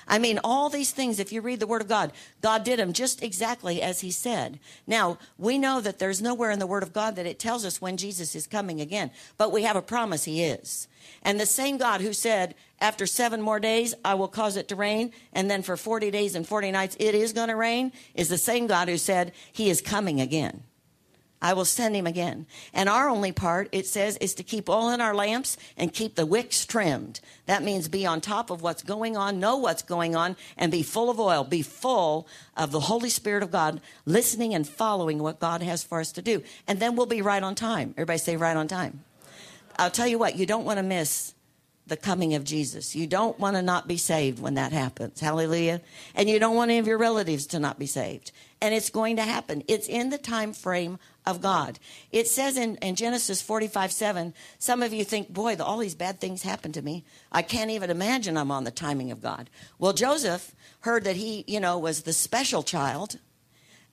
I 0.09 0.19
mean, 0.19 0.41
all 0.43 0.71
these 0.71 0.91
things, 0.91 1.21
if 1.21 1.33
you 1.33 1.43
read 1.43 1.61
the 1.61 1.67
Word 1.67 1.83
of 1.83 1.89
God, 1.89 2.13
God 2.41 2.65
did 2.65 2.79
them 2.79 2.95
just 2.95 3.23
exactly 3.23 3.83
as 3.83 4.01
He 4.01 4.11
said. 4.11 4.59
Now, 4.87 5.19
we 5.37 5.59
know 5.59 5.81
that 5.81 5.99
there's 5.99 6.23
nowhere 6.23 6.51
in 6.51 6.59
the 6.59 6.67
Word 6.67 6.83
of 6.83 6.95
God 6.95 7.15
that 7.17 7.27
it 7.27 7.39
tells 7.39 7.65
us 7.65 7.81
when 7.81 7.99
Jesus 7.99 8.35
is 8.35 8.47
coming 8.47 8.81
again, 8.81 9.11
but 9.37 9.53
we 9.53 9.63
have 9.65 9.77
a 9.77 9.83
promise 9.83 10.25
He 10.25 10.43
is. 10.43 10.89
And 11.23 11.39
the 11.39 11.47
same 11.47 11.77
God 11.77 12.01
who 12.01 12.15
said, 12.15 12.55
after 12.81 13.07
seven 13.07 13.43
more 13.43 13.61
days, 13.61 13.95
I 14.05 14.15
will 14.15 14.29
cause 14.29 14.57
it 14.57 14.69
to 14.69 14.77
rain, 14.77 15.13
and 15.33 15.51
then 15.51 15.63
for 15.63 15.77
40 15.77 16.11
days 16.11 16.35
and 16.35 16.47
40 16.47 16.71
nights, 16.71 16.97
it 16.99 17.15
is 17.15 17.35
going 17.35 17.49
to 17.49 17.57
rain, 17.57 17.93
is 18.15 18.31
the 18.31 18.39
same 18.39 18.67
God 18.67 18.89
who 18.89 18.97
said, 18.97 19.33
He 19.53 19.69
is 19.69 19.83
coming 19.83 20.21
again. 20.21 20.63
I 21.41 21.53
will 21.53 21.65
send 21.65 21.95
him 21.95 22.07
again. 22.07 22.47
And 22.75 22.89
our 22.89 23.09
only 23.09 23.31
part, 23.31 23.69
it 23.71 23.87
says, 23.87 24.17
is 24.17 24.35
to 24.35 24.43
keep 24.43 24.69
oil 24.69 24.91
in 24.91 25.01
our 25.01 25.15
lamps 25.15 25.57
and 25.77 25.93
keep 25.93 26.17
the 26.17 26.27
wicks 26.27 26.67
trimmed. 26.67 27.21
That 27.47 27.63
means 27.63 27.89
be 27.89 28.05
on 28.05 28.21
top 28.21 28.51
of 28.51 28.61
what's 28.61 28.83
going 28.83 29.17
on, 29.17 29.39
know 29.39 29.57
what's 29.57 29.83
going 29.83 30.17
on, 30.17 30.37
and 30.57 30.73
be 30.73 30.83
full 30.83 31.11
of 31.11 31.21
oil. 31.21 31.45
Be 31.45 31.63
full 31.63 32.27
of 32.57 32.73
the 32.73 32.81
Holy 32.81 33.11
Spirit 33.11 33.43
of 33.43 33.53
God, 33.53 33.81
listening 34.05 34.53
and 34.53 34.69
following 34.69 35.21
what 35.21 35.39
God 35.39 35.63
has 35.63 35.85
for 35.85 36.01
us 36.01 36.11
to 36.13 36.23
do. 36.23 36.43
And 36.67 36.81
then 36.81 36.97
we'll 36.97 37.07
be 37.07 37.23
right 37.23 37.43
on 37.43 37.55
time. 37.55 37.95
Everybody 37.97 38.19
say 38.19 38.37
right 38.37 38.57
on 38.57 38.67
time. 38.67 39.05
I'll 39.79 39.91
tell 39.91 40.09
you 40.09 40.19
what, 40.19 40.37
you 40.37 40.45
don't 40.45 40.65
want 40.65 40.79
to 40.79 40.83
miss 40.83 41.35
the 41.87 41.97
coming 41.97 42.35
of 42.35 42.45
Jesus. 42.45 42.95
You 42.95 43.07
don't 43.07 43.39
want 43.39 43.57
to 43.57 43.63
not 43.63 43.89
be 43.89 43.97
saved 43.97 44.41
when 44.41 44.55
that 44.55 44.73
happens. 44.73 45.21
Hallelujah. 45.21 45.81
And 46.15 46.29
you 46.29 46.39
don't 46.39 46.55
want 46.55 46.71
any 46.71 46.79
of 46.79 46.87
your 46.87 46.99
relatives 46.99 47.47
to 47.49 47.59
not 47.59 47.79
be 47.79 47.87
saved. 47.87 48.31
And 48.61 48.75
it's 48.75 48.91
going 48.91 49.17
to 49.17 49.23
happen. 49.23 49.63
It's 49.69 49.89
in 49.89 50.11
the 50.11 50.19
time 50.19 50.53
frame 50.53 50.99
of 51.29 51.43
God. 51.43 51.79
It 52.11 52.27
says 52.27 52.57
in, 52.57 52.77
in 52.77 52.95
Genesis 52.95 53.43
45 53.43 53.93
7, 53.93 54.35
some 54.59 54.83
of 54.83 54.93
you 54.95 55.05
think, 55.05 55.29
boy, 55.29 55.57
the, 55.57 55.65
all 55.65 55.79
these 55.79 55.95
bad 55.95 56.21
things 56.21 56.43
happened 56.43 56.75
to 56.75 56.83
me. 56.83 57.05
I 57.31 57.43
can't 57.43 57.71
even 57.71 57.91
imagine 57.91 58.37
I'm 58.37 58.51
on 58.51 58.65
the 58.65 58.71
timing 58.71 59.11
of 59.11 59.21
God. 59.21 59.51
Well, 59.79 59.93
Joseph 59.93 60.55
heard 60.81 61.05
that 61.05 61.17
he, 61.17 61.45
you 61.47 61.61
know, 61.61 61.79
was 61.79 62.03
the 62.03 62.15
special 62.15 62.63
child. 62.63 63.19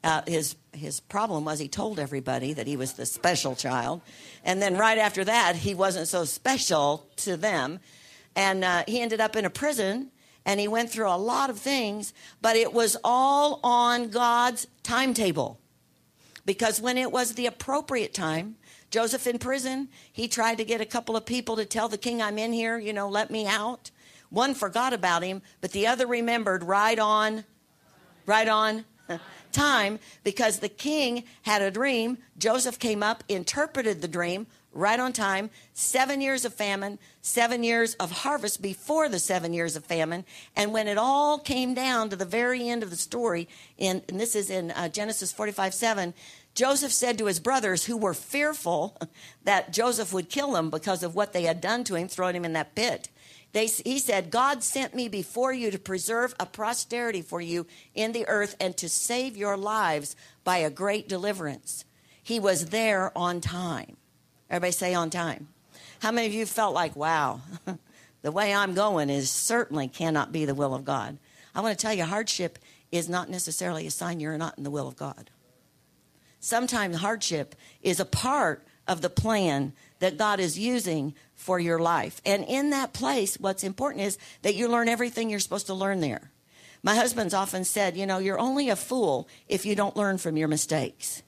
Uh, 0.03 0.21
his 0.27 0.55
his 0.71 0.99
problem 0.99 1.45
was 1.45 1.59
he 1.59 1.67
told 1.67 1.99
everybody 1.99 2.53
that 2.53 2.67
he 2.67 2.77
was 2.77 2.93
the 2.93 3.05
special 3.05 3.55
child, 3.55 4.01
and 4.43 4.61
then 4.61 4.77
right 4.77 4.97
after 4.97 5.23
that 5.23 5.55
he 5.55 5.73
wasn't 5.73 6.07
so 6.07 6.25
special 6.25 7.09
to 7.17 7.35
them, 7.35 7.79
and 8.35 8.63
uh, 8.63 8.83
he 8.87 9.01
ended 9.01 9.19
up 9.19 9.35
in 9.35 9.45
a 9.45 9.49
prison 9.49 10.11
and 10.45 10.59
he 10.59 10.67
went 10.67 10.91
through 10.91 11.09
a 11.09 11.17
lot 11.17 11.49
of 11.49 11.57
things, 11.57 12.13
but 12.39 12.55
it 12.55 12.71
was 12.71 12.95
all 13.03 13.59
on 13.63 14.09
God's 14.09 14.67
timetable. 14.83 15.59
Because 16.45 16.79
when 16.79 16.97
it 16.97 17.11
was 17.11 17.33
the 17.33 17.47
appropriate 17.47 18.13
time, 18.13 18.55
Joseph 18.91 19.27
in 19.27 19.39
prison, 19.39 19.89
he 20.11 20.27
tried 20.27 20.57
to 20.59 20.65
get 20.65 20.81
a 20.81 20.85
couple 20.85 21.15
of 21.15 21.25
people 21.25 21.55
to 21.55 21.65
tell 21.65 21.89
the 21.89 21.97
king, 21.97 22.21
I'm 22.21 22.37
in 22.37 22.53
here, 22.53 22.77
you 22.77 22.93
know, 22.93 23.09
let 23.09 23.31
me 23.31 23.47
out. 23.47 23.91
One 24.29 24.53
forgot 24.53 24.93
about 24.93 25.23
him, 25.23 25.41
but 25.61 25.71
the 25.71 25.87
other 25.87 26.07
remembered 26.07 26.63
right 26.63 26.97
on, 26.97 27.45
right 28.25 28.47
on 28.47 28.85
time 29.51 29.99
because 30.23 30.59
the 30.59 30.69
king 30.69 31.23
had 31.43 31.61
a 31.61 31.71
dream. 31.71 32.17
Joseph 32.37 32.79
came 32.79 33.01
up, 33.01 33.23
interpreted 33.27 34.01
the 34.01 34.07
dream, 34.07 34.47
right 34.75 34.99
on 34.99 35.13
time. 35.13 35.49
Seven 35.73 36.21
years 36.21 36.45
of 36.45 36.53
famine, 36.53 36.99
seven 37.21 37.63
years 37.63 37.95
of 37.95 38.11
harvest 38.11 38.61
before 38.61 39.09
the 39.09 39.17
seven 39.17 39.53
years 39.53 39.75
of 39.75 39.85
famine. 39.85 40.25
And 40.55 40.73
when 40.73 40.87
it 40.87 40.97
all 40.97 41.39
came 41.39 41.73
down 41.73 42.09
to 42.09 42.15
the 42.15 42.25
very 42.25 42.69
end 42.69 42.83
of 42.83 42.91
the 42.91 42.95
story, 42.95 43.47
in, 43.77 44.03
and 44.09 44.19
this 44.19 44.35
is 44.35 44.49
in 44.49 44.71
uh, 44.71 44.89
Genesis 44.89 45.31
45 45.31 45.73
7, 45.73 46.13
Joseph 46.53 46.91
said 46.91 47.17
to 47.17 47.25
his 47.25 47.39
brothers, 47.39 47.85
who 47.85 47.97
were 47.97 48.13
fearful 48.13 48.97
that 49.43 49.73
Joseph 49.73 50.13
would 50.13 50.29
kill 50.29 50.51
them 50.51 50.69
because 50.69 51.01
of 51.01 51.15
what 51.15 51.33
they 51.33 51.43
had 51.43 51.61
done 51.61 51.83
to 51.85 51.95
him, 51.95 52.07
throwing 52.07 52.35
him 52.35 52.45
in 52.45 52.53
that 52.53 52.75
pit. 52.75 53.09
They, 53.55 53.67
he 53.67 53.99
said, 53.99 54.31
God 54.31 54.63
sent 54.63 54.93
me 54.93 55.07
before 55.07 55.53
you 55.53 55.71
to 55.71 55.79
preserve 55.79 56.35
a 56.37 56.45
posterity 56.45 57.21
for 57.21 57.39
you 57.39 57.65
in 57.93 58.11
the 58.11 58.27
earth 58.27 58.53
and 58.59 58.75
to 58.75 58.89
save 58.89 59.37
your 59.37 59.55
lives 59.55 60.17
by 60.43 60.57
a 60.57 60.69
great 60.69 61.07
deliverance. 61.07 61.85
He 62.21 62.37
was 62.37 62.65
there 62.65 63.17
on 63.17 63.39
time. 63.39 63.95
Everybody 64.49 64.71
say 64.71 64.93
on 64.93 65.09
time. 65.09 65.47
How 65.99 66.11
many 66.11 66.27
of 66.27 66.33
you 66.33 66.45
felt 66.45 66.73
like, 66.73 66.95
wow, 66.95 67.41
the 68.21 68.31
way 68.31 68.53
I'm 68.53 68.73
going 68.73 69.09
is 69.09 69.29
certainly 69.31 69.87
cannot 69.87 70.31
be 70.31 70.45
the 70.45 70.55
will 70.55 70.75
of 70.75 70.85
God? 70.85 71.17
I 71.53 71.61
want 71.61 71.77
to 71.77 71.81
tell 71.81 71.93
you, 71.93 72.03
hardship 72.03 72.59
is 72.91 73.09
not 73.09 73.29
necessarily 73.29 73.87
a 73.87 73.91
sign 73.91 74.19
you're 74.19 74.37
not 74.37 74.57
in 74.57 74.63
the 74.63 74.71
will 74.71 74.87
of 74.87 74.95
God. 74.95 75.29
Sometimes 76.39 76.97
hardship 76.97 77.55
is 77.81 77.99
a 77.99 78.05
part 78.05 78.67
of 78.87 79.01
the 79.01 79.09
plan 79.09 79.73
that 79.99 80.17
God 80.17 80.39
is 80.39 80.59
using 80.59 81.15
for 81.33 81.59
your 81.59 81.79
life. 81.79 82.21
And 82.25 82.43
in 82.43 82.69
that 82.69 82.93
place, 82.93 83.39
what's 83.39 83.63
important 83.63 84.03
is 84.03 84.17
that 84.43 84.55
you 84.55 84.67
learn 84.67 84.87
everything 84.87 85.29
you're 85.29 85.39
supposed 85.39 85.67
to 85.67 85.73
learn 85.73 86.01
there. 86.01 86.31
My 86.83 86.95
husband's 86.95 87.33
often 87.33 87.63
said, 87.63 87.97
you 87.97 88.05
know, 88.05 88.19
you're 88.19 88.37
only 88.37 88.69
a 88.69 88.75
fool 88.75 89.27
if 89.47 89.65
you 89.65 89.75
don't 89.75 89.97
learn 89.97 90.19
from 90.19 90.37
your 90.37 90.47
mistakes. 90.47 91.23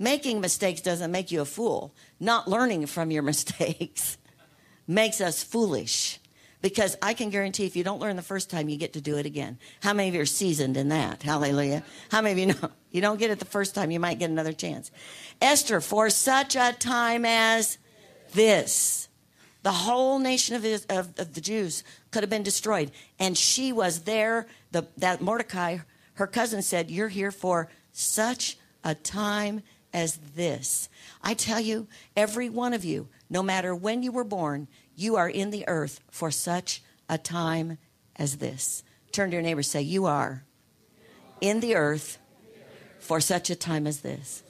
Making 0.00 0.40
mistakes 0.40 0.80
doesn't 0.80 1.12
make 1.12 1.30
you 1.30 1.42
a 1.42 1.44
fool. 1.44 1.94
Not 2.18 2.48
learning 2.48 2.86
from 2.86 3.10
your 3.10 3.22
mistakes 3.32 4.16
makes 4.88 5.20
us 5.20 5.44
foolish 5.44 6.18
Because 6.62 6.96
I 7.00 7.14
can 7.14 7.30
guarantee 7.30 7.66
if 7.66 7.76
you 7.76 7.84
don't 7.84 8.00
learn 8.00 8.16
the 8.16 8.22
first 8.22 8.50
time, 8.50 8.68
you 8.68 8.76
get 8.78 8.94
to 8.94 9.00
do 9.00 9.18
it 9.18 9.26
again. 9.26 9.58
How 9.82 9.92
many 9.92 10.08
of 10.08 10.14
you 10.14 10.22
are 10.22 10.26
seasoned 10.26 10.76
in 10.78 10.88
that? 10.88 11.22
Hallelujah. 11.22 11.84
How 12.10 12.22
many 12.22 12.32
of 12.32 12.38
you 12.38 12.54
know? 12.54 12.70
You 12.92 13.00
don't 13.00 13.20
get 13.20 13.30
it 13.30 13.38
the 13.38 13.44
first 13.44 13.76
time, 13.76 13.92
you 13.92 14.00
might 14.00 14.18
get 14.18 14.30
another 14.30 14.52
chance. 14.52 14.90
Esther, 15.40 15.80
for 15.80 16.10
such 16.10 16.56
a 16.56 16.74
time 16.76 17.24
as 17.24 17.78
this, 18.32 19.08
the 19.62 19.70
whole 19.70 20.18
nation 20.18 20.56
of, 20.56 20.64
of, 20.64 21.16
of 21.16 21.34
the 21.34 21.40
Jews 21.40 21.84
could 22.10 22.24
have 22.24 22.30
been 22.30 22.42
destroyed. 22.42 22.90
And 23.20 23.38
she 23.38 23.72
was 23.72 24.00
there. 24.00 24.48
The, 24.72 24.88
that 24.96 25.20
Mordecai, 25.20 25.78
her 26.14 26.26
cousin, 26.26 26.62
said, 26.62 26.90
You're 26.90 27.06
here 27.06 27.30
for 27.30 27.68
such 27.92 28.58
a 28.82 28.96
time 28.96 29.62
as 29.92 30.16
this. 30.34 30.88
I 31.22 31.34
tell 31.34 31.60
you, 31.60 31.88
every 32.16 32.48
one 32.48 32.72
of 32.72 32.84
you, 32.84 33.08
no 33.28 33.42
matter 33.42 33.74
when 33.74 34.02
you 34.02 34.12
were 34.12 34.24
born, 34.24 34.68
you 34.94 35.16
are 35.16 35.28
in 35.28 35.50
the 35.50 35.64
earth 35.68 36.00
for 36.10 36.30
such 36.30 36.82
a 37.08 37.18
time 37.18 37.78
as 38.16 38.36
this. 38.36 38.84
Turn 39.12 39.30
to 39.30 39.34
your 39.34 39.42
neighbor 39.42 39.62
say, 39.62 39.82
You 39.82 40.06
are 40.06 40.44
in 41.40 41.60
the 41.60 41.74
earth 41.74 42.18
for 42.98 43.20
such 43.20 43.50
a 43.50 43.56
time 43.56 43.86
as 43.86 44.00
this. 44.00 44.42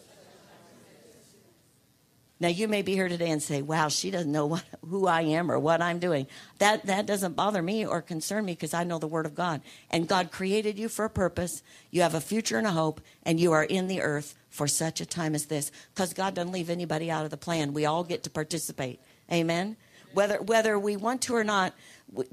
Now 2.40 2.48
you 2.48 2.68
may 2.68 2.80
be 2.80 2.94
here 2.94 3.08
today 3.08 3.30
and 3.30 3.42
say, 3.42 3.60
"Wow, 3.60 3.88
she 3.88 4.10
doesn't 4.10 4.32
know 4.32 4.46
what, 4.46 4.64
who 4.88 5.06
I 5.06 5.20
am 5.20 5.52
or 5.52 5.58
what 5.58 5.82
I'm 5.82 5.98
doing." 5.98 6.26
That 6.58 6.86
that 6.86 7.04
doesn't 7.04 7.36
bother 7.36 7.62
me 7.62 7.86
or 7.86 8.00
concern 8.00 8.46
me 8.46 8.52
because 8.52 8.72
I 8.72 8.82
know 8.82 8.98
the 8.98 9.06
word 9.06 9.26
of 9.26 9.34
God. 9.34 9.60
And 9.90 10.08
God 10.08 10.32
created 10.32 10.78
you 10.78 10.88
for 10.88 11.04
a 11.04 11.10
purpose. 11.10 11.62
You 11.90 12.00
have 12.00 12.14
a 12.14 12.20
future 12.20 12.56
and 12.56 12.66
a 12.66 12.72
hope, 12.72 13.02
and 13.24 13.38
you 13.38 13.52
are 13.52 13.64
in 13.64 13.88
the 13.88 14.00
earth 14.00 14.34
for 14.48 14.66
such 14.66 15.02
a 15.02 15.06
time 15.06 15.34
as 15.34 15.46
this. 15.46 15.70
Because 15.94 16.14
God 16.14 16.34
doesn't 16.34 16.52
leave 16.52 16.70
anybody 16.70 17.10
out 17.10 17.24
of 17.24 17.30
the 17.30 17.36
plan. 17.36 17.74
We 17.74 17.84
all 17.84 18.04
get 18.04 18.22
to 18.22 18.30
participate. 18.30 19.00
Amen. 19.30 19.76
Whether 20.14 20.40
whether 20.40 20.78
we 20.78 20.96
want 20.96 21.20
to 21.22 21.36
or 21.36 21.44
not 21.44 21.74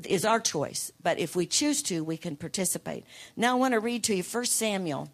is 0.05 0.23
our 0.23 0.39
choice. 0.39 0.91
But 1.03 1.19
if 1.19 1.35
we 1.35 1.45
choose 1.45 1.83
to, 1.83 2.03
we 2.03 2.15
can 2.15 2.37
participate. 2.37 3.05
Now 3.35 3.51
I 3.51 3.59
want 3.59 3.73
to 3.73 3.81
read 3.81 4.05
to 4.05 4.15
you 4.15 4.23
First 4.23 4.53
Samuel. 4.55 5.11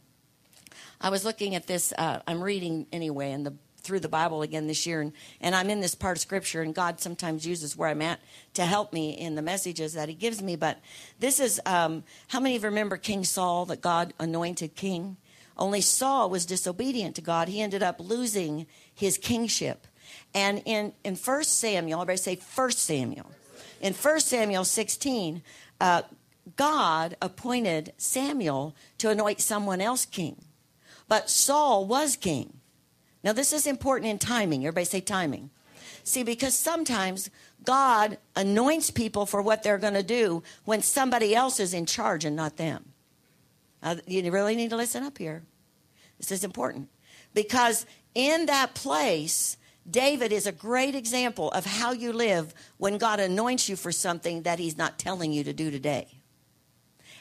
I 1.02 1.10
was 1.10 1.26
looking 1.26 1.56
at 1.56 1.66
this. 1.66 1.92
Uh, 1.98 2.20
I'm 2.28 2.42
reading 2.42 2.86
anyway 2.92 3.32
in 3.32 3.44
the 3.44 3.56
through 3.84 4.00
the 4.00 4.10
Bible 4.10 4.42
again 4.42 4.68
this 4.68 4.86
year, 4.86 5.02
and, 5.02 5.14
and 5.42 5.54
I'm 5.54 5.70
in 5.70 5.82
this 5.82 5.94
part 5.94 6.18
of 6.18 6.22
Scripture, 6.22 6.62
and 6.62 6.74
God 6.74 7.00
sometimes 7.02 7.46
uses 7.46 7.78
where 7.78 7.90
I'm 7.90 8.02
at 8.02 8.20
to 8.54 8.66
help 8.66 8.94
me 8.94 9.12
in 9.12 9.36
the 9.36 9.42
messages 9.42 9.94
that 9.94 10.10
He 10.10 10.16
gives 10.16 10.42
me. 10.42 10.56
But 10.56 10.80
this 11.20 11.40
is 11.40 11.62
um, 11.66 12.04
how 12.30 12.40
many 12.40 12.56
of 12.56 12.64
you 12.64 12.70
remember 12.70 12.98
King 12.98 13.24
Saul, 13.24 13.66
that 13.66 13.82
God 13.82 14.14
anointed 14.20 14.76
king? 14.76 15.18
Only 15.58 15.82
Saul 15.82 16.30
was 16.30 16.46
disobedient 16.46 17.16
to 17.16 17.22
God. 17.22 17.48
He 17.48 17.62
ended 17.62 17.84
up 17.84 18.00
losing 18.00 18.66
his 18.94 19.18
kingship. 19.18 19.86
And 20.34 20.62
in, 20.66 20.94
in 21.04 21.16
1 21.16 21.44
Samuel, 21.44 22.02
everybody 22.02 22.18
say 22.18 22.40
1 22.56 22.72
Samuel. 22.72 23.30
In 23.80 23.94
1 23.94 24.20
Samuel 24.22 24.66
16, 24.66 25.44
uh, 25.80 26.02
God 26.56 27.16
appointed 27.22 27.94
Samuel 27.98 28.76
to 28.98 29.10
anoint 29.10 29.42
someone 29.42 29.82
else 29.82 30.06
king. 30.06 30.44
But 31.08 31.30
Saul 31.30 31.86
was 31.86 32.16
king. 32.16 32.60
Now, 33.24 33.34
this 33.34 33.54
is 33.54 33.66
important 33.66 34.12
in 34.12 34.20
timing. 34.20 34.66
Everybody 34.66 34.86
say 34.86 35.02
timing. 35.02 35.50
See, 36.04 36.24
because 36.24 36.54
sometimes 36.54 37.30
God 37.64 38.18
anoints 38.36 38.92
people 38.92 39.26
for 39.26 39.42
what 39.42 39.64
they're 39.64 39.78
going 39.78 39.94
to 39.94 40.04
do 40.04 40.44
when 40.66 40.82
somebody 40.82 41.34
else 41.34 41.60
is 41.60 41.74
in 41.74 41.86
charge 41.86 42.26
and 42.26 42.36
not 42.36 42.58
them. 42.58 42.94
Uh, 43.82 43.96
you 44.06 44.30
really 44.32 44.56
need 44.56 44.70
to 44.72 44.76
listen 44.76 45.04
up 45.04 45.18
here. 45.18 45.44
This 46.18 46.32
is 46.32 46.44
important. 46.44 46.90
Because 47.34 47.86
in 48.14 48.46
that 48.48 48.74
place, 48.76 49.58
David 49.90 50.32
is 50.32 50.48
a 50.48 50.52
great 50.52 50.96
example 50.96 51.52
of 51.52 51.66
how 51.66 51.92
you 51.92 52.14
live 52.14 52.54
when 52.78 52.98
God 52.98 53.20
anoints 53.20 53.68
you 53.68 53.76
for 53.76 53.92
something 53.92 54.44
that 54.44 54.60
he's 54.60 54.78
not 54.78 55.00
telling 55.00 55.32
you 55.34 55.44
to 55.44 55.54
do 55.54 55.72
today. 55.72 56.08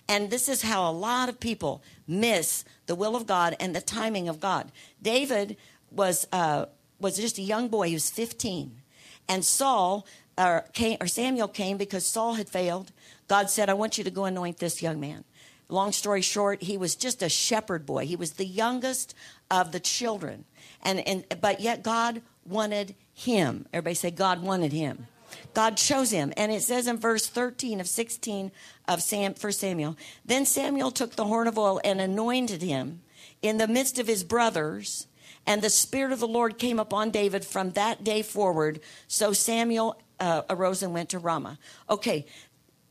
And 0.09 0.31
this 0.31 0.49
is 0.49 0.63
how 0.63 0.91
a 0.91 0.93
lot 0.93 1.29
of 1.29 1.41
people 1.41 1.83
miss 2.07 2.65
the 2.87 2.95
will 2.95 3.15
of 3.15 3.27
God 3.27 3.57
and 3.61 3.75
the 3.75 3.81
timing 3.81 4.29
of 4.29 4.41
God. 4.41 4.71
David 5.01 5.57
was 5.95 6.27
uh, 6.33 6.67
was 7.01 7.17
just 7.17 7.39
a 7.39 7.43
young 7.43 7.69
boy. 7.69 7.89
He 7.89 7.95
was 7.95 8.11
15, 8.11 8.81
and 9.29 9.45
Saul 9.45 10.07
or, 10.39 10.65
came, 10.73 10.97
or 11.01 11.07
Samuel 11.07 11.49
came 11.49 11.77
because 11.77 12.07
Saul 12.07 12.35
had 12.35 12.49
failed. 12.49 12.93
God 13.29 13.51
said, 13.51 13.69
"I 13.69 13.75
want 13.75 13.99
you 13.99 14.05
to 14.05 14.11
go 14.11 14.25
anoint 14.25 14.59
this 14.59 14.83
young 14.83 15.01
man." 15.01 15.25
Long 15.69 15.93
story 15.93 16.21
short, 16.21 16.63
he 16.63 16.77
was 16.77 16.95
just 16.95 17.23
a 17.23 17.29
shepherd 17.29 17.87
boy. 17.87 18.07
He 18.07 18.17
was 18.17 18.33
the 18.33 18.47
youngest 18.47 19.15
of 19.51 19.73
the 19.73 19.81
children, 19.81 20.45
and 20.83 21.01
and 21.07 21.25
but 21.41 21.61
yet 21.61 21.83
God 21.83 22.23
wanted 22.47 22.95
him. 23.15 23.67
Everybody 23.73 23.95
say 23.95 24.11
God 24.11 24.43
wanted 24.43 24.73
him. 24.73 25.07
God 25.55 25.77
chose 25.77 26.11
him. 26.11 26.33
And 26.37 26.53
it 26.53 26.63
says 26.63 26.87
in 26.87 26.99
verse 26.99 27.27
13 27.27 27.81
of 27.81 27.89
16 27.89 28.53
of 28.89 29.03
Sam, 29.03 29.35
1 29.39 29.53
Samuel, 29.53 29.97
then 30.25 30.45
Samuel 30.45 30.91
took 30.91 31.17
the 31.17 31.25
horn 31.25 31.47
of 31.47 31.59
oil 31.59 31.81
and 31.85 32.01
anointed 32.01 32.63
him 32.63 33.03
in 33.41 33.59
the 33.59 33.69
midst 33.69 33.99
of 33.99 34.07
his 34.07 34.25
brothers 34.25 35.07
and 35.47 35.63
the 35.63 35.71
Spirit 35.71 36.13
of 36.13 36.21
the 36.21 36.29
Lord 36.29 36.59
came 36.59 36.79
upon 36.79 37.11
David 37.11 37.45
from 37.45 37.71
that 37.73 38.05
day 38.05 38.23
forward. 38.23 38.81
So 39.09 39.33
Samuel 39.33 40.01
uh, 40.21 40.43
arose 40.49 40.83
and 40.83 40.95
went 40.95 41.11
to 41.11 41.19
Ramah. 41.19 41.59
Okay, 41.91 42.27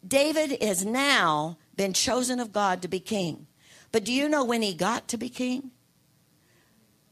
David 0.06 0.62
has 0.62 0.84
now 0.86 1.58
been 1.76 1.94
chosen 1.94 2.40
of 2.40 2.52
God 2.52 2.82
to 2.82 2.88
be 2.88 3.00
king. 3.00 3.48
But 3.92 4.04
do 4.04 4.14
you 4.14 4.28
know 4.30 4.44
when 4.44 4.62
he 4.62 4.74
got 4.74 5.08
to 5.10 5.18
be 5.18 5.30
king? 5.30 5.72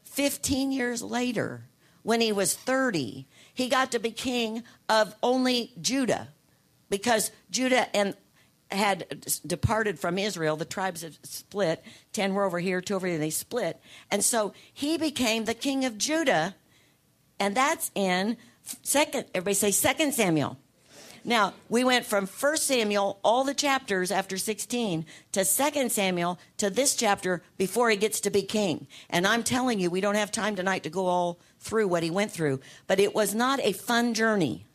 15 0.04 0.72
years 0.72 1.02
later, 1.02 1.68
when 2.02 2.20
he 2.20 2.32
was 2.32 2.54
30, 2.54 3.26
he 3.54 3.68
got 3.68 3.92
to 3.92 3.98
be 3.98 4.10
king 4.10 4.62
of 4.88 5.14
only 5.22 5.72
Judah 5.80 6.28
because 6.88 7.30
Judah 7.50 7.94
and 7.94 8.14
had 8.72 9.26
departed 9.46 9.98
from 9.98 10.18
Israel. 10.18 10.56
The 10.56 10.64
tribes 10.64 11.02
had 11.02 11.18
split. 11.26 11.82
Ten 12.12 12.34
were 12.34 12.44
over 12.44 12.58
here, 12.58 12.80
two 12.80 12.94
over 12.94 13.06
here. 13.06 13.18
They 13.18 13.30
split. 13.30 13.80
And 14.10 14.24
so 14.24 14.52
he 14.72 14.96
became 14.96 15.44
the 15.44 15.54
king 15.54 15.84
of 15.84 15.98
Judah. 15.98 16.54
And 17.38 17.56
that's 17.56 17.90
in 17.94 18.36
second, 18.82 19.26
everybody 19.34 19.54
say 19.54 19.70
second 19.70 20.14
Samuel. 20.14 20.58
Now, 21.24 21.52
we 21.68 21.84
went 21.84 22.06
from 22.06 22.26
First 22.26 22.66
Samuel, 22.66 23.18
all 23.22 23.44
the 23.44 23.52
chapters 23.52 24.10
after 24.10 24.38
16, 24.38 25.04
to 25.32 25.44
Second 25.44 25.92
Samuel, 25.92 26.38
to 26.56 26.70
this 26.70 26.96
chapter 26.96 27.42
before 27.58 27.90
he 27.90 27.96
gets 27.96 28.20
to 28.20 28.30
be 28.30 28.42
king. 28.42 28.86
And 29.10 29.26
I'm 29.26 29.42
telling 29.42 29.80
you, 29.80 29.90
we 29.90 30.00
don't 30.00 30.14
have 30.14 30.32
time 30.32 30.56
tonight 30.56 30.82
to 30.84 30.90
go 30.90 31.06
all 31.06 31.38
through 31.58 31.88
what 31.88 32.02
he 32.02 32.10
went 32.10 32.32
through. 32.32 32.60
But 32.86 33.00
it 33.00 33.14
was 33.14 33.34
not 33.34 33.60
a 33.62 33.72
fun 33.72 34.14
journey. 34.14 34.66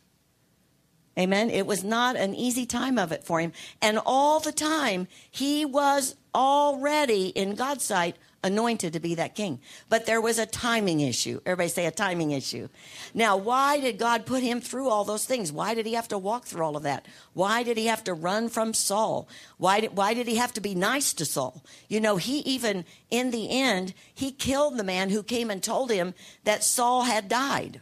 Amen. 1.17 1.49
It 1.49 1.65
was 1.65 1.83
not 1.83 2.15
an 2.17 2.35
easy 2.35 2.65
time 2.65 2.97
of 2.97 3.11
it 3.11 3.23
for 3.23 3.39
him. 3.39 3.53
And 3.81 3.99
all 4.05 4.39
the 4.39 4.51
time, 4.51 5.07
he 5.31 5.63
was 5.63 6.15
already, 6.33 7.27
in 7.27 7.55
God's 7.55 7.85
sight, 7.85 8.17
anointed 8.43 8.93
to 8.93 8.99
be 8.99 9.15
that 9.15 9.33
king. 9.33 9.59
But 9.89 10.05
there 10.05 10.21
was 10.21 10.37
a 10.37 10.45
timing 10.45 10.99
issue. 10.99 11.39
Everybody 11.45 11.69
say 11.69 11.85
a 11.87 11.91
timing 11.91 12.31
issue. 12.31 12.67
Now, 13.13 13.37
why 13.37 13.79
did 13.79 13.97
God 13.97 14.25
put 14.25 14.43
him 14.43 14.61
through 14.61 14.89
all 14.89 15.03
those 15.03 15.25
things? 15.25 15.51
Why 15.51 15.73
did 15.73 15.85
he 15.85 15.93
have 15.93 16.09
to 16.09 16.17
walk 16.17 16.45
through 16.45 16.63
all 16.63 16.77
of 16.77 16.83
that? 16.83 17.07
Why 17.33 17.63
did 17.63 17.77
he 17.77 17.87
have 17.87 18.03
to 18.03 18.13
run 18.13 18.49
from 18.49 18.73
Saul? 18.73 19.27
Why 19.57 19.79
did, 19.79 19.97
why 19.97 20.13
did 20.13 20.27
he 20.27 20.35
have 20.35 20.53
to 20.53 20.61
be 20.61 20.75
nice 20.75 21.13
to 21.13 21.25
Saul? 21.25 21.63
You 21.87 21.99
know, 21.99 22.17
he 22.17 22.39
even, 22.39 22.85
in 23.09 23.31
the 23.31 23.49
end, 23.49 23.93
he 24.13 24.31
killed 24.31 24.77
the 24.77 24.83
man 24.83 25.09
who 25.09 25.23
came 25.23 25.49
and 25.49 25.63
told 25.63 25.89
him 25.89 26.13
that 26.43 26.63
Saul 26.63 27.03
had 27.03 27.27
died 27.27 27.81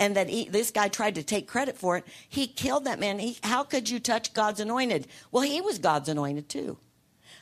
and 0.00 0.16
that 0.16 0.30
he, 0.30 0.48
this 0.48 0.70
guy 0.70 0.88
tried 0.88 1.14
to 1.16 1.22
take 1.22 1.46
credit 1.46 1.76
for 1.76 1.98
it. 1.98 2.06
He 2.26 2.46
killed 2.46 2.86
that 2.86 2.98
man. 2.98 3.18
He, 3.18 3.36
how 3.44 3.62
could 3.62 3.90
you 3.90 4.00
touch 4.00 4.32
God's 4.32 4.58
anointed? 4.58 5.06
Well, 5.30 5.42
he 5.42 5.60
was 5.60 5.78
God's 5.78 6.08
anointed 6.08 6.48
too. 6.48 6.78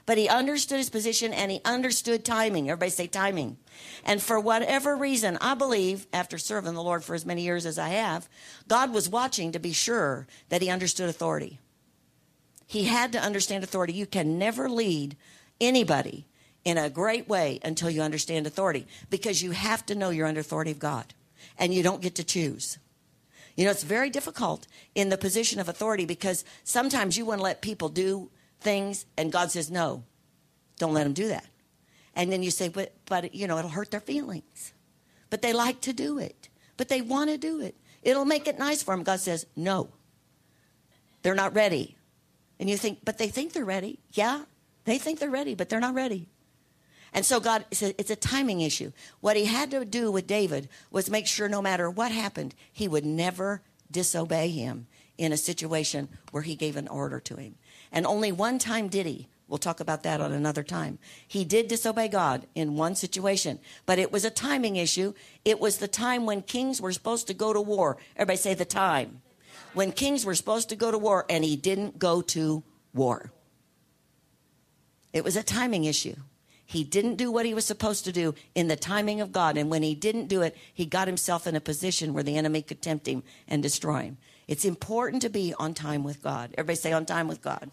But 0.05 0.19
he 0.19 0.29
understood 0.29 0.79
his 0.79 0.91
position 0.91 1.33
and 1.33 1.53
he 1.53 1.61
understood 1.65 2.25
timing. 2.25 2.69
Everybody 2.69 2.91
say 2.91 3.07
timing. 3.07 3.59
And 4.05 4.21
for 4.21 4.41
whatever 4.41 4.97
reason, 4.97 5.39
I 5.41 5.55
believe, 5.55 6.09
after 6.13 6.37
serving 6.37 6.75
the 6.75 6.83
Lord 6.83 7.05
for 7.05 7.15
as 7.15 7.25
many 7.25 7.43
years 7.43 7.65
as 7.65 7.79
I 7.79 7.91
have, 7.91 8.29
God 8.67 8.93
was 8.93 9.09
watching 9.09 9.53
to 9.53 9.61
be 9.61 9.73
sure 9.73 10.27
that 10.49 10.61
he 10.61 10.69
understood 10.69 11.09
authority. 11.09 11.61
He 12.67 12.85
had 12.85 13.13
to 13.13 13.21
understand 13.21 13.63
authority. 13.63 13.93
You 13.93 14.07
can 14.07 14.37
never 14.37 14.69
lead 14.69 15.17
anybody 15.61 16.27
in 16.65 16.77
a 16.77 16.91
great 16.91 17.29
way 17.29 17.61
until 17.63 17.89
you 17.89 18.03
understand 18.03 18.49
authority 18.49 18.87
because 19.11 19.43
you 19.43 19.53
have 19.53 19.87
to 19.87 19.95
know 19.95 20.11
you're 20.11 20.27
under 20.27 20.41
authority 20.41 20.73
of 20.73 20.81
God 20.81 21.15
and 21.59 21.75
you 21.75 21.83
don't 21.83 22.01
get 22.01 22.15
to 22.17 22.25
choose. 22.25 22.79
You 23.57 23.65
know, 23.65 23.71
it's 23.73 23.83
very 23.83 24.09
difficult 24.09 24.67
in 24.95 25.09
the 25.09 25.19
position 25.19 25.59
of 25.59 25.69
authority 25.69 26.05
because 26.05 26.45
sometimes 26.63 27.19
you 27.19 27.25
want 27.25 27.41
to 27.41 27.45
let 27.45 27.61
people 27.61 27.89
do 27.89 28.31
things 28.61 29.05
and 29.17 29.33
God 29.33 29.51
says, 29.51 29.71
no, 29.71 30.05
don't 30.79 30.95
let 30.95 31.05
them 31.05 31.13
do 31.13 31.29
that. 31.29 31.47
And 32.15 32.33
then 32.33 32.43
you 32.43 32.51
say, 32.51 32.69
but, 32.69 32.95
but, 33.07 33.35
you 33.35 33.47
know, 33.47 33.59
it'll 33.59 33.71
hurt 33.71 33.91
their 33.91 34.01
feelings. 34.01 34.73
But 35.31 35.43
they 35.43 35.53
like 35.53 35.81
to 35.83 35.93
do 35.93 36.19
it, 36.19 36.49
but 36.77 36.89
they 36.89 37.01
want 37.01 37.31
to 37.31 37.37
do 37.37 37.61
it. 37.61 37.77
It'll 38.03 38.25
make 38.25 38.47
it 38.47 38.59
nice 38.59 38.83
for 38.83 38.95
them. 38.95 39.05
God 39.05 39.21
says, 39.21 39.45
no, 39.57 39.91
they're 41.23 41.35
not 41.35 41.55
ready. 41.55 41.97
And 42.61 42.71
you 42.71 42.77
think, 42.77 43.01
but 43.05 43.19
they 43.19 43.29
think 43.29 43.53
they're 43.53 43.65
ready. 43.65 43.99
Yeah, 44.13 44.45
they 44.85 44.99
think 44.99 45.19
they're 45.19 45.31
ready, 45.31 45.55
but 45.55 45.69
they're 45.69 45.81
not 45.81 45.95
ready. 45.95 46.29
And 47.13 47.25
so 47.25 47.41
God 47.41 47.65
said 47.73 47.95
it's 47.99 48.11
a 48.11 48.17
timing 48.17 48.61
issue. 48.61 48.93
What 49.21 49.37
he 49.37 49.47
had 49.47 49.71
to 49.71 49.85
do 49.85 50.11
with 50.11 50.27
David 50.27 50.69
was 50.91 51.11
make 51.11 51.27
sure 51.27 51.49
no 51.49 51.63
matter 51.63 51.91
what 51.91 52.13
happened, 52.13 52.55
he 52.73 52.89
would 52.89 53.05
never 53.05 53.63
disobey 53.91 54.51
him 54.51 54.87
in 55.17 55.33
a 55.33 55.37
situation 55.37 56.09
where 56.31 56.43
he 56.43 56.55
gave 56.55 56.77
an 56.77 56.89
order 56.89 57.19
to 57.21 57.37
him. 57.37 57.57
And 57.91 58.07
only 58.07 58.33
one 58.33 58.59
time 58.59 58.89
did 58.89 59.07
he. 59.07 59.29
We'll 59.49 59.59
talk 59.59 59.81
about 59.81 60.03
that 60.03 60.21
on 60.21 60.33
another 60.33 60.63
time. 60.63 60.99
He 61.27 61.43
did 61.43 61.69
disobey 61.69 62.09
God 62.09 62.47
in 62.55 62.77
one 62.77 62.95
situation, 62.95 63.59
but 63.87 63.99
it 63.99 64.13
was 64.13 64.27
a 64.27 64.31
timing 64.31 64.77
issue. 64.77 65.15
It 65.43 65.59
was 65.59 65.79
the 65.79 65.89
time 65.89 66.27
when 66.27 66.43
kings 66.43 66.83
were 66.83 66.93
supposed 66.93 67.27
to 67.29 67.35
go 67.35 67.55
to 67.55 67.61
war. 67.61 67.97
Everybody 68.15 68.37
say 68.37 68.53
the 68.53 68.67
time. 68.67 69.23
When 69.73 69.91
kings 69.91 70.27
were 70.27 70.35
supposed 70.35 70.69
to 70.69 70.77
go 70.77 70.91
to 70.91 70.99
war, 70.99 71.25
and 71.31 71.45
he 71.45 71.57
didn't 71.57 71.99
go 71.99 72.21
to 72.23 72.63
war. 72.93 73.33
It 75.15 75.25
was 75.25 75.37
a 75.37 75.43
timing 75.43 75.85
issue. 75.85 76.17
He 76.69 76.85
didn't 76.85 77.15
do 77.15 77.33
what 77.33 77.47
he 77.47 77.55
was 77.55 77.65
supposed 77.65 78.05
to 78.05 78.13
do 78.13 78.35
in 78.55 78.69
the 78.69 78.77
timing 78.77 79.23
of 79.23 79.33
God. 79.33 79.57
And 79.57 79.71
when 79.71 79.83
he 79.83 79.95
didn't 79.95 80.27
do 80.27 80.43
it, 80.43 80.55
he 80.75 80.85
got 80.85 81.09
himself 81.09 81.47
in 81.47 81.57
a 81.57 81.63
position 81.63 82.13
where 82.13 82.23
the 82.23 82.37
enemy 82.37 82.61
could 82.61 82.83
tempt 82.83 83.09
him 83.09 83.23
and 83.49 83.63
destroy 83.63 84.03
him. 84.03 84.19
It's 84.47 84.67
important 84.67 85.23
to 85.23 85.31
be 85.31 85.55
on 85.59 85.73
time 85.73 86.05
with 86.05 86.23
God. 86.23 86.51
Everybody 86.59 86.77
say 86.77 86.93
on 86.93 87.07
time 87.07 87.27
with 87.27 87.41
God. 87.41 87.71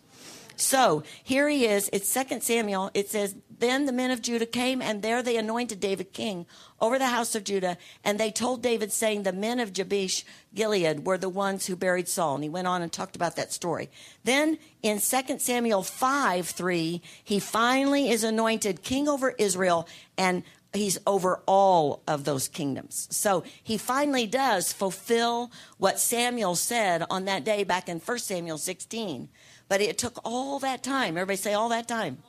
So 0.60 1.04
here 1.24 1.48
he 1.50 1.66
is. 1.66 1.90
It's 1.92 2.10
Second 2.10 2.44
Samuel. 2.44 2.92
It 2.94 3.10
says, 3.10 3.36
Then 3.60 3.86
the 3.86 3.92
men 3.92 4.12
of 4.12 4.22
Judah 4.22 4.46
came, 4.46 4.82
and 4.82 5.02
there 5.02 5.22
they 5.22 5.38
anointed 5.38 5.80
David 5.80 6.14
king 6.14 6.46
over 6.80 6.98
the 6.98 7.08
house 7.08 7.36
of 7.36 7.44
Judah. 7.44 7.78
And 8.04 8.20
they 8.20 8.32
told 8.32 8.62
David, 8.62 8.92
saying, 8.92 9.24
The 9.24 9.34
men 9.34 9.60
of 9.60 9.74
Jabesh 9.74 10.24
Gilead 10.54 11.06
were 11.06 11.18
the 11.18 11.30
ones 11.30 11.66
who 11.66 11.76
buried 11.76 12.08
Saul. 12.08 12.36
And 12.36 12.44
he 12.44 12.50
went 12.50 12.68
on 12.68 12.82
and 12.82 12.92
talked 12.92 13.16
about 13.16 13.36
that 13.36 13.54
story. 13.54 13.90
Then 14.24 14.58
in 14.82 15.00
Second 15.00 15.42
Samuel 15.42 15.84
5 15.84 16.48
3, 16.48 17.02
he 17.24 17.40
finally 17.40 18.10
is 18.10 18.24
anointed 18.24 18.84
king 18.84 19.08
over 19.08 19.32
Israel, 19.32 19.88
and 20.18 20.44
he's 20.74 20.98
over 21.08 21.42
all 21.46 22.04
of 22.08 22.24
those 22.24 22.48
kingdoms. 22.48 23.08
So 23.12 23.44
he 23.64 23.78
finally 23.78 24.28
does 24.28 24.74
fulfill 24.74 25.52
what 25.78 26.00
Samuel 26.00 26.56
said 26.56 27.04
on 27.10 27.26
that 27.26 27.44
day 27.44 27.64
back 27.64 27.90
in 27.90 28.00
1 28.00 28.20
Samuel 28.20 28.58
16 28.58 29.30
but 29.68 29.82
it 29.82 29.98
took 29.98 30.20
all 30.24 30.60
that 30.60 30.84
time. 30.84 31.18
Everybody 31.18 31.38
say 31.38 31.54
all 31.54 31.70
that 31.70 31.88
time. 31.88 32.20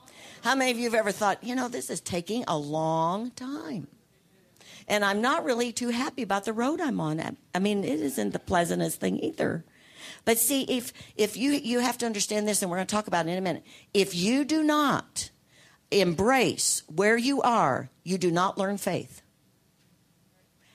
How 0.42 0.54
many 0.54 0.70
of 0.70 0.78
you 0.78 0.84
have 0.84 0.94
ever 0.94 1.12
thought, 1.12 1.42
you 1.42 1.54
know, 1.54 1.68
this 1.68 1.90
is 1.90 2.00
taking 2.00 2.44
a 2.46 2.56
long 2.56 3.30
time? 3.32 3.88
And 4.88 5.04
I'm 5.04 5.20
not 5.20 5.44
really 5.44 5.72
too 5.72 5.88
happy 5.88 6.22
about 6.22 6.44
the 6.44 6.52
road 6.52 6.80
I'm 6.80 7.00
on. 7.00 7.36
I 7.54 7.58
mean, 7.58 7.82
it 7.84 8.00
isn't 8.00 8.30
the 8.30 8.38
pleasantest 8.38 9.00
thing 9.00 9.18
either. 9.18 9.64
But 10.24 10.38
see, 10.38 10.62
if 10.62 10.92
if 11.16 11.36
you 11.36 11.52
you 11.52 11.80
have 11.80 11.98
to 11.98 12.06
understand 12.06 12.46
this, 12.46 12.62
and 12.62 12.70
we're 12.70 12.76
going 12.76 12.86
to 12.86 12.94
talk 12.94 13.08
about 13.08 13.26
it 13.26 13.30
in 13.30 13.38
a 13.38 13.40
minute. 13.40 13.64
If 13.92 14.14
you 14.14 14.44
do 14.44 14.62
not 14.62 15.30
embrace 15.90 16.82
where 16.86 17.16
you 17.16 17.42
are, 17.42 17.90
you 18.04 18.18
do 18.18 18.30
not 18.30 18.58
learn 18.58 18.78
faith. 18.78 19.22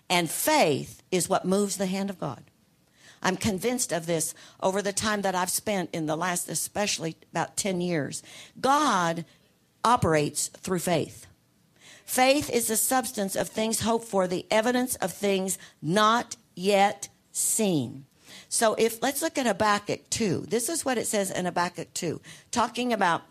And 0.09 0.29
faith 0.29 1.01
is 1.11 1.29
what 1.29 1.45
moves 1.45 1.77
the 1.77 1.85
hand 1.85 2.09
of 2.09 2.19
God. 2.19 2.43
I'm 3.21 3.37
convinced 3.37 3.91
of 3.91 4.05
this 4.05 4.33
over 4.61 4.81
the 4.81 4.93
time 4.93 5.21
that 5.21 5.35
I've 5.35 5.49
spent 5.49 5.89
in 5.93 6.05
the 6.05 6.17
last, 6.17 6.49
especially 6.49 7.17
about 7.31 7.57
10 7.57 7.81
years. 7.81 8.23
God 8.59 9.25
operates 9.83 10.47
through 10.47 10.79
faith. 10.79 11.27
Faith 12.05 12.49
is 12.49 12.67
the 12.67 12.75
substance 12.75 13.35
of 13.35 13.47
things 13.47 13.81
hoped 13.81 14.05
for, 14.05 14.27
the 14.27 14.45
evidence 14.51 14.95
of 14.95 15.13
things 15.13 15.57
not 15.81 16.35
yet 16.55 17.09
seen. 17.31 18.05
So 18.49 18.75
if 18.77 19.01
let's 19.01 19.21
look 19.21 19.37
at 19.37 19.45
Habakkuk 19.45 20.09
2. 20.09 20.45
This 20.49 20.67
is 20.67 20.83
what 20.83 20.97
it 20.97 21.07
says 21.07 21.31
in 21.31 21.45
Habakkuk 21.45 21.93
2, 21.93 22.19
talking 22.51 22.91
about 22.91 23.21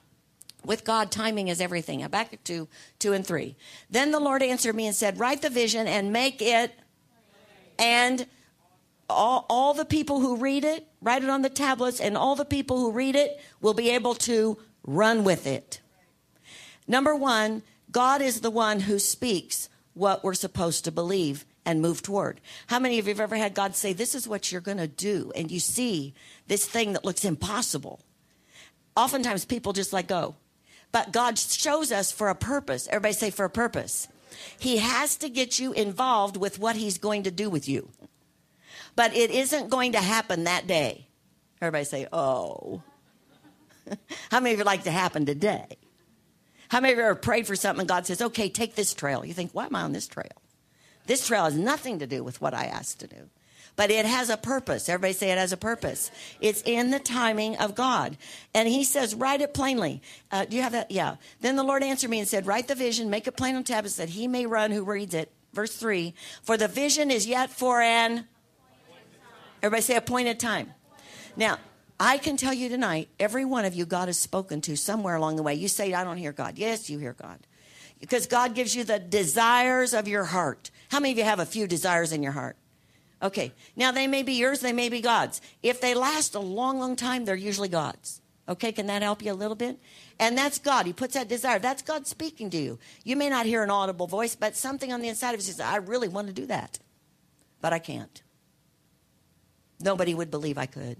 with 0.64 0.84
God, 0.84 1.10
timing 1.10 1.48
is 1.48 1.60
everything. 1.60 2.00
Habakkuk 2.00 2.44
2, 2.44 2.68
2 2.98 3.12
and 3.12 3.26
3. 3.26 3.56
Then 3.88 4.10
the 4.10 4.20
Lord 4.20 4.42
answered 4.42 4.74
me 4.74 4.86
and 4.86 4.94
said, 4.94 5.18
Write 5.18 5.40
the 5.42 5.50
vision 5.50 5.86
and 5.86 6.12
make 6.12 6.42
it 6.42 6.72
and 7.78 8.26
all, 9.10 9.46
all 9.48 9.74
the 9.74 9.84
people 9.84 10.20
who 10.20 10.36
read 10.36 10.64
it, 10.64 10.86
write 11.00 11.22
it 11.22 11.30
on 11.30 11.42
the 11.42 11.50
tablets, 11.50 12.00
and 12.00 12.16
all 12.16 12.36
the 12.36 12.44
people 12.44 12.78
who 12.78 12.92
read 12.92 13.16
it 13.16 13.40
will 13.60 13.74
be 13.74 13.90
able 13.90 14.14
to 14.14 14.58
run 14.84 15.24
with 15.24 15.46
it. 15.46 15.80
Number 16.86 17.14
one, 17.14 17.62
God 17.90 18.22
is 18.22 18.40
the 18.40 18.50
one 18.50 18.80
who 18.80 18.98
speaks 18.98 19.68
what 19.94 20.24
we're 20.24 20.34
supposed 20.34 20.84
to 20.84 20.92
believe 20.92 21.44
and 21.64 21.82
move 21.82 22.02
toward. 22.02 22.40
How 22.68 22.78
many 22.78 22.98
of 22.98 23.06
you 23.06 23.12
have 23.12 23.20
ever 23.20 23.36
had 23.36 23.54
God 23.54 23.76
say, 23.76 23.92
This 23.92 24.14
is 24.14 24.26
what 24.26 24.50
you're 24.50 24.60
going 24.60 24.78
to 24.78 24.88
do? 24.88 25.32
And 25.36 25.50
you 25.50 25.60
see 25.60 26.14
this 26.46 26.66
thing 26.66 26.94
that 26.94 27.04
looks 27.04 27.24
impossible. 27.24 28.00
Oftentimes 28.96 29.44
people 29.44 29.72
just 29.72 29.92
let 29.92 30.08
go. 30.08 30.36
But 30.92 31.12
God 31.12 31.38
shows 31.38 31.92
us 31.92 32.10
for 32.10 32.28
a 32.28 32.34
purpose. 32.34 32.88
Everybody 32.88 33.14
say, 33.14 33.30
For 33.30 33.44
a 33.44 33.50
purpose. 33.50 34.08
He 34.58 34.78
has 34.78 35.16
to 35.18 35.28
get 35.28 35.58
you 35.58 35.72
involved 35.72 36.36
with 36.36 36.58
what 36.58 36.76
He's 36.76 36.98
going 36.98 37.24
to 37.24 37.30
do 37.30 37.50
with 37.50 37.68
you 37.68 37.90
but 38.96 39.14
it 39.14 39.30
isn't 39.30 39.70
going 39.70 39.92
to 39.92 40.00
happen 40.00 40.44
that 40.44 40.66
day. 40.66 41.06
Everybody 41.60 41.84
say, 41.84 42.06
oh. 42.12 42.82
How 44.30 44.40
many 44.40 44.54
of 44.54 44.58
you 44.58 44.64
like 44.64 44.84
to 44.84 44.90
happen 44.90 45.26
today? 45.26 45.76
How 46.68 46.80
many 46.80 46.92
of 46.92 46.98
you 46.98 47.04
ever 47.04 47.14
prayed 47.16 47.46
for 47.46 47.56
something 47.56 47.80
and 47.80 47.88
God 47.88 48.06
says, 48.06 48.22
okay, 48.22 48.48
take 48.48 48.76
this 48.76 48.94
trail? 48.94 49.24
You 49.24 49.34
think, 49.34 49.50
why 49.52 49.66
am 49.66 49.74
I 49.74 49.82
on 49.82 49.92
this 49.92 50.06
trail? 50.06 50.30
This 51.06 51.26
trail 51.26 51.44
has 51.44 51.56
nothing 51.56 51.98
to 51.98 52.06
do 52.06 52.22
with 52.22 52.40
what 52.40 52.54
I 52.54 52.66
asked 52.66 53.00
to 53.00 53.08
do. 53.08 53.28
But 53.76 53.90
it 53.90 54.06
has 54.06 54.30
a 54.30 54.36
purpose. 54.36 54.88
Everybody 54.88 55.14
say 55.14 55.30
it 55.30 55.38
has 55.38 55.52
a 55.52 55.56
purpose. 55.56 56.10
It's 56.40 56.62
in 56.64 56.90
the 56.90 56.98
timing 56.98 57.56
of 57.56 57.74
God. 57.74 58.16
And 58.54 58.68
he 58.68 58.84
says, 58.84 59.14
write 59.14 59.40
it 59.40 59.54
plainly. 59.54 60.02
Uh, 60.30 60.44
do 60.44 60.56
you 60.56 60.62
have 60.62 60.72
that? 60.72 60.90
Yeah. 60.90 61.16
Then 61.40 61.56
the 61.56 61.62
Lord 61.64 61.82
answered 61.82 62.10
me 62.10 62.18
and 62.18 62.28
said, 62.28 62.46
write 62.46 62.68
the 62.68 62.74
vision, 62.74 63.10
make 63.10 63.26
it 63.26 63.36
plain 63.36 63.56
on 63.56 63.64
tablets 63.64 63.96
that 63.96 64.10
he 64.10 64.28
may 64.28 64.46
run 64.46 64.70
who 64.70 64.84
reads 64.84 65.14
it. 65.14 65.32
Verse 65.52 65.74
3 65.74 66.14
For 66.42 66.56
the 66.56 66.68
vision 66.68 67.10
is 67.10 67.26
yet 67.26 67.50
for 67.50 67.80
an 67.80 68.28
Everybody 69.62 69.82
say 69.82 69.96
appointed 69.96 70.40
time. 70.40 70.74
Now, 71.36 71.58
I 71.98 72.16
can 72.16 72.36
tell 72.36 72.54
you 72.54 72.68
tonight, 72.68 73.08
every 73.18 73.44
one 73.44 73.64
of 73.64 73.74
you 73.74 73.84
God 73.84 74.08
has 74.08 74.18
spoken 74.18 74.60
to 74.62 74.76
somewhere 74.76 75.16
along 75.16 75.36
the 75.36 75.42
way. 75.42 75.54
You 75.54 75.68
say, 75.68 75.92
I 75.92 76.02
don't 76.02 76.16
hear 76.16 76.32
God. 76.32 76.56
Yes, 76.56 76.88
you 76.88 76.98
hear 76.98 77.12
God. 77.12 77.38
Because 78.00 78.26
God 78.26 78.54
gives 78.54 78.74
you 78.74 78.84
the 78.84 78.98
desires 78.98 79.92
of 79.92 80.08
your 80.08 80.24
heart. 80.24 80.70
How 80.88 80.98
many 80.98 81.12
of 81.12 81.18
you 81.18 81.24
have 81.24 81.40
a 81.40 81.46
few 81.46 81.66
desires 81.66 82.12
in 82.12 82.22
your 82.22 82.32
heart? 82.32 82.56
Okay. 83.22 83.52
Now, 83.76 83.92
they 83.92 84.06
may 84.06 84.22
be 84.22 84.32
yours, 84.32 84.60
they 84.60 84.72
may 84.72 84.88
be 84.88 85.02
God's. 85.02 85.42
If 85.62 85.82
they 85.82 85.94
last 85.94 86.34
a 86.34 86.40
long, 86.40 86.78
long 86.78 86.96
time, 86.96 87.26
they're 87.26 87.34
usually 87.34 87.68
God's. 87.68 88.22
Okay, 88.48 88.72
can 88.72 88.86
that 88.88 89.02
help 89.02 89.22
you 89.22 89.32
a 89.32 89.34
little 89.34 89.54
bit? 89.54 89.78
And 90.18 90.36
that's 90.36 90.58
God. 90.58 90.84
He 90.86 90.92
puts 90.92 91.14
that 91.14 91.28
desire. 91.28 91.60
That's 91.60 91.82
God 91.82 92.06
speaking 92.06 92.50
to 92.50 92.56
you. 92.56 92.78
You 93.04 93.14
may 93.14 93.28
not 93.28 93.46
hear 93.46 93.62
an 93.62 93.70
audible 93.70 94.08
voice, 94.08 94.34
but 94.34 94.56
something 94.56 94.92
on 94.92 95.00
the 95.00 95.08
inside 95.08 95.34
of 95.34 95.40
you 95.40 95.44
says, 95.44 95.60
I 95.60 95.76
really 95.76 96.08
want 96.08 96.26
to 96.26 96.32
do 96.32 96.46
that, 96.46 96.80
but 97.60 97.72
I 97.72 97.78
can't. 97.78 98.22
Nobody 99.80 100.14
would 100.14 100.30
believe 100.30 100.58
I 100.58 100.66
could. 100.66 100.96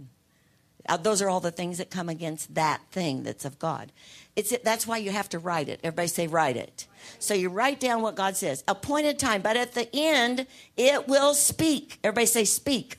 Uh, 0.88 0.97
those 0.97 1.21
are 1.21 1.29
all 1.29 1.40
the 1.40 1.51
things 1.51 1.79
that 1.79 1.90
come 1.90 2.09
against 2.09 2.55
that 2.55 2.81
thing 2.90 3.23
that's 3.23 3.45
of 3.45 3.59
God. 3.59 3.93
It's 4.35 4.57
that's 4.64 4.87
why 4.87 4.97
you 4.99 5.11
have 5.11 5.29
to 5.31 5.38
write 5.38 5.69
it. 5.69 5.81
Everybody 5.85 6.09
say 6.09 6.27
write 6.27 6.57
it. 6.57 6.87
So 7.19 7.35
you 7.35 7.49
write 7.49 7.81
down 7.81 8.03
what 8.03 8.14
God 8.14 8.37
says. 8.37 8.64
Appointed 8.66 9.19
time, 9.19 9.43
but 9.43 9.57
at 9.57 9.75
the 9.75 9.88
end 9.95 10.47
it 10.77 11.07
will 11.07 11.35
speak. 11.35 11.99
Everybody 12.03 12.27
say 12.27 12.45
speak. 12.45 12.99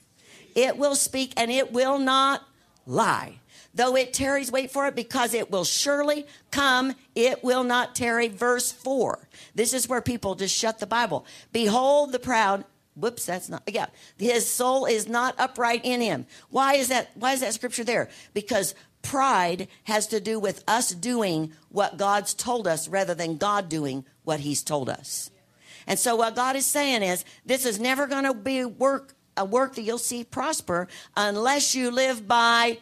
It 0.55 0.77
will 0.77 0.95
speak 0.95 1.33
and 1.37 1.49
it 1.49 1.71
will 1.71 1.97
not 1.97 2.43
lie. 2.85 3.39
Though 3.73 3.95
it 3.95 4.13
tarries, 4.13 4.51
wait 4.51 4.69
for 4.69 4.87
it 4.87 4.95
because 4.95 5.33
it 5.33 5.49
will 5.49 5.63
surely 5.63 6.27
come. 6.51 6.93
It 7.15 7.41
will 7.43 7.63
not 7.63 7.95
tarry. 7.95 8.27
Verse 8.27 8.71
4. 8.71 9.29
This 9.55 9.73
is 9.73 9.87
where 9.87 10.01
people 10.01 10.35
just 10.35 10.55
shut 10.55 10.79
the 10.79 10.87
Bible. 10.87 11.25
Behold 11.53 12.11
the 12.11 12.19
proud 12.19 12.65
Whoops, 12.95 13.25
that's 13.25 13.49
not. 13.49 13.63
Yeah, 13.67 13.87
his 14.17 14.49
soul 14.49 14.85
is 14.85 15.07
not 15.07 15.35
upright 15.37 15.81
in 15.83 16.01
him. 16.01 16.25
Why 16.49 16.75
is 16.75 16.89
that? 16.89 17.11
Why 17.15 17.33
is 17.33 17.39
that 17.39 17.53
scripture 17.53 17.83
there? 17.83 18.09
Because 18.33 18.75
pride 19.01 19.67
has 19.85 20.07
to 20.07 20.19
do 20.19 20.39
with 20.39 20.63
us 20.67 20.91
doing 20.91 21.53
what 21.69 21.97
God's 21.97 22.33
told 22.33 22.67
us 22.67 22.87
rather 22.87 23.15
than 23.15 23.37
God 23.37 23.69
doing 23.69 24.05
what 24.23 24.41
He's 24.41 24.61
told 24.61 24.89
us. 24.89 25.31
And 25.87 25.97
so 25.97 26.15
what 26.15 26.35
God 26.35 26.55
is 26.55 26.65
saying 26.65 27.01
is, 27.01 27.25
this 27.45 27.65
is 27.65 27.79
never 27.79 28.07
going 28.07 28.25
to 28.25 28.33
be 28.33 28.65
work 28.65 29.15
a 29.37 29.45
work 29.45 29.75
that 29.75 29.81
you'll 29.81 29.97
see 29.97 30.23
prosper 30.23 30.87
unless 31.15 31.73
you 31.73 31.89
live 31.89 32.27
by, 32.27 32.77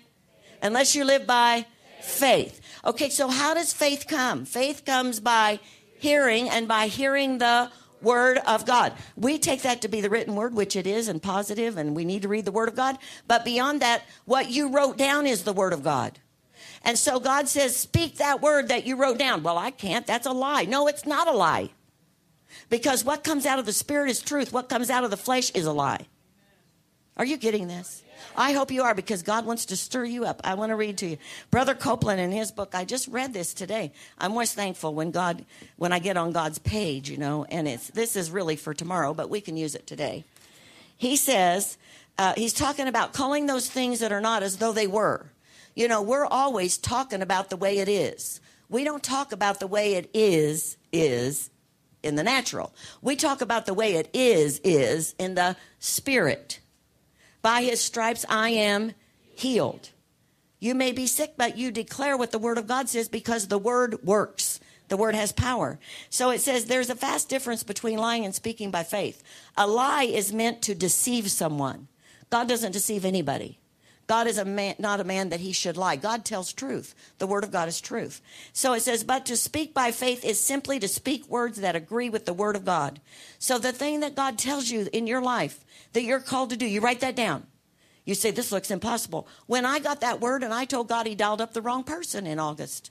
unless 0.61 0.95
you 0.95 1.05
live 1.05 1.27
by 1.27 1.65
faith. 2.01 2.59
Okay, 2.83 3.09
so 3.09 3.27
how 3.27 3.53
does 3.53 3.71
faith 3.71 4.07
come? 4.07 4.45
Faith 4.45 4.83
comes 4.83 5.19
by 5.19 5.59
hearing, 5.99 6.49
and 6.49 6.67
by 6.67 6.87
hearing 6.87 7.37
the 7.37 7.69
Word 8.01 8.39
of 8.39 8.65
God. 8.65 8.93
We 9.15 9.37
take 9.37 9.61
that 9.63 9.81
to 9.81 9.87
be 9.87 10.01
the 10.01 10.09
written 10.09 10.35
word, 10.35 10.53
which 10.53 10.75
it 10.75 10.87
is, 10.87 11.07
and 11.07 11.21
positive, 11.21 11.77
and 11.77 11.95
we 11.95 12.05
need 12.05 12.21
to 12.23 12.27
read 12.27 12.45
the 12.45 12.51
Word 12.51 12.69
of 12.69 12.75
God. 12.75 12.97
But 13.27 13.45
beyond 13.45 13.81
that, 13.81 14.03
what 14.25 14.49
you 14.49 14.69
wrote 14.69 14.97
down 14.97 15.27
is 15.27 15.43
the 15.43 15.53
Word 15.53 15.73
of 15.73 15.83
God. 15.83 16.19
And 16.83 16.97
so 16.97 17.19
God 17.19 17.47
says, 17.47 17.75
Speak 17.75 18.17
that 18.17 18.41
word 18.41 18.69
that 18.69 18.85
you 18.85 18.95
wrote 18.95 19.17
down. 19.17 19.43
Well, 19.43 19.57
I 19.57 19.71
can't. 19.71 20.07
That's 20.07 20.25
a 20.25 20.31
lie. 20.31 20.63
No, 20.63 20.87
it's 20.87 21.05
not 21.05 21.27
a 21.27 21.31
lie. 21.31 21.69
Because 22.69 23.03
what 23.03 23.23
comes 23.23 23.45
out 23.45 23.59
of 23.59 23.65
the 23.65 23.73
Spirit 23.73 24.09
is 24.09 24.21
truth, 24.21 24.53
what 24.53 24.69
comes 24.69 24.89
out 24.89 25.03
of 25.03 25.11
the 25.11 25.17
flesh 25.17 25.51
is 25.51 25.65
a 25.65 25.73
lie. 25.73 26.07
Are 27.19 27.25
you 27.25 27.35
getting 27.35 27.67
this? 27.67 28.01
I 28.37 28.53
hope 28.53 28.71
you 28.71 28.83
are 28.83 28.95
because 28.95 29.23
God 29.23 29.45
wants 29.45 29.65
to 29.65 29.75
stir 29.75 30.05
you 30.05 30.23
up. 30.23 30.39
I 30.45 30.53
want 30.53 30.69
to 30.69 30.77
read 30.77 30.97
to 30.99 31.05
you. 31.05 31.17
Brother 31.51 31.75
Copeland 31.75 32.21
in 32.21 32.31
his 32.31 32.49
book, 32.49 32.73
I 32.73 32.85
just 32.85 33.09
read 33.09 33.33
this 33.33 33.53
today. 33.53 33.91
I'm 34.17 34.31
always 34.31 34.53
thankful 34.53 34.95
when 34.95 35.11
God 35.11 35.43
when 35.75 35.91
I 35.91 35.99
get 35.99 36.15
on 36.15 36.31
God's 36.31 36.59
page, 36.59 37.09
you 37.09 37.17
know, 37.17 37.43
and 37.43 37.67
it's 37.67 37.89
this 37.89 38.15
is 38.15 38.31
really 38.31 38.55
for 38.55 38.73
tomorrow, 38.73 39.13
but 39.13 39.29
we 39.29 39.41
can 39.41 39.57
use 39.57 39.75
it 39.75 39.85
today. 39.85 40.23
He 40.95 41.17
says, 41.17 41.77
uh, 42.17 42.35
he's 42.37 42.53
talking 42.53 42.87
about 42.87 43.11
calling 43.11 43.47
those 43.47 43.69
things 43.69 43.99
that 43.99 44.13
are 44.13 44.21
not 44.21 44.41
as 44.41 44.57
though 44.57 44.71
they 44.71 44.87
were. 44.87 45.29
You 45.75 45.89
know, 45.89 46.01
we're 46.01 46.25
always 46.25 46.77
talking 46.77 47.21
about 47.21 47.49
the 47.49 47.57
way 47.57 47.79
it 47.79 47.89
is. 47.89 48.39
We 48.69 48.85
don't 48.85 49.03
talk 49.03 49.33
about 49.33 49.59
the 49.59 49.67
way 49.67 49.95
it 49.95 50.09
is, 50.13 50.77
is 50.93 51.49
in 52.01 52.15
the 52.15 52.23
natural. 52.23 52.73
We 53.01 53.17
talk 53.17 53.41
about 53.41 53.65
the 53.65 53.73
way 53.73 53.95
it 53.95 54.09
is, 54.13 54.61
is 54.63 55.15
in 55.19 55.35
the 55.35 55.57
spirit. 55.79 56.61
By 57.41 57.63
his 57.63 57.81
stripes 57.81 58.25
I 58.29 58.49
am 58.49 58.93
healed. 59.35 59.89
You 60.59 60.75
may 60.75 60.91
be 60.91 61.07
sick, 61.07 61.35
but 61.37 61.57
you 61.57 61.71
declare 61.71 62.17
what 62.17 62.31
the 62.31 62.39
word 62.39 62.57
of 62.57 62.67
God 62.67 62.89
says 62.89 63.07
because 63.07 63.47
the 63.47 63.57
word 63.57 64.03
works. 64.03 64.59
The 64.89 64.97
word 64.97 65.15
has 65.15 65.31
power. 65.31 65.79
So 66.09 66.31
it 66.31 66.41
says 66.41 66.65
there's 66.65 66.89
a 66.89 66.95
vast 66.95 67.29
difference 67.29 67.63
between 67.63 67.99
lying 67.99 68.25
and 68.25 68.35
speaking 68.35 68.71
by 68.71 68.83
faith. 68.83 69.23
A 69.55 69.67
lie 69.67 70.03
is 70.03 70.33
meant 70.33 70.61
to 70.63 70.75
deceive 70.75 71.31
someone. 71.31 71.87
God 72.29 72.47
doesn't 72.47 72.73
deceive 72.73 73.05
anybody. 73.05 73.59
God 74.09 74.25
is 74.25 74.39
a 74.39 74.43
man, 74.43 74.73
not 74.79 74.99
a 74.99 75.03
man 75.03 75.29
that 75.29 75.39
he 75.39 75.51
should 75.51 75.77
lie. 75.77 75.95
God 75.95 76.25
tells 76.25 76.51
truth. 76.51 76.95
The 77.19 77.27
word 77.27 77.43
of 77.43 77.51
God 77.51 77.67
is 77.67 77.79
truth. 77.79 78.23
So 78.53 78.73
it 78.73 78.81
says, 78.81 79.03
but 79.03 79.23
to 79.27 79.37
speak 79.37 79.71
by 79.71 79.91
faith 79.91 80.25
is 80.25 80.39
simply 80.39 80.79
to 80.79 80.87
speak 80.87 81.29
words 81.29 81.61
that 81.61 81.75
agree 81.75 82.09
with 82.09 82.25
the 82.25 82.33
word 82.33 82.55
of 82.55 82.65
God. 82.65 82.99
So 83.37 83.59
the 83.59 83.71
thing 83.71 83.99
that 83.99 84.15
God 84.15 84.39
tells 84.39 84.71
you 84.71 84.89
in 84.91 85.05
your 85.05 85.21
life 85.21 85.63
that 85.93 86.01
you're 86.01 86.19
called 86.19 86.49
to 86.49 86.57
do, 86.57 86.65
you 86.65 86.81
write 86.81 87.01
that 87.01 87.15
down. 87.15 87.45
You 88.03 88.15
say, 88.15 88.31
this 88.31 88.51
looks 88.51 88.71
impossible. 88.71 89.27
When 89.45 89.63
I 89.63 89.77
got 89.77 90.01
that 90.01 90.19
word 90.19 90.41
and 90.41 90.55
I 90.55 90.65
told 90.65 90.87
God 90.87 91.05
he 91.05 91.13
dialed 91.13 91.39
up 91.39 91.53
the 91.53 91.61
wrong 91.61 91.83
person 91.83 92.25
in 92.25 92.39
August 92.39 92.89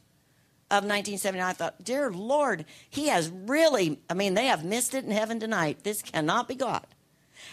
of 0.70 0.84
1979, 0.84 1.44
I 1.44 1.52
thought, 1.52 1.82
dear 1.82 2.12
Lord, 2.12 2.64
he 2.88 3.08
has 3.08 3.28
really, 3.28 3.98
I 4.08 4.14
mean, 4.14 4.34
they 4.34 4.46
have 4.46 4.64
missed 4.64 4.94
it 4.94 5.04
in 5.04 5.10
heaven 5.10 5.40
tonight. 5.40 5.82
This 5.82 6.00
cannot 6.00 6.46
be 6.46 6.54
God. 6.54 6.86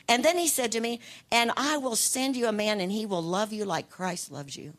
And 0.07 0.23
then 0.23 0.37
he 0.37 0.47
said 0.47 0.71
to 0.73 0.79
me, 0.79 0.99
And 1.31 1.51
I 1.57 1.77
will 1.77 1.95
send 1.95 2.35
you 2.35 2.47
a 2.47 2.51
man, 2.51 2.79
and 2.79 2.91
he 2.91 3.05
will 3.05 3.23
love 3.23 3.53
you 3.53 3.65
like 3.65 3.89
Christ 3.89 4.31
loves 4.31 4.55
you. 4.55 4.73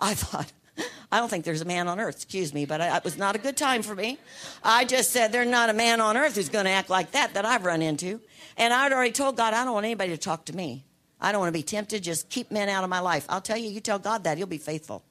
I 0.00 0.14
thought, 0.14 0.52
I 1.12 1.18
don't 1.18 1.28
think 1.28 1.44
there's 1.44 1.60
a 1.60 1.66
man 1.66 1.88
on 1.88 1.98
earth, 2.00 2.16
excuse 2.16 2.52
me, 2.52 2.66
but 2.66 2.80
it 2.80 3.04
was 3.04 3.18
not 3.18 3.34
a 3.34 3.38
good 3.38 3.56
time 3.56 3.82
for 3.82 3.94
me. 3.94 4.18
I 4.62 4.84
just 4.84 5.10
said, 5.10 5.32
There's 5.32 5.48
not 5.48 5.70
a 5.70 5.74
man 5.74 6.00
on 6.00 6.16
earth 6.16 6.36
who's 6.36 6.48
going 6.48 6.66
to 6.66 6.70
act 6.70 6.90
like 6.90 7.12
that 7.12 7.34
that 7.34 7.44
I've 7.44 7.64
run 7.64 7.82
into. 7.82 8.20
And 8.56 8.72
I'd 8.72 8.92
already 8.92 9.12
told 9.12 9.36
God, 9.36 9.54
I 9.54 9.64
don't 9.64 9.74
want 9.74 9.86
anybody 9.86 10.10
to 10.10 10.18
talk 10.18 10.44
to 10.46 10.56
me. 10.56 10.84
I 11.20 11.32
don't 11.32 11.40
want 11.40 11.52
to 11.52 11.58
be 11.58 11.64
tempted. 11.64 12.02
Just 12.02 12.28
keep 12.28 12.50
men 12.50 12.68
out 12.68 12.84
of 12.84 12.90
my 12.90 13.00
life. 13.00 13.26
I'll 13.28 13.40
tell 13.40 13.56
you, 13.56 13.70
you 13.70 13.80
tell 13.80 13.98
God 13.98 14.24
that, 14.24 14.38
he'll 14.38 14.46
be 14.46 14.58
faithful. 14.58 15.02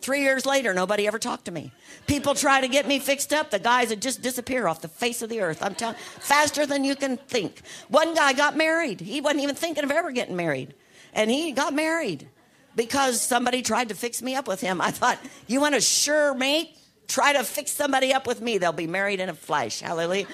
Three 0.00 0.22
years 0.22 0.46
later, 0.46 0.72
nobody 0.72 1.06
ever 1.06 1.18
talked 1.18 1.46
to 1.46 1.50
me. 1.50 1.72
People 2.06 2.34
try 2.34 2.60
to 2.60 2.68
get 2.68 2.86
me 2.86 2.98
fixed 2.98 3.32
up. 3.32 3.50
The 3.50 3.58
guys 3.58 3.90
would 3.90 4.00
just 4.00 4.22
disappear 4.22 4.68
off 4.68 4.80
the 4.80 4.88
face 4.88 5.22
of 5.22 5.28
the 5.28 5.40
earth. 5.40 5.62
I'm 5.62 5.74
telling 5.74 5.96
faster 6.20 6.66
than 6.66 6.84
you 6.84 6.94
can 6.94 7.16
think. 7.16 7.62
One 7.88 8.14
guy 8.14 8.32
got 8.32 8.56
married. 8.56 9.00
He 9.00 9.20
wasn't 9.20 9.42
even 9.42 9.56
thinking 9.56 9.84
of 9.84 9.90
ever 9.90 10.12
getting 10.12 10.36
married. 10.36 10.74
And 11.12 11.30
he 11.30 11.52
got 11.52 11.74
married 11.74 12.28
because 12.76 13.20
somebody 13.20 13.60
tried 13.60 13.88
to 13.88 13.94
fix 13.94 14.22
me 14.22 14.36
up 14.36 14.46
with 14.46 14.60
him. 14.60 14.80
I 14.80 14.92
thought, 14.92 15.18
you 15.48 15.60
want 15.60 15.74
a 15.74 15.80
sure 15.80 16.32
mate? 16.32 16.77
Try 17.08 17.32
to 17.32 17.42
fix 17.42 17.70
somebody 17.70 18.12
up 18.12 18.26
with 18.26 18.42
me. 18.42 18.58
They'll 18.58 18.70
be 18.70 18.86
married 18.86 19.18
in 19.18 19.30
a 19.30 19.34
flash. 19.34 19.80
Hallelujah. 19.80 20.26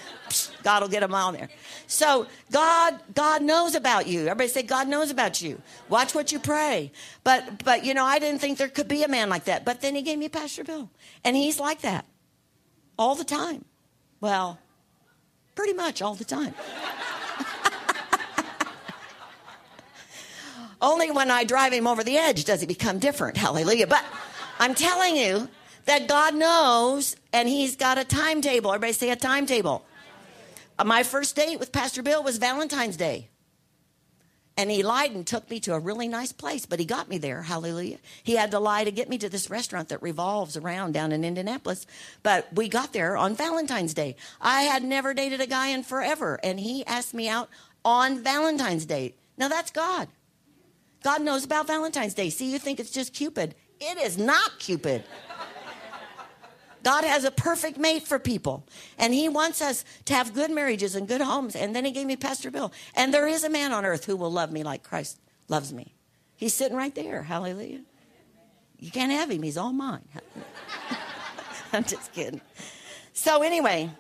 God 0.64 0.82
will 0.82 0.88
get 0.88 1.00
them 1.00 1.14
on 1.14 1.34
there. 1.34 1.48
So 1.87 2.26
God, 2.50 2.98
God 3.14 3.42
knows 3.42 3.76
about 3.76 4.08
you. 4.08 4.22
Everybody 4.22 4.48
say, 4.48 4.64
God 4.64 4.88
knows 4.88 5.12
about 5.12 5.40
you. 5.40 5.62
Watch 5.88 6.16
what 6.16 6.32
you 6.32 6.40
pray. 6.40 6.90
But, 7.22 7.62
but 7.62 7.84
you 7.84 7.94
know, 7.94 8.04
I 8.04 8.18
didn't 8.18 8.40
think 8.40 8.58
there 8.58 8.68
could 8.68 8.88
be 8.88 9.04
a 9.04 9.08
man 9.08 9.28
like 9.28 9.44
that. 9.44 9.64
But 9.64 9.82
then 9.82 9.94
he 9.94 10.02
gave 10.02 10.18
me 10.18 10.28
Pastor 10.28 10.64
Bill, 10.64 10.90
and 11.22 11.37
he's 11.37 11.60
like 11.60 11.82
that 11.82 12.06
all 12.98 13.14
the 13.14 13.22
time. 13.22 13.64
Well, 14.20 14.58
pretty 15.54 15.74
much 15.74 16.02
all 16.02 16.16
the 16.16 16.24
time. 16.24 16.54
Only 20.82 21.12
when 21.12 21.30
I 21.30 21.44
drive 21.44 21.72
him 21.72 21.87
over 21.87 22.02
the 22.02 22.18
edge 22.18 22.44
does 22.44 22.60
he 22.60 22.66
become 22.66 22.98
different. 22.98 23.37
Hallelujah. 23.37 23.87
But 23.87 24.04
I'm 24.58 24.74
telling 24.74 25.14
you 25.14 25.48
that 25.85 26.09
God 26.09 26.35
knows, 26.35 27.16
and 27.33 27.49
he's 27.49 27.77
got 27.77 27.99
a 27.99 28.05
timetable. 28.05 28.73
Everybody 28.73 28.92
say 28.92 29.11
a 29.11 29.16
timetable. 29.16 29.85
Uh, 30.79 30.85
my 30.85 31.03
first 31.03 31.37
date 31.37 31.59
with 31.59 31.73
Pastor 31.73 32.03
Bill 32.03 32.23
was 32.23 32.38
Valentine's 32.38 32.97
Day. 32.97 33.29
And 34.57 34.70
he 34.70 34.85
lied 34.85 35.11
and 35.11 35.27
took 35.27 35.51
me 35.51 35.59
to 35.61 35.75
a 35.75 35.81
really 35.81 36.07
nice 36.07 36.31
place, 36.31 36.64
but 36.64 36.79
he 36.79 36.85
got 36.85 37.09
me 37.09 37.18
there. 37.18 37.42
Hallelujah. 37.42 37.99
He 38.23 38.37
had 38.37 38.53
to 38.53 38.61
lie 38.61 38.85
to 38.85 38.92
get 38.92 39.09
me 39.09 39.18
to 39.18 39.29
this 39.29 39.51
restaurant 39.51 39.88
that 39.88 40.01
revolves 40.01 40.57
around 40.57 40.92
down 40.92 41.11
in 41.11 41.25
Indianapolis. 41.25 41.87
But 42.23 42.47
we 42.53 42.68
got 42.68 42.92
there 42.92 43.16
on 43.16 43.35
Valentine's 43.35 43.94
Day. 43.94 44.14
I 44.40 44.62
had 44.62 44.85
never 44.85 45.12
dated 45.12 45.40
a 45.40 45.47
guy 45.49 45.68
in 45.68 45.83
forever, 45.83 46.38
and 46.44 46.61
he 46.61 46.87
asked 46.87 47.14
me 47.14 47.29
out 47.29 47.49
on 47.85 48.23
Valentine's 48.23 48.87
Day. 48.87 49.16
Now 49.37 49.49
that's 49.49 49.73
God. 49.73 50.07
God 51.03 51.20
knows 51.20 51.44
about 51.44 51.66
Valentine's 51.66 52.14
Day. 52.14 52.31
See, 52.31 52.53
you 52.53 52.61
think 52.61 52.79
it's 52.79 52.92
just 52.92 53.12
Cupid. 53.12 53.57
It 53.81 53.99
is 53.99 54.16
not 54.16 54.61
Cupid. 54.61 55.05
God 56.85 57.03
has 57.03 57.25
a 57.25 57.31
perfect 57.31 57.79
mate 57.79 58.07
for 58.07 58.18
people. 58.18 58.66
And 58.99 59.12
He 59.12 59.29
wants 59.29 59.61
us 59.61 59.85
to 60.05 60.14
have 60.14 60.35
good 60.35 60.51
marriages 60.51 60.94
and 60.94 61.09
good 61.09 61.20
homes. 61.20 61.57
And 61.57 61.75
then 61.75 61.85
He 61.85 61.90
gave 61.90 62.07
me 62.07 62.16
Pastor 62.16 62.51
Bill. 62.51 62.73
And 62.94 63.12
there 63.12 63.27
is 63.27 63.42
a 63.42 63.51
man 63.51 63.73
on 63.73 63.85
earth 63.85 64.05
who 64.05 64.16
will 64.16 64.31
love 64.31 64.53
me 64.53 64.62
like 64.62 64.83
Christ 64.83 65.18
loves 65.49 65.73
me. 65.73 65.94
He's 66.37 66.55
sitting 66.55 66.77
right 66.77 66.94
there. 66.94 67.23
Hallelujah. 67.23 67.81
You 68.79 68.90
can't 68.90 69.12
have 69.12 69.31
him, 69.31 69.42
he's 69.42 69.57
all 69.57 69.73
mine. 69.73 70.05
I'm 71.73 71.85
just 71.85 72.12
kidding. 72.12 72.42
So 73.14 73.42
anyway, 73.42 73.90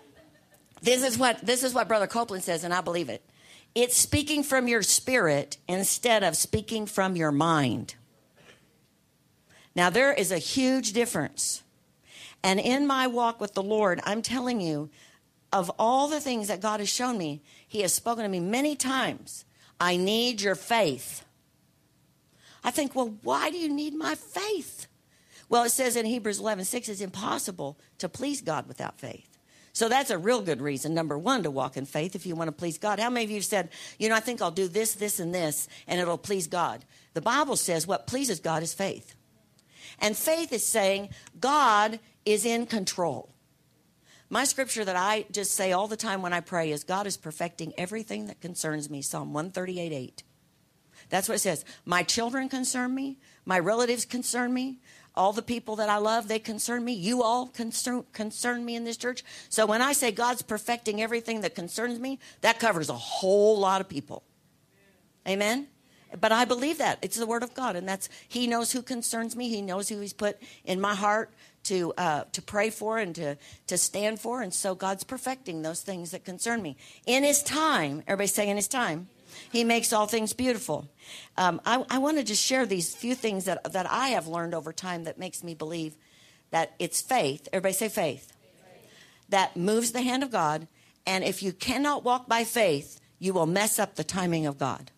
this 0.82 1.02
is 1.02 1.16
what 1.16 1.40
this 1.40 1.62
is 1.62 1.72
what 1.72 1.88
Brother 1.88 2.06
Copeland 2.06 2.44
says, 2.44 2.64
and 2.64 2.74
I 2.74 2.82
believe 2.82 3.08
it. 3.08 3.24
It's 3.74 3.96
speaking 3.96 4.42
from 4.42 4.68
your 4.68 4.82
spirit 4.82 5.56
instead 5.66 6.22
of 6.22 6.36
speaking 6.36 6.86
from 6.86 7.16
your 7.16 7.32
mind. 7.32 7.94
Now 9.74 9.90
there 9.90 10.12
is 10.12 10.30
a 10.30 10.38
huge 10.38 10.92
difference. 10.92 11.63
And 12.44 12.60
in 12.60 12.86
my 12.86 13.06
walk 13.06 13.40
with 13.40 13.54
the 13.54 13.62
Lord, 13.62 14.00
I'm 14.04 14.20
telling 14.20 14.60
you, 14.60 14.90
of 15.50 15.70
all 15.78 16.08
the 16.08 16.20
things 16.20 16.48
that 16.48 16.60
God 16.60 16.78
has 16.78 16.90
shown 16.90 17.16
me, 17.16 17.42
He 17.66 17.80
has 17.80 17.94
spoken 17.94 18.22
to 18.22 18.28
me 18.28 18.38
many 18.38 18.76
times. 18.76 19.46
I 19.80 19.96
need 19.96 20.42
your 20.42 20.54
faith. 20.54 21.24
I 22.62 22.70
think, 22.70 22.94
well, 22.94 23.14
why 23.22 23.50
do 23.50 23.56
you 23.56 23.70
need 23.70 23.94
my 23.94 24.14
faith? 24.14 24.86
Well, 25.48 25.64
it 25.64 25.70
says 25.70 25.96
in 25.96 26.04
Hebrews 26.04 26.38
11 26.38 26.66
6, 26.66 26.90
it's 26.90 27.00
impossible 27.00 27.78
to 27.96 28.10
please 28.10 28.42
God 28.42 28.68
without 28.68 29.00
faith. 29.00 29.38
So 29.72 29.88
that's 29.88 30.10
a 30.10 30.18
real 30.18 30.42
good 30.42 30.60
reason, 30.60 30.92
number 30.92 31.18
one, 31.18 31.42
to 31.44 31.50
walk 31.50 31.78
in 31.78 31.86
faith 31.86 32.14
if 32.14 32.26
you 32.26 32.36
want 32.36 32.48
to 32.48 32.52
please 32.52 32.76
God. 32.76 33.00
How 33.00 33.08
many 33.08 33.24
of 33.24 33.30
you 33.30 33.36
have 33.36 33.44
said, 33.46 33.70
you 33.98 34.10
know, 34.10 34.14
I 34.14 34.20
think 34.20 34.42
I'll 34.42 34.50
do 34.50 34.68
this, 34.68 34.94
this, 34.94 35.18
and 35.18 35.34
this, 35.34 35.66
and 35.88 35.98
it'll 35.98 36.18
please 36.18 36.46
God? 36.46 36.84
The 37.14 37.22
Bible 37.22 37.56
says 37.56 37.86
what 37.86 38.06
pleases 38.06 38.38
God 38.38 38.62
is 38.62 38.74
faith. 38.74 39.14
And 39.98 40.16
faith 40.16 40.52
is 40.52 40.66
saying, 40.66 41.10
God 41.38 42.00
is 42.24 42.44
in 42.44 42.66
control. 42.66 43.34
My 44.30 44.44
scripture 44.44 44.84
that 44.84 44.96
I 44.96 45.26
just 45.30 45.52
say 45.52 45.72
all 45.72 45.86
the 45.86 45.96
time 45.96 46.22
when 46.22 46.32
I 46.32 46.40
pray 46.40 46.72
is 46.72 46.82
God 46.82 47.06
is 47.06 47.16
perfecting 47.16 47.72
everything 47.78 48.26
that 48.26 48.40
concerns 48.40 48.90
me. 48.90 49.02
Psalm 49.02 49.32
138 49.32 49.92
8. 49.92 50.22
That's 51.10 51.28
what 51.28 51.36
it 51.36 51.40
says. 51.40 51.64
My 51.84 52.02
children 52.02 52.48
concern 52.48 52.94
me. 52.94 53.18
My 53.44 53.58
relatives 53.58 54.04
concern 54.04 54.52
me. 54.52 54.80
All 55.14 55.32
the 55.32 55.42
people 55.42 55.76
that 55.76 55.88
I 55.88 55.98
love, 55.98 56.26
they 56.26 56.40
concern 56.40 56.84
me. 56.84 56.92
You 56.92 57.22
all 57.22 57.46
concern, 57.46 58.04
concern 58.12 58.64
me 58.64 58.74
in 58.74 58.84
this 58.84 58.96
church. 58.96 59.22
So 59.48 59.66
when 59.66 59.80
I 59.80 59.92
say 59.92 60.10
God's 60.10 60.42
perfecting 60.42 61.00
everything 61.00 61.42
that 61.42 61.54
concerns 61.54 62.00
me, 62.00 62.18
that 62.40 62.58
covers 62.58 62.88
a 62.88 62.94
whole 62.94 63.58
lot 63.60 63.80
of 63.80 63.88
people. 63.88 64.24
Amen? 65.28 65.68
But 66.20 66.32
I 66.32 66.44
believe 66.44 66.78
that. 66.78 66.98
It's 67.02 67.16
the 67.16 67.26
word 67.26 67.42
of 67.42 67.54
God. 67.54 67.76
And 67.76 67.88
that's, 67.88 68.08
He 68.28 68.46
knows 68.46 68.72
who 68.72 68.82
concerns 68.82 69.34
me. 69.34 69.48
He 69.48 69.62
knows 69.62 69.88
who 69.88 70.00
He's 70.00 70.12
put 70.12 70.40
in 70.64 70.80
my 70.80 70.94
heart 70.94 71.30
to 71.64 71.92
uh, 71.98 72.24
to 72.32 72.42
pray 72.42 72.70
for 72.70 72.98
and 72.98 73.14
to 73.16 73.36
to 73.66 73.78
stand 73.78 74.20
for, 74.20 74.42
and 74.42 74.54
so 74.54 74.74
God's 74.74 75.04
perfecting 75.04 75.62
those 75.62 75.80
things 75.80 76.12
that 76.12 76.24
concern 76.24 76.62
me 76.62 76.76
in 77.06 77.24
His 77.24 77.42
time. 77.42 78.02
Everybody 78.06 78.28
say 78.28 78.48
in 78.48 78.56
His 78.56 78.68
time. 78.68 79.08
He 79.50 79.64
makes 79.64 79.92
all 79.92 80.06
things 80.06 80.32
beautiful. 80.32 80.88
Um, 81.36 81.60
I, 81.66 81.84
I 81.90 81.98
want 81.98 82.18
to 82.18 82.22
just 82.22 82.42
share 82.42 82.66
these 82.66 82.94
few 82.94 83.16
things 83.16 83.46
that 83.46 83.72
that 83.72 83.90
I 83.90 84.08
have 84.08 84.28
learned 84.28 84.54
over 84.54 84.72
time 84.72 85.04
that 85.04 85.18
makes 85.18 85.42
me 85.42 85.54
believe 85.54 85.96
that 86.50 86.74
it's 86.78 87.00
faith. 87.00 87.48
Everybody 87.52 87.74
say 87.74 87.88
faith. 87.88 88.32
faith. 88.32 88.90
That 89.30 89.56
moves 89.56 89.92
the 89.92 90.02
hand 90.02 90.22
of 90.22 90.30
God, 90.30 90.68
and 91.06 91.24
if 91.24 91.42
you 91.42 91.52
cannot 91.52 92.04
walk 92.04 92.28
by 92.28 92.44
faith, 92.44 93.00
you 93.18 93.32
will 93.32 93.46
mess 93.46 93.78
up 93.78 93.96
the 93.96 94.04
timing 94.04 94.46
of 94.46 94.58
God 94.58 94.90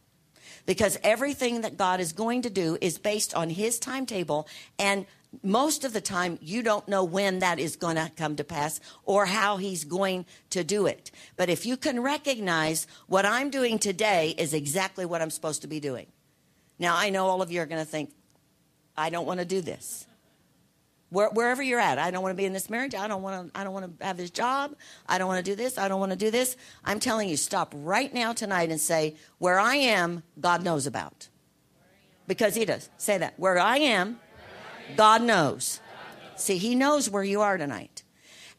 because 0.66 0.98
everything 1.02 1.62
that 1.62 1.76
God 1.76 2.00
is 2.00 2.12
going 2.12 2.42
to 2.42 2.50
do 2.50 2.76
is 2.81 2.98
based 2.98 3.35
on 3.35 3.50
His 3.50 3.79
timetable, 3.79 4.46
and 4.79 5.07
most 5.42 5.85
of 5.85 5.92
the 5.92 6.00
time 6.00 6.38
you 6.40 6.62
don't 6.62 6.88
know 6.88 7.05
when 7.05 7.40
that 7.40 7.59
is 7.59 7.76
going 7.76 7.96
to 7.96 8.11
come 8.16 8.37
to 8.37 8.44
pass 8.44 8.81
or 9.05 9.26
how 9.26 9.57
he's 9.57 9.85
going 9.85 10.24
to 10.50 10.64
do 10.64 10.87
it. 10.87 11.11
But 11.37 11.48
if 11.48 11.66
you 11.66 11.76
can 11.76 12.00
recognize 12.00 12.87
what 13.07 13.26
I'm 13.26 13.50
doing 13.50 13.79
today 13.79 14.35
is 14.38 14.55
exactly 14.55 15.05
what 15.05 15.22
I'm 15.22 15.31
supposed 15.31 15.62
to 15.62 15.68
be 15.68 15.81
doing. 15.81 16.07
Now, 16.79 16.96
I 16.96 17.11
know 17.11 17.26
all 17.26 17.42
of 17.42 17.50
you 17.50 17.61
are 17.61 17.66
going 17.66 17.85
to 17.85 17.90
think, 17.90 18.12
I 18.96 19.11
don't 19.11 19.26
want 19.26 19.40
to 19.40 19.46
do 19.46 19.61
this. 19.61 20.06
Where, 21.11 21.31
wherever 21.31 21.63
you're 21.63 21.81
at. 21.81 21.98
I 21.98 22.11
don't 22.11 22.23
want 22.23 22.33
to 22.33 22.37
be 22.37 22.44
in 22.44 22.52
this 22.52 22.69
marriage. 22.69 22.94
I 22.94 23.07
don't 23.07 23.23
want 23.23 23.52
to. 23.52 23.59
I 23.59 23.63
don't 23.65 23.73
want 23.73 23.98
to 23.98 24.04
have 24.04 24.17
this 24.17 24.31
job. 24.31 24.75
I 25.09 25.19
don't 25.19 25.29
want 25.29 25.44
to 25.44 25.50
do 25.50 25.54
this. 25.54 25.79
I 25.79 25.88
don't 25.88 26.00
want 26.00 26.13
to 26.13 26.19
do 26.19 26.31
this. 26.31 26.57
I'm 26.85 26.98
telling 26.98 27.29
you, 27.29 27.37
stop 27.37 27.73
right 27.77 28.13
now 28.13 28.33
tonight 28.33 28.71
and 28.71 28.81
say, 28.81 29.17
"Where 29.38 29.59
I 29.59 29.77
am, 29.77 30.25
God 30.40 30.65
knows 30.65 30.87
about." 30.87 31.29
Because 32.27 32.57
He 32.57 32.65
does. 32.65 32.90
Say 32.96 33.19
that. 33.19 33.38
Where 33.38 33.59
I 33.59 33.79
am, 33.79 34.19
God 34.96 35.23
knows. 35.23 35.81
See, 36.35 36.59
He 36.59 36.75
knows 36.75 37.09
where 37.09 37.25
you 37.25 37.40
are 37.40 37.57
tonight. 37.57 38.02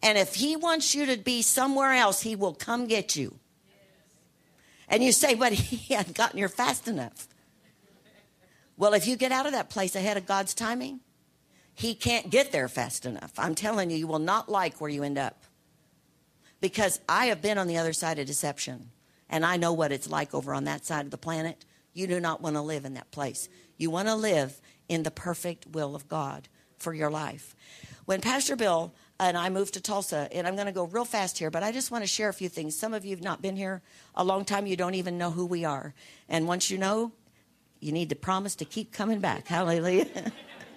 And 0.02 0.18
if 0.18 0.36
He 0.36 0.56
wants 0.56 0.96
you 0.96 1.06
to 1.06 1.18
be 1.18 1.42
somewhere 1.42 1.94
else, 1.94 2.22
He 2.22 2.36
will 2.36 2.54
come 2.54 2.88
get 2.88 3.16
you. 3.16 3.40
And 4.88 5.04
you 5.04 5.12
say, 5.12 5.36
but 5.36 5.52
He 5.54 5.94
hadn't 5.94 6.16
gotten 6.16 6.38
here 6.38 6.50
fast 6.50 6.88
enough. 6.88 7.28
Well, 8.78 8.94
if 8.94 9.08
you 9.08 9.16
get 9.16 9.32
out 9.32 9.48
of 9.48 9.54
that 9.54 9.70
place 9.70 9.96
ahead 9.96 10.18
of 10.18 10.26
God's 10.26 10.54
timing, 10.54 11.00
he 11.78 11.94
can't 11.94 12.32
get 12.32 12.52
there 12.52 12.68
fast 12.68 13.06
enough. 13.06 13.32
I'm 13.38 13.54
telling 13.54 13.92
you, 13.92 13.98
you 13.98 14.08
will 14.08 14.18
not 14.18 14.50
like 14.50 14.82
where 14.82 14.90
you 14.90 15.04
end 15.04 15.20
up. 15.20 15.44
Because 16.60 17.00
I 17.08 17.28
have 17.28 17.40
been 17.40 17.60
on 17.60 17.68
the 17.68 17.78
other 17.78 17.94
side 17.94 18.18
of 18.18 18.26
deception, 18.26 18.90
and 19.30 19.46
I 19.46 19.58
know 19.58 19.74
what 19.74 19.92
it's 19.92 20.10
like 20.10 20.34
over 20.34 20.56
on 20.56 20.64
that 20.64 20.86
side 20.86 21.06
of 21.06 21.12
the 21.12 21.20
planet. 21.20 21.66
You 21.94 22.08
do 22.08 22.20
not 22.20 22.42
want 22.42 22.56
to 22.56 22.64
live 22.64 22.84
in 22.84 22.96
that 22.96 23.12
place. 23.12 23.48
You 23.78 23.92
want 23.92 24.08
to 24.08 24.16
live 24.16 24.60
in 24.90 25.04
the 25.04 25.12
perfect 25.12 25.68
will 25.68 25.96
of 25.96 26.08
God 26.08 26.48
for 26.80 26.96
your 26.96 27.12
life. 27.12 27.56
When 28.06 28.22
Pastor 28.22 28.56
Bill 28.56 28.92
and 29.20 29.38
I 29.38 29.50
moved 29.50 29.76
to 29.76 29.82
Tulsa, 29.82 30.28
and 30.32 30.48
I'm 30.48 30.56
going 30.56 30.66
to 30.66 30.72
go 30.72 30.86
real 30.86 31.06
fast 31.06 31.38
here, 31.38 31.52
but 31.52 31.62
I 31.62 31.72
just 31.72 31.92
want 31.92 32.04
to 32.04 32.08
share 32.08 32.30
a 32.30 32.34
few 32.34 32.50
things. 32.50 32.76
Some 32.76 32.96
of 32.96 33.06
you 33.06 33.12
have 33.12 33.24
not 33.24 33.44
been 33.44 33.56
here 33.56 33.84
a 34.16 34.24
long 34.24 34.46
time, 34.46 34.66
you 34.66 34.78
don't 34.78 34.96
even 34.96 35.20
know 35.20 35.30
who 35.30 35.46
we 35.46 35.64
are. 35.64 35.94
And 36.28 36.48
once 36.48 36.72
you 36.72 36.80
know, 36.80 37.12
you 37.80 37.92
need 37.92 38.10
to 38.10 38.16
promise 38.16 38.56
to 38.56 38.66
keep 38.66 38.92
coming 38.92 39.20
back. 39.20 39.48
Hallelujah. 39.48 40.08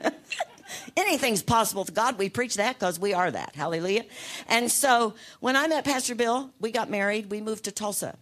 anything's 0.97 1.43
possible 1.43 1.85
to 1.85 1.93
God. 1.93 2.18
We 2.18 2.29
preach 2.29 2.57
that 2.57 2.79
because 2.79 2.99
we 2.99 3.14
are 3.14 3.31
that. 3.31 3.55
Hallelujah. 3.55 4.05
And 4.49 4.71
so 4.71 5.14
when 5.41 5.57
I 5.57 5.68
met 5.68 5.85
Pastor 5.85 6.14
Bill, 6.14 6.51
we 6.61 6.71
got 6.71 6.91
married, 6.91 7.31
we 7.31 7.41
moved 7.41 7.64
to 7.64 7.73
Tulsa. 7.73 8.16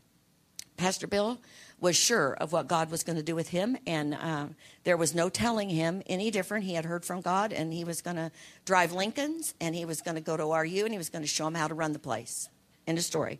Pastor 0.77 1.07
Bill 1.07 1.39
was 1.81 1.97
sure 1.97 2.35
of 2.35 2.53
what 2.53 2.67
God 2.67 2.91
was 2.91 3.05
going 3.05 3.17
to 3.17 3.23
do 3.23 3.35
with 3.35 3.49
him, 3.49 3.77
and 3.87 4.15
uh, 4.15 4.47
there 4.85 4.97
was 4.97 5.15
no 5.15 5.29
telling 5.29 5.69
him 5.69 6.03
any 6.07 6.31
different. 6.31 6.65
He 6.65 6.75
had 6.75 6.85
heard 6.85 7.05
from 7.05 7.21
God, 7.21 7.53
and 7.53 7.73
he 7.73 7.85
was 7.85 8.03
going 8.03 8.17
to 8.17 8.33
drive 8.65 8.93
Lincolns, 8.93 9.55
and 9.61 9.75
he 9.75 9.85
was 9.85 10.01
going 10.01 10.17
to 10.17 10.21
go 10.21 10.37
to 10.37 10.43
ORU, 10.43 10.83
and 10.85 10.93
he 10.93 10.99
was 10.99 11.09
going 11.09 11.23
to 11.23 11.29
show 11.29 11.47
him 11.47 11.55
how 11.55 11.69
to 11.69 11.75
run 11.75 11.93
the 11.93 11.99
place. 11.99 12.49
End 12.87 12.99
of 12.99 13.05
story. 13.05 13.39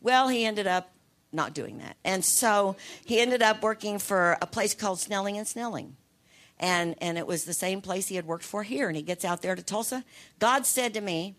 Well, 0.00 0.28
he 0.28 0.44
ended 0.44 0.66
up 0.66 0.90
not 1.32 1.52
doing 1.52 1.78
that. 1.78 1.96
And 2.04 2.24
so 2.24 2.76
he 3.04 3.20
ended 3.20 3.42
up 3.42 3.62
working 3.62 3.98
for 3.98 4.38
a 4.40 4.46
place 4.46 4.74
called 4.74 5.00
Snelling 5.00 5.36
and 5.36 5.46
Snelling 5.46 5.96
and 6.58 6.94
and 6.98 7.18
it 7.18 7.26
was 7.26 7.44
the 7.44 7.54
same 7.54 7.80
place 7.80 8.08
he 8.08 8.16
had 8.16 8.26
worked 8.26 8.44
for 8.44 8.62
here. 8.62 8.88
And 8.88 8.96
he 8.96 9.02
gets 9.02 9.24
out 9.24 9.42
there 9.42 9.54
to 9.54 9.62
Tulsa. 9.62 10.04
God 10.38 10.66
said 10.66 10.94
to 10.94 11.00
me 11.00 11.34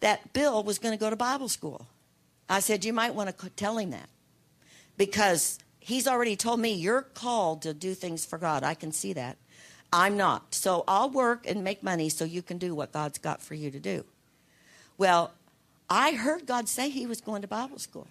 that 0.00 0.32
Bill 0.32 0.62
was 0.62 0.78
going 0.78 0.92
to 0.92 1.00
go 1.00 1.10
to 1.10 1.16
Bible 1.16 1.48
school. 1.48 1.86
I 2.48 2.60
said 2.60 2.84
you 2.84 2.92
might 2.92 3.14
want 3.14 3.36
to 3.36 3.50
tell 3.50 3.78
him 3.78 3.90
that 3.90 4.08
because 4.96 5.58
he's 5.78 6.06
already 6.06 6.36
told 6.36 6.60
me 6.60 6.72
you're 6.72 7.02
called 7.02 7.62
to 7.62 7.72
do 7.72 7.94
things 7.94 8.24
for 8.24 8.38
God. 8.38 8.62
I 8.62 8.74
can 8.74 8.92
see 8.92 9.12
that. 9.14 9.38
I'm 9.92 10.16
not. 10.16 10.54
So 10.54 10.84
I'll 10.88 11.10
work 11.10 11.48
and 11.48 11.62
make 11.62 11.82
money 11.82 12.08
so 12.08 12.24
you 12.24 12.42
can 12.42 12.58
do 12.58 12.74
what 12.74 12.92
God's 12.92 13.18
got 13.18 13.40
for 13.40 13.54
you 13.54 13.70
to 13.70 13.80
do. 13.80 14.04
Well 14.98 15.32
I 15.88 16.12
heard 16.12 16.46
God 16.46 16.68
say 16.68 16.88
he 16.88 17.06
was 17.06 17.20
going 17.20 17.42
to 17.42 17.48
Bible 17.48 17.78
school 17.78 18.08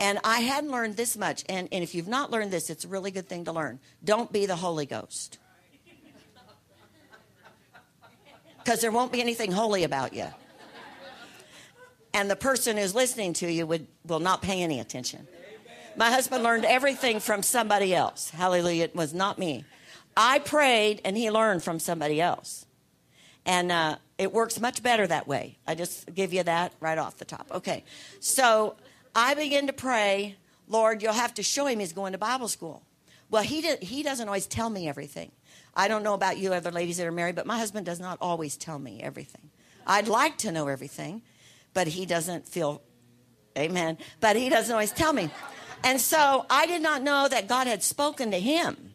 and 0.00 0.18
I 0.24 0.40
hadn't 0.40 0.70
learned 0.70 0.96
this 0.96 1.16
much. 1.16 1.44
And, 1.48 1.68
and 1.70 1.82
if 1.82 1.94
you've 1.94 2.08
not 2.08 2.30
learned 2.30 2.50
this, 2.50 2.70
it's 2.70 2.84
a 2.84 2.88
really 2.88 3.10
good 3.10 3.28
thing 3.28 3.44
to 3.44 3.52
learn. 3.52 3.78
Don't 4.02 4.32
be 4.32 4.46
the 4.46 4.56
Holy 4.56 4.86
Ghost. 4.86 5.38
Because 8.58 8.80
there 8.80 8.90
won't 8.90 9.12
be 9.12 9.20
anything 9.20 9.52
holy 9.52 9.84
about 9.84 10.14
you. 10.14 10.26
And 12.14 12.30
the 12.30 12.36
person 12.36 12.76
who's 12.76 12.94
listening 12.94 13.32
to 13.34 13.50
you 13.50 13.66
would, 13.66 13.86
will 14.06 14.20
not 14.20 14.40
pay 14.40 14.62
any 14.62 14.80
attention. 14.80 15.26
My 15.96 16.10
husband 16.10 16.42
learned 16.42 16.64
everything 16.64 17.20
from 17.20 17.42
somebody 17.42 17.94
else. 17.94 18.30
Hallelujah. 18.30 18.84
It 18.84 18.96
was 18.96 19.12
not 19.12 19.38
me. 19.38 19.64
I 20.16 20.38
prayed 20.38 21.00
and 21.04 21.16
he 21.16 21.30
learned 21.30 21.62
from 21.62 21.78
somebody 21.78 22.20
else. 22.20 22.66
And 23.46 23.70
uh, 23.70 23.96
it 24.16 24.32
works 24.32 24.60
much 24.60 24.82
better 24.82 25.06
that 25.06 25.28
way. 25.28 25.58
I 25.66 25.74
just 25.74 26.12
give 26.14 26.32
you 26.32 26.42
that 26.44 26.72
right 26.80 26.98
off 26.98 27.18
the 27.18 27.24
top. 27.24 27.48
Okay. 27.52 27.84
So 28.20 28.76
I 29.14 29.34
begin 29.34 29.66
to 29.68 29.72
pray, 29.72 30.36
Lord, 30.68 31.02
you'll 31.02 31.12
have 31.12 31.34
to 31.34 31.42
show 31.42 31.66
him 31.66 31.78
he's 31.78 31.92
going 31.92 32.12
to 32.12 32.18
Bible 32.18 32.48
school. 32.48 32.82
Well, 33.30 33.42
he, 33.42 33.60
did, 33.60 33.82
he 33.82 34.02
doesn't 34.02 34.26
always 34.26 34.46
tell 34.46 34.70
me 34.70 34.88
everything. 34.88 35.32
I 35.74 35.88
don't 35.88 36.02
know 36.02 36.14
about 36.14 36.38
you 36.38 36.52
other 36.52 36.70
ladies 36.70 36.98
that 36.98 37.06
are 37.06 37.12
married, 37.12 37.34
but 37.34 37.46
my 37.46 37.58
husband 37.58 37.86
does 37.86 38.00
not 38.00 38.18
always 38.20 38.56
tell 38.56 38.78
me 38.78 39.00
everything. 39.02 39.50
I'd 39.86 40.08
like 40.08 40.38
to 40.38 40.52
know 40.52 40.68
everything, 40.68 41.22
but 41.72 41.88
he 41.88 42.06
doesn't 42.06 42.48
feel, 42.48 42.82
amen, 43.58 43.98
but 44.20 44.36
he 44.36 44.48
doesn't 44.48 44.72
always 44.72 44.92
tell 44.92 45.12
me. 45.12 45.30
And 45.82 46.00
so 46.00 46.46
I 46.48 46.66
did 46.66 46.82
not 46.82 47.02
know 47.02 47.28
that 47.28 47.48
God 47.48 47.66
had 47.66 47.82
spoken 47.82 48.30
to 48.30 48.38
him 48.38 48.94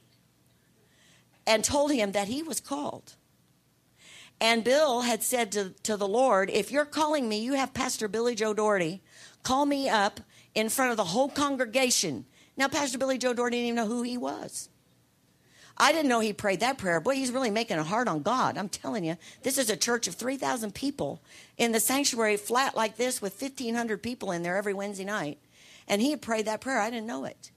and 1.46 1.64
told 1.64 1.92
him 1.92 2.14
that 2.14 2.28
he 2.28 2.42
was 2.42 2.60
called. 2.60 3.16
And 4.42 4.64
Bill 4.64 5.02
had 5.02 5.22
said 5.22 5.52
to, 5.52 5.72
to 5.84 5.98
the 5.98 6.08
Lord, 6.08 6.50
If 6.50 6.72
you're 6.72 6.86
calling 6.86 7.28
me, 7.28 7.40
you 7.40 7.54
have 7.54 7.74
Pastor 7.74 8.08
Billy 8.08 8.36
Joe 8.36 8.54
Daugherty 8.54 9.02
call 9.44 9.66
me 9.66 9.90
up 9.90 10.20
in 10.56 10.70
front 10.70 10.92
of 10.92 10.98
the 10.98 11.06
whole 11.06 11.30
congregation. 11.30 12.26
Now, 12.58 12.68
Pastor 12.68 12.98
Billy 12.98 13.18
Joe 13.18 13.34
Daugherty 13.34 13.58
didn't 13.58 13.68
even 13.68 13.76
know 13.76 13.88
who 13.88 14.04
he 14.04 14.18
was. 14.18 14.70
I 15.78 15.94
didn't 15.94 16.10
know 16.10 16.20
he 16.20 16.34
prayed 16.34 16.60
that 16.60 16.78
prayer. 16.78 17.00
Boy, 17.00 17.16
he's 17.16 17.32
really 17.32 17.50
making 17.50 17.80
it 17.80 17.86
hard 17.86 18.10
on 18.10 18.22
God. 18.22 18.58
I'm 18.58 18.68
telling 18.68 19.06
you, 19.06 19.16
this 19.44 19.58
is 19.58 19.70
a 19.70 19.78
church 19.78 20.08
of 20.08 20.16
3,000 20.16 20.76
people 20.76 21.22
in 21.58 21.72
the 21.72 21.80
sanctuary 21.80 22.36
flat 22.36 22.76
like 22.76 22.98
this 22.98 23.22
with 23.22 23.42
1,500 23.42 24.04
people 24.04 24.32
in 24.32 24.44
there 24.44 24.58
every 24.58 24.74
Wednesday 24.74 25.06
night. 25.06 25.40
And 25.88 26.02
he 26.02 26.12
had 26.12 26.22
prayed 26.22 26.46
that 26.46 26.60
prayer. 26.60 26.82
I 26.82 26.90
didn't 26.90 27.08
know 27.08 27.24
it. 27.24 27.52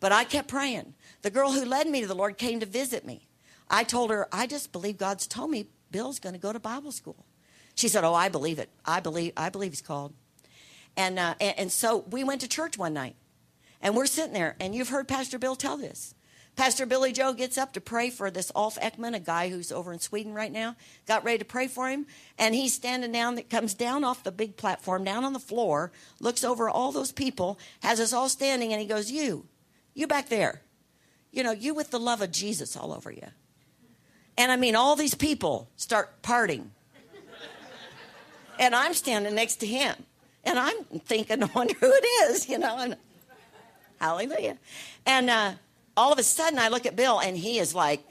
But 0.00 0.12
I 0.12 0.24
kept 0.24 0.48
praying. 0.48 0.94
The 1.20 1.30
girl 1.30 1.52
who 1.52 1.64
led 1.64 1.86
me 1.88 2.00
to 2.00 2.06
the 2.06 2.14
Lord 2.14 2.38
came 2.38 2.58
to 2.60 2.66
visit 2.66 3.04
me. 3.04 3.28
I 3.68 3.84
told 3.84 4.10
her, 4.10 4.28
I 4.32 4.46
just 4.46 4.72
believe 4.72 4.96
God's 4.96 5.26
told 5.26 5.50
me 5.50 5.66
Bill's 5.90 6.18
going 6.18 6.34
to 6.34 6.40
go 6.40 6.52
to 6.52 6.58
Bible 6.58 6.90
school. 6.90 7.26
She 7.74 7.88
said, 7.88 8.02
Oh, 8.02 8.14
I 8.14 8.28
believe 8.28 8.58
it. 8.58 8.70
I 8.84 9.00
believe, 9.00 9.32
I 9.36 9.50
believe 9.50 9.72
he's 9.72 9.82
called. 9.82 10.12
And, 10.96 11.18
uh, 11.18 11.34
and, 11.40 11.58
and 11.58 11.72
so 11.72 12.04
we 12.10 12.24
went 12.24 12.40
to 12.42 12.48
church 12.48 12.76
one 12.76 12.94
night, 12.94 13.16
and 13.80 13.96
we're 13.96 14.06
sitting 14.06 14.34
there, 14.34 14.56
and 14.60 14.74
you've 14.74 14.90
heard 14.90 15.08
Pastor 15.08 15.38
Bill 15.38 15.56
tell 15.56 15.76
this. 15.76 16.14
Pastor 16.54 16.84
Billy 16.84 17.12
Joe 17.12 17.32
gets 17.32 17.56
up 17.56 17.72
to 17.72 17.80
pray 17.80 18.10
for 18.10 18.30
this 18.30 18.52
Ulf 18.54 18.78
Ekman, 18.78 19.14
a 19.14 19.20
guy 19.20 19.48
who's 19.48 19.72
over 19.72 19.90
in 19.90 19.98
Sweden 19.98 20.34
right 20.34 20.52
now. 20.52 20.76
Got 21.06 21.24
ready 21.24 21.38
to 21.38 21.46
pray 21.46 21.66
for 21.66 21.88
him, 21.88 22.06
and 22.38 22.54
he's 22.54 22.74
standing 22.74 23.10
down. 23.10 23.36
That 23.36 23.48
comes 23.48 23.72
down 23.72 24.04
off 24.04 24.22
the 24.22 24.30
big 24.30 24.58
platform, 24.58 25.02
down 25.02 25.24
on 25.24 25.32
the 25.32 25.38
floor, 25.38 25.92
looks 26.20 26.44
over 26.44 26.68
all 26.68 26.92
those 26.92 27.10
people, 27.10 27.58
has 27.82 28.00
us 28.00 28.12
all 28.12 28.28
standing, 28.28 28.70
and 28.70 28.82
he 28.82 28.86
goes, 28.86 29.10
"You, 29.10 29.46
you 29.94 30.06
back 30.06 30.28
there, 30.28 30.60
you 31.30 31.42
know, 31.42 31.52
you 31.52 31.72
with 31.72 31.90
the 31.90 31.98
love 31.98 32.20
of 32.20 32.30
Jesus 32.30 32.76
all 32.76 32.92
over 32.92 33.10
you." 33.10 33.28
And 34.36 34.52
I 34.52 34.56
mean, 34.56 34.76
all 34.76 34.94
these 34.94 35.14
people 35.14 35.70
start 35.76 36.20
parting, 36.20 36.72
and 38.58 38.74
I'm 38.74 38.92
standing 38.92 39.34
next 39.34 39.56
to 39.56 39.66
him. 39.66 39.94
And 40.44 40.58
I'm 40.58 40.84
thinking, 41.04 41.42
I 41.42 41.46
wonder 41.46 41.74
who 41.74 41.90
it 41.90 42.04
is, 42.24 42.48
you 42.48 42.58
know. 42.58 42.76
And 42.78 42.96
hallelujah. 44.00 44.58
And 45.06 45.30
uh, 45.30 45.52
all 45.96 46.12
of 46.12 46.18
a 46.18 46.22
sudden, 46.22 46.58
I 46.58 46.68
look 46.68 46.86
at 46.86 46.96
Bill, 46.96 47.20
and 47.20 47.36
he 47.36 47.58
is 47.58 47.74
like 47.74 48.02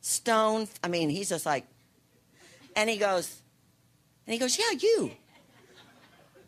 stone. 0.00 0.68
I 0.82 0.88
mean, 0.88 1.10
he's 1.10 1.28
just 1.28 1.46
like, 1.46 1.66
and 2.76 2.88
he 2.88 2.96
goes, 2.96 3.42
and 4.26 4.32
he 4.32 4.38
goes, 4.38 4.58
yeah, 4.58 4.78
you. 4.78 5.12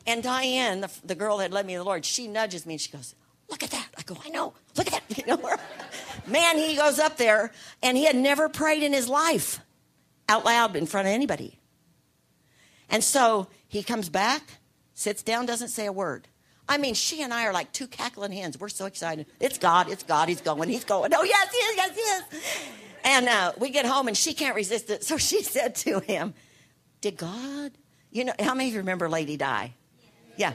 And 0.06 0.22
Diane, 0.22 0.80
the, 0.82 0.90
the 1.04 1.14
girl 1.14 1.38
that 1.38 1.50
led 1.50 1.66
me 1.66 1.74
to 1.74 1.78
the 1.78 1.84
Lord, 1.84 2.04
she 2.04 2.28
nudges 2.28 2.66
me 2.66 2.74
and 2.74 2.80
she 2.80 2.90
goes, 2.90 3.14
look 3.48 3.62
at 3.62 3.70
that. 3.70 3.88
I 3.96 4.02
go, 4.02 4.16
I 4.24 4.28
know. 4.28 4.52
Look 4.76 4.86
at 4.86 4.92
that. 4.92 5.00
You 5.16 5.26
know, 5.26 5.56
man, 6.26 6.58
he 6.58 6.76
goes 6.76 6.98
up 6.98 7.16
there, 7.16 7.52
and 7.82 7.96
he 7.96 8.04
had 8.04 8.16
never 8.16 8.48
prayed 8.48 8.82
in 8.82 8.92
his 8.92 9.08
life 9.08 9.60
out 10.28 10.44
loud 10.44 10.76
in 10.76 10.86
front 10.86 11.06
of 11.06 11.14
anybody. 11.14 11.58
And 12.90 13.02
so 13.02 13.48
he 13.68 13.82
comes 13.82 14.08
back 14.08 14.42
sits 14.94 15.22
down, 15.22 15.46
doesn't 15.46 15.68
say 15.68 15.86
a 15.86 15.92
word. 15.92 16.28
I 16.68 16.78
mean, 16.78 16.94
she 16.94 17.22
and 17.22 17.34
I 17.34 17.44
are 17.46 17.52
like 17.52 17.72
two 17.72 17.86
cackling 17.86 18.32
hens. 18.32 18.58
We're 18.58 18.70
so 18.70 18.86
excited. 18.86 19.26
It's 19.38 19.58
God. 19.58 19.90
It's 19.90 20.02
God. 20.02 20.28
He's 20.28 20.40
going. 20.40 20.68
He's 20.68 20.84
going. 20.84 21.12
Oh, 21.14 21.22
yes, 21.22 21.48
yes, 21.52 21.90
is. 21.90 21.96
Yes. 21.98 22.68
And 23.04 23.28
uh, 23.28 23.52
we 23.58 23.68
get 23.68 23.84
home 23.84 24.08
and 24.08 24.16
she 24.16 24.32
can't 24.32 24.56
resist 24.56 24.88
it. 24.88 25.04
So 25.04 25.18
she 25.18 25.42
said 25.42 25.74
to 25.76 26.00
him, 26.00 26.32
Did 27.02 27.18
God, 27.18 27.72
you 28.10 28.24
know, 28.24 28.32
how 28.40 28.54
many 28.54 28.68
of 28.68 28.74
you 28.74 28.80
remember 28.80 29.08
Lady 29.08 29.36
Di? 29.36 29.74
Yeah. 30.36 30.54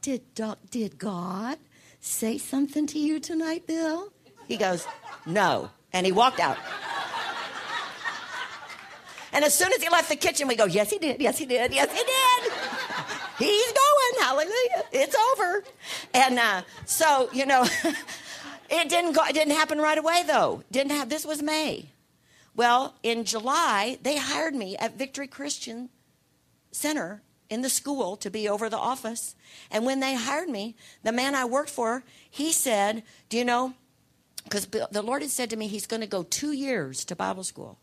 Did, 0.00 0.22
did 0.70 0.98
God 0.98 1.58
say 2.00 2.38
something 2.38 2.86
to 2.86 2.98
you 2.98 3.20
tonight, 3.20 3.66
Bill? 3.66 4.12
He 4.48 4.56
goes, 4.56 4.86
No. 5.26 5.70
And 5.92 6.06
he 6.06 6.12
walked 6.12 6.40
out. 6.40 6.56
And 9.32 9.44
as 9.44 9.52
soon 9.52 9.70
as 9.72 9.82
he 9.82 9.90
left 9.90 10.08
the 10.08 10.16
kitchen, 10.16 10.48
we 10.48 10.56
go, 10.56 10.64
Yes, 10.64 10.90
he 10.90 10.98
did. 10.98 11.20
Yes, 11.20 11.36
he 11.36 11.44
did. 11.44 11.74
Yes, 11.74 11.92
he 11.92 12.02
did. 12.02 12.52
He's 13.38 13.72
going. 13.72 14.22
Hallelujah. 14.22 14.84
It's 14.92 15.16
over. 15.32 15.64
And 16.14 16.38
uh, 16.38 16.62
so, 16.84 17.28
you 17.32 17.46
know, 17.46 17.64
it 18.70 18.88
didn't 18.88 19.12
go, 19.12 19.24
it 19.24 19.34
didn't 19.34 19.54
happen 19.54 19.78
right 19.78 19.98
away 19.98 20.24
though. 20.26 20.62
Didn't 20.70 20.92
have 20.92 21.08
this 21.08 21.24
was 21.24 21.42
May. 21.42 21.90
Well, 22.54 22.94
in 23.02 23.24
July, 23.24 23.98
they 24.02 24.16
hired 24.16 24.54
me 24.54 24.76
at 24.78 24.96
Victory 24.96 25.26
Christian 25.26 25.90
Center 26.72 27.22
in 27.50 27.62
the 27.62 27.68
school 27.68 28.16
to 28.16 28.30
be 28.30 28.48
over 28.48 28.68
the 28.70 28.78
office. 28.78 29.34
And 29.70 29.84
when 29.84 30.00
they 30.00 30.14
hired 30.14 30.48
me, 30.48 30.74
the 31.02 31.12
man 31.12 31.34
I 31.34 31.44
worked 31.44 31.70
for, 31.70 32.02
he 32.30 32.52
said, 32.52 33.02
Do 33.28 33.36
you 33.36 33.44
know? 33.44 33.74
Because 34.44 34.66
the 34.66 35.02
Lord 35.02 35.22
had 35.22 35.30
said 35.30 35.50
to 35.50 35.56
me, 35.56 35.68
He's 35.68 35.86
going 35.86 36.00
to 36.00 36.06
go 36.06 36.22
two 36.22 36.52
years 36.52 37.04
to 37.06 37.16
Bible 37.16 37.44
school. 37.44 37.78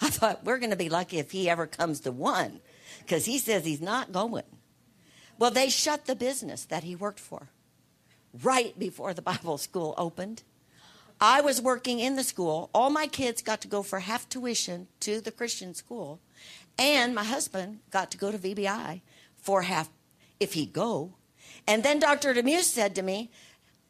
I 0.00 0.10
thought, 0.10 0.44
We're 0.44 0.58
going 0.58 0.70
to 0.70 0.76
be 0.76 0.90
lucky 0.90 1.18
if 1.18 1.30
he 1.30 1.48
ever 1.48 1.66
comes 1.66 2.00
to 2.00 2.12
one, 2.12 2.60
because 3.00 3.24
he 3.24 3.38
says 3.38 3.64
he's 3.64 3.80
not 3.80 4.12
going. 4.12 4.44
Well, 5.40 5.50
they 5.50 5.70
shut 5.70 6.04
the 6.04 6.14
business 6.14 6.66
that 6.66 6.84
he 6.84 6.94
worked 6.94 7.18
for 7.18 7.48
right 8.44 8.78
before 8.78 9.14
the 9.14 9.22
Bible 9.22 9.56
school 9.56 9.94
opened. 9.96 10.42
I 11.18 11.40
was 11.40 11.62
working 11.62 11.98
in 11.98 12.14
the 12.16 12.22
school. 12.22 12.68
All 12.74 12.90
my 12.90 13.06
kids 13.06 13.40
got 13.40 13.62
to 13.62 13.68
go 13.68 13.82
for 13.82 14.00
half 14.00 14.28
tuition 14.28 14.86
to 15.00 15.22
the 15.22 15.32
Christian 15.32 15.72
school. 15.72 16.20
And 16.78 17.14
my 17.14 17.24
husband 17.24 17.80
got 17.90 18.10
to 18.10 18.18
go 18.18 18.30
to 18.30 18.36
VBI 18.36 19.00
for 19.38 19.62
half 19.62 19.88
if 20.38 20.52
he'd 20.52 20.74
go. 20.74 21.14
And 21.66 21.82
then 21.82 22.00
Dr. 22.00 22.34
Demuse 22.34 22.64
said 22.64 22.94
to 22.96 23.02
me, 23.02 23.30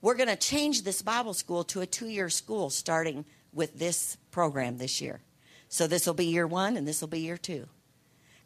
We're 0.00 0.14
going 0.14 0.28
to 0.28 0.36
change 0.36 0.84
this 0.84 1.02
Bible 1.02 1.34
school 1.34 1.64
to 1.64 1.80
a 1.80 1.86
two 1.86 2.08
year 2.08 2.30
school 2.30 2.70
starting 2.70 3.24
with 3.52 3.76
this 3.76 4.16
program 4.30 4.78
this 4.78 5.00
year. 5.00 5.20
So 5.68 5.88
this 5.88 6.06
will 6.06 6.14
be 6.14 6.26
year 6.26 6.46
one 6.46 6.76
and 6.76 6.86
this 6.86 7.00
will 7.00 7.08
be 7.08 7.20
year 7.20 7.36
two. 7.36 7.66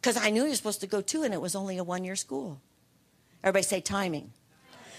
Because 0.01 0.17
I 0.17 0.31
knew 0.31 0.43
you 0.43 0.49
were 0.49 0.55
supposed 0.55 0.81
to 0.81 0.87
go 0.87 1.01
two 1.01 1.21
and 1.21 1.35
it 1.35 1.41
was 1.41 1.55
only 1.55 1.77
a 1.77 1.83
one 1.83 2.03
year 2.03 2.15
school. 2.15 2.61
Everybody 3.43 3.63
say 3.63 3.81
timing. 3.81 4.31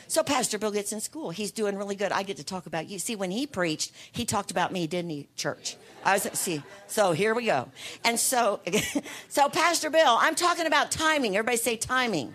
So 0.09 0.22
Pastor 0.22 0.59
Bill 0.59 0.70
gets 0.70 0.93
in 0.93 1.01
school. 1.01 1.30
He's 1.30 1.51
doing 1.51 1.76
really 1.76 1.97
good. 1.97 2.12
I 2.12 2.22
get 2.22 2.37
to 2.37 2.45
talk 2.45 2.66
about 2.66 2.89
you. 2.89 2.99
See, 2.99 3.16
when 3.16 3.32
he 3.32 3.47
preached, 3.47 3.93
he 4.12 4.24
talked 4.24 4.53
about 4.53 4.72
me, 4.72 4.87
didn't 4.87 5.11
he, 5.11 5.28
church? 5.34 5.76
I 6.05 6.14
was 6.14 6.28
see. 6.34 6.62
So 6.87 7.11
here 7.12 7.34
we 7.34 7.47
go. 7.47 7.68
And 8.05 8.18
so 8.18 8.61
so 9.28 9.49
Pastor 9.49 9.91
Bill, 9.91 10.16
I'm 10.20 10.37
talking 10.37 10.66
about 10.66 10.93
timing. 10.93 11.37
Everybody 11.37 11.57
say 11.57 11.76
timing. 11.76 12.34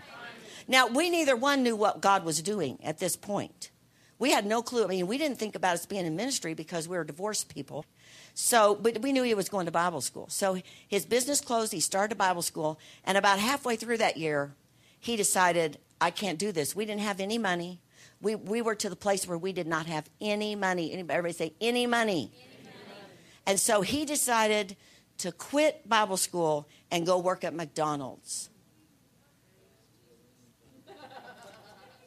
Now, 0.68 0.88
we 0.88 1.10
neither 1.10 1.36
one 1.36 1.64
knew 1.64 1.76
what 1.76 2.02
God 2.02 2.24
was 2.24 2.42
doing 2.42 2.80
at 2.84 3.00
this 3.00 3.16
point. 3.16 3.72
We 4.20 4.32
had 4.32 4.46
no 4.46 4.62
clue. 4.62 4.84
I 4.84 4.88
mean, 4.88 5.08
we 5.08 5.18
didn't 5.18 5.40
think 5.40 5.56
about 5.56 5.74
us 5.74 5.86
being 5.86 6.06
in 6.06 6.16
ministry 6.16 6.54
because 6.54 6.88
we 6.88 6.96
were 6.96 7.04
divorced 7.04 7.54
people. 7.54 7.86
So, 8.36 8.76
but 8.76 9.02
we 9.02 9.12
knew 9.12 9.24
he 9.24 9.34
was 9.34 9.50
going 9.50 9.66
to 9.66 9.72
Bible 9.72 10.02
school. 10.02 10.28
So 10.30 10.60
his 10.88 11.06
business 11.06 11.42
closed. 11.42 11.74
He 11.74 11.80
started 11.80 12.18
Bible 12.18 12.42
school. 12.42 12.80
And 13.04 13.18
about 13.18 13.40
halfway 13.40 13.76
through 13.76 13.98
that 13.98 14.18
year, 14.18 14.54
he 15.00 15.16
decided, 15.16 15.80
I 16.02 16.10
can't 16.10 16.40
do 16.40 16.52
this. 16.52 16.76
We 16.76 16.86
didn't 16.86 17.02
have 17.02 17.20
any 17.20 17.38
money. 17.38 17.80
We, 18.22 18.34
we 18.36 18.64
were 18.64 18.74
to 18.74 18.90
the 18.90 18.96
place 18.96 19.28
where 19.28 19.38
we 19.38 19.54
did 19.54 19.68
not 19.68 19.86
have 19.86 20.10
any 20.20 20.56
money. 20.56 20.94
Everybody 20.94 21.34
say, 21.34 21.54
any 21.62 21.86
money. 21.86 22.32
Any 22.34 22.64
money. 22.64 23.00
And 23.46 23.60
so 23.60 23.82
he 23.82 24.04
decided 24.04 24.76
to 25.20 25.32
quit 25.32 25.88
Bible 25.88 26.18
school 26.18 26.68
and 26.90 27.06
go 27.06 27.20
work 27.20 27.44
at 27.44 27.54
McDonald's. 27.54 28.50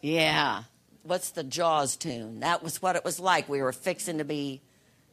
Yeah. 0.02 0.64
What's 1.02 1.30
the 1.30 1.42
Jaws 1.42 1.96
tune? 1.96 2.40
That 2.40 2.62
was 2.62 2.82
what 2.82 2.94
it 2.94 3.06
was 3.06 3.18
like. 3.18 3.48
We 3.48 3.62
were 3.62 3.72
fixing 3.72 4.18
to 4.18 4.24
be 4.24 4.60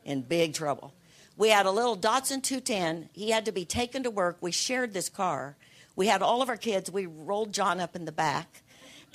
in 0.03 0.21
big 0.21 0.53
trouble. 0.53 0.93
We 1.37 1.47
had 1.47 1.65
a 1.65 1.71
little 1.71 1.95
Datsun 1.95 2.43
210. 2.43 3.09
He 3.13 3.29
had 3.29 3.45
to 3.45 3.53
be 3.53 3.63
taken 3.63 4.03
to 4.03 4.09
work. 4.09 4.37
We 4.41 4.51
shared 4.51 4.93
this 4.93 5.07
car. 5.07 5.55
We 5.95 6.07
had 6.07 6.21
all 6.21 6.41
of 6.41 6.49
our 6.49 6.57
kids. 6.57 6.91
We 6.91 7.05
rolled 7.05 7.53
John 7.53 7.79
up 7.79 7.95
in 7.95 8.03
the 8.03 8.11
back 8.11 8.63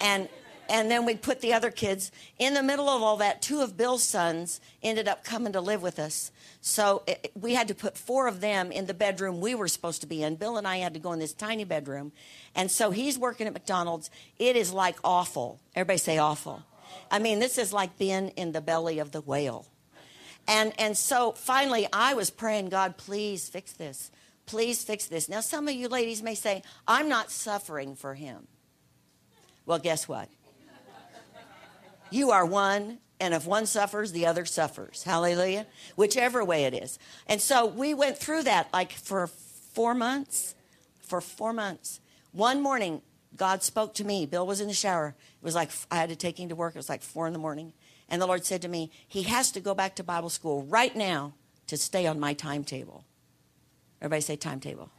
and 0.00 0.28
and 0.68 0.90
then 0.90 1.04
we 1.04 1.14
put 1.14 1.40
the 1.40 1.52
other 1.52 1.70
kids 1.70 2.10
in 2.38 2.54
the 2.54 2.62
middle 2.62 2.88
of 2.88 3.02
all 3.02 3.18
that. 3.18 3.42
Two 3.42 3.60
of 3.60 3.76
bill's 3.76 4.02
sons 4.02 4.60
ended 4.82 5.08
up 5.08 5.24
coming 5.24 5.52
to 5.52 5.60
live 5.60 5.82
with 5.82 5.98
us. 5.98 6.32
So 6.60 7.02
it, 7.06 7.30
we 7.34 7.54
had 7.54 7.68
to 7.68 7.74
put 7.74 7.96
four 7.96 8.26
of 8.26 8.40
them 8.40 8.72
in 8.72 8.86
the 8.86 8.94
bedroom 8.94 9.40
we 9.40 9.54
were 9.54 9.68
supposed 9.68 10.00
to 10.00 10.06
be 10.06 10.22
in. 10.22 10.36
Bill 10.36 10.56
and 10.56 10.66
i 10.66 10.78
had 10.78 10.94
to 10.94 11.00
go 11.00 11.12
in 11.12 11.18
this 11.18 11.32
tiny 11.32 11.64
bedroom. 11.64 12.12
And 12.54 12.70
so 12.70 12.90
he's 12.90 13.18
working 13.18 13.46
at 13.46 13.52
mcdonald's. 13.52 14.10
It 14.38 14.56
is 14.56 14.72
like 14.72 14.96
awful. 15.04 15.60
Everybody 15.74 15.98
say 15.98 16.18
awful. 16.18 16.62
I 17.10 17.18
mean 17.18 17.38
this 17.38 17.58
is 17.58 17.72
like 17.72 17.98
being 17.98 18.30
in 18.30 18.52
the 18.52 18.60
belly 18.60 18.98
of 18.98 19.12
the 19.12 19.20
whale. 19.20 19.66
And 20.48 20.72
and 20.78 20.96
so 20.96 21.32
finally 21.32 21.86
i 21.92 22.14
was 22.14 22.30
praying 22.30 22.70
god 22.70 22.96
please 22.96 23.48
fix 23.48 23.72
this. 23.72 24.10
Please 24.46 24.84
fix 24.84 25.06
this. 25.06 25.28
Now 25.28 25.40
some 25.40 25.66
of 25.68 25.74
you 25.74 25.88
ladies 25.88 26.22
may 26.22 26.34
say 26.34 26.62
i'm 26.88 27.08
not 27.08 27.30
suffering 27.30 27.94
for 27.94 28.14
him 28.14 28.48
well, 29.66 29.78
guess 29.78 30.08
what? 30.08 30.28
You 32.10 32.30
are 32.30 32.46
one, 32.46 32.98
and 33.18 33.34
if 33.34 33.46
one 33.46 33.66
suffers, 33.66 34.12
the 34.12 34.26
other 34.26 34.44
suffers. 34.44 35.02
Hallelujah. 35.02 35.66
Whichever 35.96 36.44
way 36.44 36.64
it 36.64 36.74
is. 36.74 36.98
And 37.26 37.40
so 37.40 37.66
we 37.66 37.92
went 37.94 38.16
through 38.16 38.44
that 38.44 38.72
like 38.72 38.92
for 38.92 39.26
four 39.26 39.94
months. 39.94 40.54
For 41.00 41.20
four 41.20 41.52
months. 41.52 42.00
One 42.32 42.62
morning, 42.62 43.02
God 43.36 43.62
spoke 43.62 43.94
to 43.94 44.04
me. 44.04 44.26
Bill 44.26 44.46
was 44.46 44.60
in 44.60 44.68
the 44.68 44.74
shower. 44.74 45.08
It 45.18 45.44
was 45.44 45.54
like 45.54 45.70
I 45.90 45.96
had 45.96 46.10
to 46.10 46.16
take 46.16 46.38
him 46.38 46.48
to 46.48 46.56
work. 46.56 46.74
It 46.74 46.78
was 46.78 46.88
like 46.88 47.02
four 47.02 47.26
in 47.26 47.32
the 47.32 47.38
morning. 47.38 47.72
And 48.08 48.22
the 48.22 48.26
Lord 48.26 48.44
said 48.44 48.62
to 48.62 48.68
me, 48.68 48.92
He 49.08 49.24
has 49.24 49.50
to 49.52 49.60
go 49.60 49.74
back 49.74 49.96
to 49.96 50.04
Bible 50.04 50.30
school 50.30 50.62
right 50.62 50.94
now 50.94 51.34
to 51.66 51.76
stay 51.76 52.06
on 52.06 52.20
my 52.20 52.34
timetable. 52.34 53.04
Everybody 54.00 54.22
say 54.22 54.36
timetable. 54.36 54.90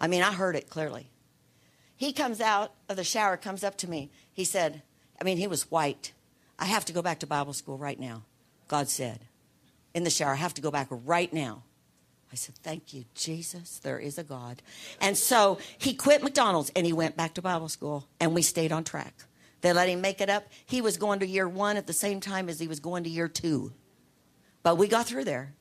I 0.00 0.08
mean, 0.08 0.22
I 0.22 0.32
heard 0.32 0.56
it 0.56 0.68
clearly. 0.68 1.10
He 2.00 2.14
comes 2.14 2.40
out 2.40 2.72
of 2.88 2.96
the 2.96 3.04
shower, 3.04 3.36
comes 3.36 3.62
up 3.62 3.76
to 3.76 3.90
me. 3.90 4.10
He 4.32 4.42
said, 4.42 4.80
I 5.20 5.24
mean, 5.24 5.36
he 5.36 5.46
was 5.46 5.70
white. 5.70 6.14
I 6.58 6.64
have 6.64 6.86
to 6.86 6.94
go 6.94 7.02
back 7.02 7.18
to 7.18 7.26
Bible 7.26 7.52
school 7.52 7.76
right 7.76 8.00
now. 8.00 8.22
God 8.68 8.88
said, 8.88 9.26
in 9.92 10.04
the 10.04 10.08
shower, 10.08 10.32
I 10.32 10.36
have 10.36 10.54
to 10.54 10.62
go 10.62 10.70
back 10.70 10.88
right 10.90 11.30
now. 11.30 11.62
I 12.32 12.36
said, 12.36 12.54
Thank 12.62 12.94
you, 12.94 13.04
Jesus. 13.14 13.80
There 13.80 13.98
is 13.98 14.16
a 14.16 14.24
God. 14.24 14.62
And 14.98 15.14
so 15.14 15.58
he 15.76 15.92
quit 15.92 16.22
McDonald's 16.22 16.72
and 16.74 16.86
he 16.86 16.94
went 16.94 17.18
back 17.18 17.34
to 17.34 17.42
Bible 17.42 17.68
school, 17.68 18.08
and 18.18 18.34
we 18.34 18.40
stayed 18.40 18.72
on 18.72 18.82
track. 18.82 19.12
They 19.60 19.74
let 19.74 19.90
him 19.90 20.00
make 20.00 20.22
it 20.22 20.30
up. 20.30 20.46
He 20.64 20.80
was 20.80 20.96
going 20.96 21.20
to 21.20 21.26
year 21.26 21.46
one 21.46 21.76
at 21.76 21.86
the 21.86 21.92
same 21.92 22.18
time 22.18 22.48
as 22.48 22.58
he 22.58 22.66
was 22.66 22.80
going 22.80 23.04
to 23.04 23.10
year 23.10 23.28
two. 23.28 23.74
But 24.62 24.78
we 24.78 24.88
got 24.88 25.04
through 25.04 25.24
there, 25.24 25.52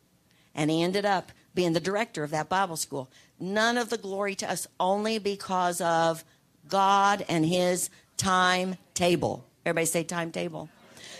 and 0.55 0.71
he 0.71 0.83
ended 0.83 1.05
up 1.05 1.33
being 1.59 1.73
the 1.73 1.79
director 1.81 2.23
of 2.23 2.31
that 2.31 2.47
Bible 2.47 2.77
school. 2.77 3.11
None 3.37 3.77
of 3.77 3.89
the 3.89 3.97
glory 3.97 4.33
to 4.35 4.49
us, 4.49 4.65
only 4.79 5.19
because 5.19 5.81
of 5.81 6.23
God 6.69 7.25
and 7.27 7.45
His 7.45 7.89
timetable. 8.15 9.45
Everybody 9.65 9.85
say 9.85 10.05
timetable. 10.05 10.69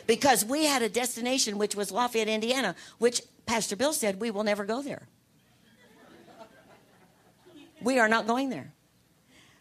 Because 0.08 0.46
we 0.46 0.64
had 0.64 0.82
a 0.82 0.88
destination 0.88 1.58
which 1.58 1.76
was 1.76 1.92
Lafayette, 1.92 2.30
Indiana, 2.30 2.74
which 3.00 3.22
Pastor 3.46 3.76
Bill 3.76 3.92
said 3.92 4.22
we 4.22 4.32
will 4.32 4.46
never 4.46 4.64
go 4.64 4.82
there. 4.82 5.10
We 7.82 8.00
are 8.00 8.08
not 8.08 8.26
going 8.26 8.50
there. 8.50 8.72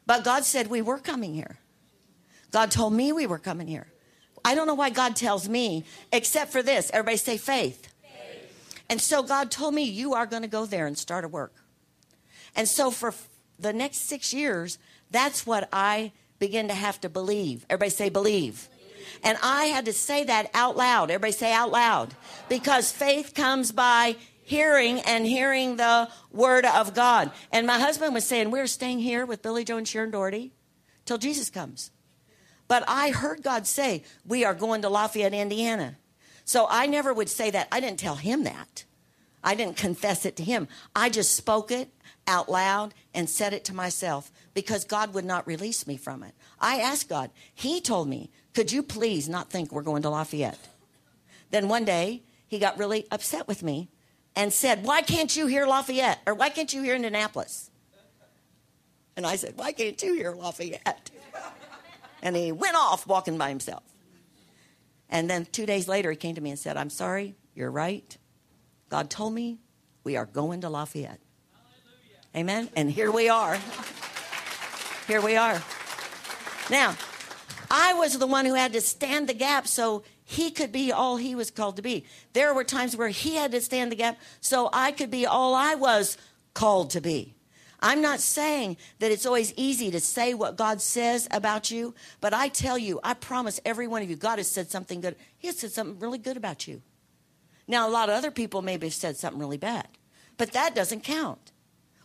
But 0.07 0.23
God 0.23 0.45
said 0.45 0.69
we 0.69 0.81
were 0.81 0.99
coming 0.99 1.35
here. 1.35 1.59
God 2.53 2.71
told 2.71 2.93
me 2.93 3.13
we 3.13 3.27
were 3.27 3.41
coming 3.41 3.67
here. 3.67 3.89
I 4.45 4.55
don't 4.55 4.69
know 4.69 4.75
why 4.75 4.91
God 4.91 5.17
tells 5.17 5.49
me, 5.49 5.87
except 6.13 6.53
for 6.53 6.63
this. 6.63 6.89
Everybody 6.95 7.17
say 7.17 7.37
faith. 7.37 7.89
And 8.89 9.01
so 9.01 9.23
God 9.23 9.51
told 9.51 9.75
me, 9.75 9.83
You 9.83 10.15
are 10.15 10.27
going 10.27 10.43
to 10.43 10.49
go 10.49 10.67
there 10.67 10.87
and 10.87 10.97
start 10.97 11.25
a 11.25 11.29
work. 11.29 11.55
And 12.57 12.69
so 12.69 12.91
for 12.91 13.15
the 13.59 13.73
next 13.73 14.09
six 14.09 14.33
years, 14.33 14.79
that's 15.11 15.47
what 15.47 15.69
I 15.73 16.13
begin 16.39 16.69
to 16.69 16.75
have 16.75 17.01
to 17.01 17.09
believe. 17.09 17.67
Everybody 17.69 17.91
say, 17.91 18.09
believe. 18.09 18.69
And 19.23 19.39
I 19.43 19.67
had 19.67 19.87
to 19.87 19.93
say 19.93 20.25
that 20.25 20.51
out 20.55 20.77
loud. 20.77 21.11
Everybody 21.11 21.33
say 21.33 21.53
out 21.53 21.71
loud. 21.71 22.15
Because 22.49 22.93
faith 22.93 23.35
comes 23.35 23.73
by 23.73 24.17
hearing 24.43 25.01
and 25.01 25.27
hearing 25.27 25.77
the 25.77 26.09
word 26.31 26.65
of 26.65 26.95
God. 26.95 27.31
And 27.53 27.67
my 27.67 27.79
husband 27.79 28.15
was 28.15 28.25
saying, 28.25 28.51
We're 28.51 28.67
staying 28.67 29.01
here 29.01 29.27
with 29.27 29.43
Billy 29.43 29.65
Joe 29.65 29.77
and 29.77 29.89
Sharon 29.89 30.11
Daugherty 30.11 30.53
till 31.05 31.19
Jesus 31.19 31.51
comes. 31.51 31.91
But 32.69 32.85
I 32.87 33.11
heard 33.11 33.43
God 33.43 33.67
say, 33.67 34.05
We 34.27 34.45
are 34.45 34.55
going 34.55 34.83
to 34.83 34.89
Lafayette, 34.89 35.35
Indiana. 35.35 35.97
So 36.49 36.67
I 36.71 36.87
never 36.87 37.13
would 37.13 37.29
say 37.29 37.51
that. 37.51 37.69
I 37.71 37.79
didn't 37.79 37.99
tell 37.99 38.15
him 38.15 38.45
that. 38.45 38.85
I 39.45 39.55
didn't 39.55 39.77
confess 39.77 40.25
it 40.25 40.35
to 40.37 40.43
him. 40.43 40.67
I 40.97 41.11
just 41.11 41.35
spoke 41.35 41.71
it 41.71 41.91
out 42.27 42.51
loud 42.51 42.95
and 43.13 43.29
said 43.29 43.53
it 43.53 43.67
to 43.67 43.75
myself 43.75 44.33
because 44.55 44.87
God 44.87 45.13
would 45.13 45.27
not 45.27 45.47
release 45.47 45.87
me 45.87 45.99
from 45.99 46.23
it. 46.23 46.33
I 46.59 46.81
asked 46.81 47.11
God. 47.11 47.33
He 47.55 47.83
told 47.83 48.09
me, 48.09 48.31
Could 48.55 48.73
you 48.73 48.83
please 48.83 49.29
not 49.29 49.51
think 49.51 49.73
we're 49.73 49.83
going 49.83 50.01
to 50.05 50.09
Lafayette? 50.09 50.59
Then 51.51 51.69
one 51.69 51.85
day, 51.85 52.23
he 52.47 52.59
got 52.59 52.79
really 52.79 53.07
upset 53.11 53.47
with 53.47 53.63
me 53.63 53.91
and 54.35 54.51
said, 54.51 54.87
Why 54.87 55.03
can't 55.03 55.37
you 55.37 55.49
hear 55.49 55.67
Lafayette? 55.67 56.21
Or 56.27 56.33
why 56.33 56.49
can't 56.49 56.73
you 56.73 56.83
hear 56.83 56.95
Indianapolis? 56.95 57.71
And 59.19 59.27
I 59.27 59.37
said, 59.37 59.53
Why 59.57 59.73
can't 59.73 60.03
you 60.03 60.15
hear 60.15 60.33
Lafayette? 60.33 61.11
And 62.23 62.35
he 62.35 62.53
went 62.53 62.75
off 62.75 63.07
walking 63.07 63.37
by 63.37 63.51
himself. 63.51 63.83
And 65.11 65.29
then 65.29 65.47
two 65.51 65.67
days 65.67 65.89
later, 65.89 66.11
he 66.11 66.17
came 66.17 66.35
to 66.35 66.41
me 66.41 66.51
and 66.51 66.59
said, 66.59 66.77
I'm 66.77 66.91
sorry, 66.91 67.35
you're 67.55 67.71
right. 67.71 68.17
God 68.89 69.11
told 69.11 69.35
me 69.35 69.59
we 70.05 70.17
are 70.17 70.27
going 70.27 70.61
to 70.63 70.69
Lafayette. 70.69 71.21
Hallelujah. 71.53 72.21
Amen. 72.37 72.69
And 72.77 72.91
here 72.91 73.11
we 73.11 73.29
are. 73.29 73.59
Here 75.07 75.21
we 75.21 75.37
are. 75.37 75.63
Now, 76.71 76.95
I 77.71 77.95
was 77.95 78.19
the 78.19 78.27
one 78.27 78.45
who 78.45 78.55
had 78.55 78.73
to 78.75 78.81
stand 78.81 79.29
the 79.29 79.35
gap 79.35 79.67
so 79.67 80.03
he 80.25 80.51
could 80.51 80.73
be 80.73 80.93
all 80.93 81.17
he 81.17 81.35
was 81.35 81.51
called 81.51 81.77
to 81.77 81.83
be. 81.83 82.05
There 82.35 82.53
were 82.53 82.65
times 82.65 82.97
where 82.97 83.09
he 83.09 83.37
had 83.37 83.53
to 83.53 83.61
stand 83.61 83.91
the 83.91 83.97
gap 83.97 84.19
so 84.41 84.69
I 84.73 84.93
could 84.93 85.11
be 85.11 85.27
all 85.27 85.55
I 85.55 85.75
was 85.75 86.19
called 86.53 86.91
to 86.91 87.01
be. 87.01 87.35
I'm 87.81 88.03
not 88.03 88.21
saying 88.21 88.77
that 88.99 89.13
it's 89.13 89.27
always 89.27 89.55
easy 89.57 89.91
to 89.93 90.01
say 90.01 90.35
what 90.35 90.57
God 90.57 90.81
says 90.81 91.29
about 91.31 91.71
you, 91.71 91.95
but 92.21 92.35
I 92.35 92.49
tell 92.49 92.77
you, 92.77 92.99
I 93.05 93.15
promise 93.15 93.61
every 93.65 93.87
one 93.87 94.03
of 94.03 94.11
you, 94.11 94.17
God 94.17 94.39
has 94.39 94.49
said 94.49 94.71
something 94.71 95.01
good. 95.01 95.15
He 95.39 95.47
has 95.47 95.59
said 95.59 95.71
something 95.71 95.99
really 96.01 96.19
good 96.19 96.37
about 96.37 96.67
you. 96.67 96.83
Now, 97.69 97.89
a 97.89 97.91
lot 97.91 98.09
of 98.09 98.17
other 98.17 98.31
people 98.31 98.63
maybe 98.63 98.87
have 98.87 98.95
said 98.95 99.17
something 99.17 99.39
really 99.39 99.59
bad, 99.59 99.87
but 100.37 100.53
that 100.53 100.75
doesn't 100.75 101.05
count. 101.05 101.53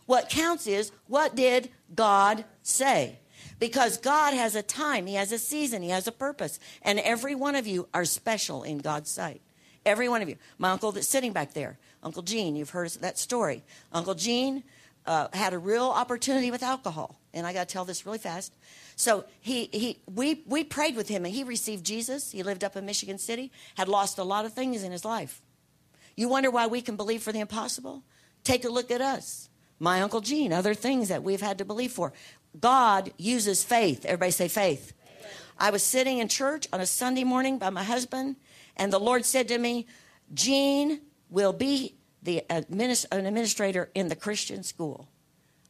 What 0.06 0.28
counts 0.28 0.66
is 0.66 0.92
what 1.06 1.34
did 1.34 1.70
God 1.94 2.44
say? 2.62 3.18
Because 3.58 3.96
God 3.96 4.34
has 4.34 4.54
a 4.54 4.62
time, 4.62 5.06
He 5.06 5.14
has 5.14 5.32
a 5.32 5.38
season, 5.38 5.82
He 5.82 5.88
has 5.88 6.06
a 6.06 6.12
purpose, 6.12 6.60
and 6.82 7.00
every 7.00 7.34
one 7.34 7.54
of 7.56 7.66
you 7.66 7.88
are 7.94 8.04
special 8.04 8.62
in 8.62 8.78
God's 8.78 9.10
sight. 9.10 9.40
Every 9.86 10.08
one 10.08 10.22
of 10.22 10.28
you. 10.28 10.36
My 10.58 10.70
uncle 10.70 10.92
that's 10.92 11.08
sitting 11.08 11.32
back 11.32 11.52
there, 11.52 11.78
Uncle 12.02 12.22
Gene, 12.22 12.56
you've 12.56 12.70
heard 12.70 12.90
that 13.00 13.18
story. 13.18 13.64
Uncle 13.92 14.14
Gene 14.14 14.64
uh, 15.06 15.28
had 15.32 15.52
a 15.52 15.58
real 15.58 15.84
opportunity 15.84 16.50
with 16.50 16.62
alcohol, 16.62 17.20
and 17.32 17.46
I 17.46 17.52
got 17.52 17.68
to 17.68 17.72
tell 17.72 17.84
this 17.84 18.06
really 18.06 18.18
fast. 18.18 18.54
So 18.96 19.24
he, 19.40 19.68
he, 19.72 19.98
we, 20.12 20.42
we 20.46 20.64
prayed 20.64 20.96
with 20.96 21.08
him, 21.08 21.24
and 21.24 21.34
he 21.34 21.44
received 21.44 21.84
Jesus. 21.84 22.32
He 22.32 22.42
lived 22.42 22.64
up 22.64 22.76
in 22.76 22.86
Michigan 22.86 23.18
City, 23.18 23.50
had 23.76 23.88
lost 23.88 24.18
a 24.18 24.24
lot 24.24 24.44
of 24.44 24.52
things 24.52 24.82
in 24.82 24.92
his 24.92 25.04
life. 25.04 25.42
You 26.16 26.28
wonder 26.28 26.50
why 26.50 26.66
we 26.66 26.80
can 26.80 26.96
believe 26.96 27.22
for 27.22 27.32
the 27.32 27.40
impossible? 27.40 28.02
Take 28.44 28.64
a 28.64 28.68
look 28.68 28.90
at 28.90 29.00
us. 29.00 29.48
My 29.80 30.00
Uncle 30.00 30.20
Gene, 30.20 30.52
other 30.52 30.74
things 30.74 31.08
that 31.08 31.22
we've 31.22 31.40
had 31.40 31.58
to 31.58 31.64
believe 31.64 31.92
for. 31.92 32.12
God 32.58 33.12
uses 33.18 33.64
faith. 33.64 34.04
Everybody 34.04 34.30
say 34.30 34.48
faith. 34.48 34.92
I 35.58 35.70
was 35.70 35.82
sitting 35.82 36.18
in 36.18 36.28
church 36.28 36.68
on 36.72 36.80
a 36.80 36.86
Sunday 36.86 37.24
morning 37.24 37.58
by 37.58 37.70
my 37.70 37.82
husband, 37.82 38.36
and 38.76 38.92
the 38.92 39.00
Lord 39.00 39.24
said 39.24 39.48
to 39.48 39.58
me, 39.58 39.86
Gene 40.32 41.00
will 41.30 41.52
be 41.52 41.96
the 42.24 42.42
administ- 42.50 43.06
an 43.12 43.26
administrator 43.26 43.90
in 43.94 44.08
the 44.08 44.16
Christian 44.16 44.62
school. 44.62 45.08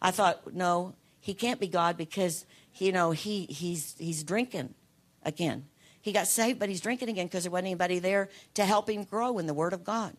I 0.01 0.11
thought, 0.11 0.55
no, 0.55 0.95
he 1.21 1.35
can't 1.35 1.61
be 1.61 1.69
God 1.69 1.97
because 1.97 2.47
you 2.77 2.93
know 2.93 3.11
he 3.11 3.47
he's 3.47 3.95
he's 3.99 4.23
drinking 4.23 4.75
again. 5.23 5.67
He 6.01 6.13
got 6.13 6.27
saved, 6.27 6.59
but 6.59 6.69
he's 6.69 6.81
drinking 6.81 7.09
again 7.09 7.27
because 7.27 7.45
there 7.45 7.51
wasn't 7.51 7.69
anybody 7.69 7.99
there 7.99 8.29
to 8.55 8.65
help 8.65 8.91
him 8.91 9.05
grow 9.05 9.39
in 9.39 9.47
the 9.47 9.55
Word 9.55 9.73
of 9.73 9.85
God. 9.85 10.15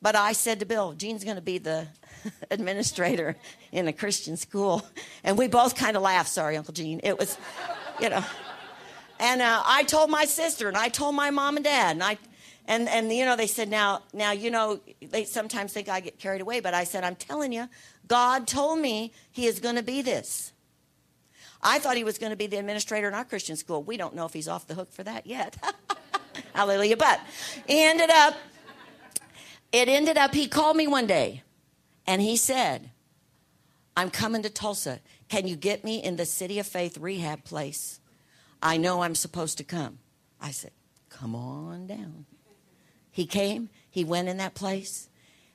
But 0.00 0.14
I 0.16 0.32
said 0.32 0.60
to 0.60 0.66
Bill, 0.66 0.92
Gene's 0.92 1.24
going 1.24 1.36
to 1.36 1.42
be 1.42 1.58
the 1.58 1.88
administrator 2.50 3.36
in 3.72 3.88
a 3.88 3.92
Christian 3.92 4.36
school. 4.36 4.86
And 5.24 5.36
we 5.36 5.48
both 5.48 5.74
kind 5.74 5.96
of 5.96 6.02
laughed. 6.02 6.30
Sorry, 6.30 6.56
Uncle 6.56 6.72
Gene. 6.72 7.00
It 7.02 7.18
was, 7.18 7.36
you 8.00 8.08
know. 8.08 8.24
And 9.20 9.42
uh, 9.42 9.62
I 9.66 9.82
told 9.82 10.10
my 10.10 10.24
sister, 10.24 10.68
and 10.68 10.76
I 10.76 10.88
told 10.88 11.16
my 11.16 11.30
mom 11.30 11.56
and 11.56 11.64
dad, 11.64 11.96
and 11.96 12.04
I, 12.04 12.18
and 12.68 12.88
and 12.88 13.12
you 13.12 13.24
know, 13.24 13.34
they 13.34 13.48
said, 13.48 13.68
now, 13.68 14.02
now, 14.12 14.30
you 14.30 14.52
know, 14.52 14.78
they 15.02 15.24
sometimes 15.24 15.72
think 15.72 15.88
I 15.88 15.98
get 15.98 16.20
carried 16.20 16.40
away, 16.40 16.60
but 16.60 16.72
I 16.72 16.84
said, 16.84 17.02
I'm 17.02 17.16
telling 17.16 17.52
you, 17.52 17.68
God 18.06 18.46
told 18.46 18.78
me 18.78 19.12
He 19.32 19.46
is 19.46 19.58
going 19.58 19.74
to 19.74 19.82
be 19.82 20.00
this. 20.00 20.52
I 21.60 21.80
thought 21.80 21.96
He 21.96 22.04
was 22.04 22.18
going 22.18 22.30
to 22.30 22.36
be 22.36 22.46
the 22.46 22.58
administrator 22.58 23.08
in 23.08 23.14
our 23.14 23.24
Christian 23.24 23.56
school. 23.56 23.82
We 23.82 23.96
don't 23.96 24.14
know 24.14 24.26
if 24.26 24.32
He's 24.32 24.46
off 24.46 24.68
the 24.68 24.74
hook 24.74 24.92
for 24.92 25.02
that 25.02 25.26
yet. 25.26 25.56
Hallelujah! 26.54 26.96
But 26.96 27.20
he 27.66 27.82
ended 27.82 28.10
up 28.10 28.36
it 29.72 29.88
ended 29.88 30.16
up, 30.16 30.34
he 30.34 30.48
called 30.48 30.76
me 30.76 30.86
one 30.86 31.06
day 31.06 31.42
and 32.06 32.22
he 32.22 32.36
said, 32.36 32.90
I'm 33.96 34.10
coming 34.10 34.42
to 34.42 34.50
Tulsa. 34.50 35.00
Can 35.28 35.46
you 35.46 35.56
get 35.56 35.84
me 35.84 36.02
in 36.02 36.16
the 36.16 36.24
City 36.24 36.58
of 36.58 36.66
Faith 36.66 36.96
rehab 36.96 37.44
place? 37.44 38.00
I 38.62 38.76
know 38.78 39.02
I'm 39.02 39.14
supposed 39.14 39.58
to 39.58 39.64
come. 39.64 39.98
I 40.40 40.52
said, 40.52 40.70
Come 41.10 41.34
on 41.34 41.86
down. 41.86 42.26
He 43.18 43.26
came, 43.26 43.68
he 43.90 44.04
went 44.04 44.28
in 44.28 44.36
that 44.36 44.54
place. 44.54 45.08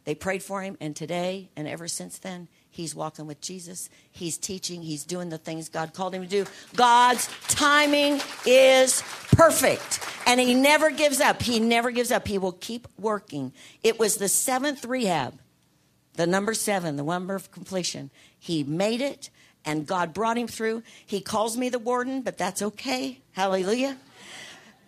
They 0.04 0.16
prayed 0.16 0.44
for 0.44 0.62
him, 0.62 0.76
and 0.82 0.94
today 0.94 1.50
and 1.56 1.66
ever 1.66 1.88
since 1.88 2.18
then, 2.18 2.50
he's 2.70 2.94
walking 2.94 3.26
with 3.26 3.40
Jesus. 3.40 3.90
He's 4.12 4.38
teaching, 4.38 4.82
he's 4.82 5.06
doing 5.06 5.30
the 5.30 5.38
things 5.38 5.70
God 5.70 5.94
called 5.94 6.14
him 6.14 6.24
to 6.24 6.28
do. 6.28 6.46
God's 6.76 7.30
timing 7.48 8.20
is 8.46 9.02
perfect. 9.32 10.06
And 10.28 10.42
he 10.42 10.54
never 10.54 10.92
gives 10.92 11.22
up. 11.22 11.42
He 11.42 11.62
never 11.62 11.90
gives 11.90 12.12
up. 12.12 12.28
He 12.28 12.38
will 12.38 12.52
keep 12.52 12.86
working. 13.00 13.54
It 13.82 13.98
was 13.98 14.18
the 14.18 14.28
seventh 14.28 14.84
rehab, 14.84 15.40
the 16.16 16.28
number 16.28 16.54
seven, 16.54 16.98
the 16.98 17.04
number 17.04 17.34
of 17.34 17.50
completion. 17.50 18.12
He 18.38 18.66
made 18.66 19.00
it, 19.00 19.30
and 19.64 19.88
God 19.88 20.14
brought 20.14 20.38
him 20.38 20.50
through. 20.50 20.84
He 21.06 21.22
calls 21.22 21.56
me 21.56 21.70
the 21.70 21.80
warden, 21.80 22.24
but 22.24 22.38
that's 22.38 22.62
okay. 22.62 23.22
Hallelujah. 23.32 23.96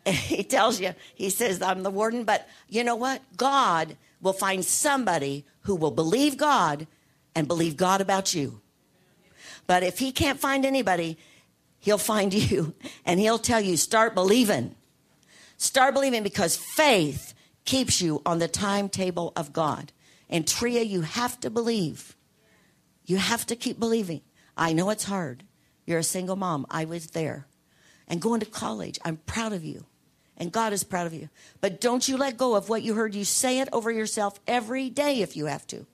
He 0.05 0.43
tells 0.43 0.79
you, 0.79 0.93
he 1.15 1.29
says, 1.29 1.61
I'm 1.61 1.83
the 1.83 1.89
warden, 1.89 2.23
but 2.23 2.47
you 2.69 2.83
know 2.83 2.95
what? 2.95 3.21
God 3.35 3.97
will 4.21 4.33
find 4.33 4.63
somebody 4.63 5.45
who 5.61 5.75
will 5.75 5.91
believe 5.91 6.37
God 6.37 6.87
and 7.33 7.47
believe 7.47 7.75
God 7.75 8.01
about 8.01 8.33
you. 8.33 8.61
But 9.67 9.83
if 9.83 9.99
he 9.99 10.11
can't 10.11 10.39
find 10.39 10.65
anybody, 10.65 11.17
he'll 11.79 11.97
find 11.97 12.33
you 12.51 12.75
and 13.05 13.19
he'll 13.19 13.39
tell 13.39 13.61
you, 13.61 13.77
start 13.77 14.13
believing. 14.13 14.75
Start 15.57 15.93
believing 15.93 16.23
because 16.23 16.55
faith 16.55 17.33
keeps 17.63 18.01
you 18.01 18.21
on 18.25 18.39
the 18.39 18.47
timetable 18.47 19.33
of 19.35 19.53
God. 19.53 19.91
And 20.29 20.47
Tria, 20.47 20.81
you 20.81 21.01
have 21.01 21.39
to 21.41 21.49
believe. 21.49 22.15
You 23.05 23.17
have 23.17 23.45
to 23.47 23.55
keep 23.55 23.79
believing. 23.79 24.21
I 24.57 24.73
know 24.73 24.89
it's 24.89 25.03
hard. 25.05 25.43
You're 25.85 25.99
a 25.99 26.03
single 26.03 26.35
mom. 26.35 26.65
I 26.69 26.85
was 26.85 27.07
there. 27.07 27.47
And 28.07 28.21
going 28.21 28.39
to 28.39 28.45
college, 28.45 28.99
I'm 29.03 29.17
proud 29.17 29.53
of 29.53 29.63
you. 29.63 29.85
And 30.37 30.51
God 30.51 30.73
is 30.73 30.83
proud 30.83 31.07
of 31.07 31.13
you. 31.13 31.29
But 31.61 31.79
don't 31.79 32.07
you 32.07 32.17
let 32.17 32.37
go 32.37 32.55
of 32.55 32.67
what 32.67 32.83
you 32.83 32.93
heard. 32.93 33.15
You 33.15 33.23
say 33.23 33.59
it 33.59 33.69
over 33.71 33.89
yourself 33.89 34.39
every 34.47 34.89
day 34.89 35.21
if 35.21 35.37
you 35.37 35.45
have 35.45 35.65
to. 35.67 35.85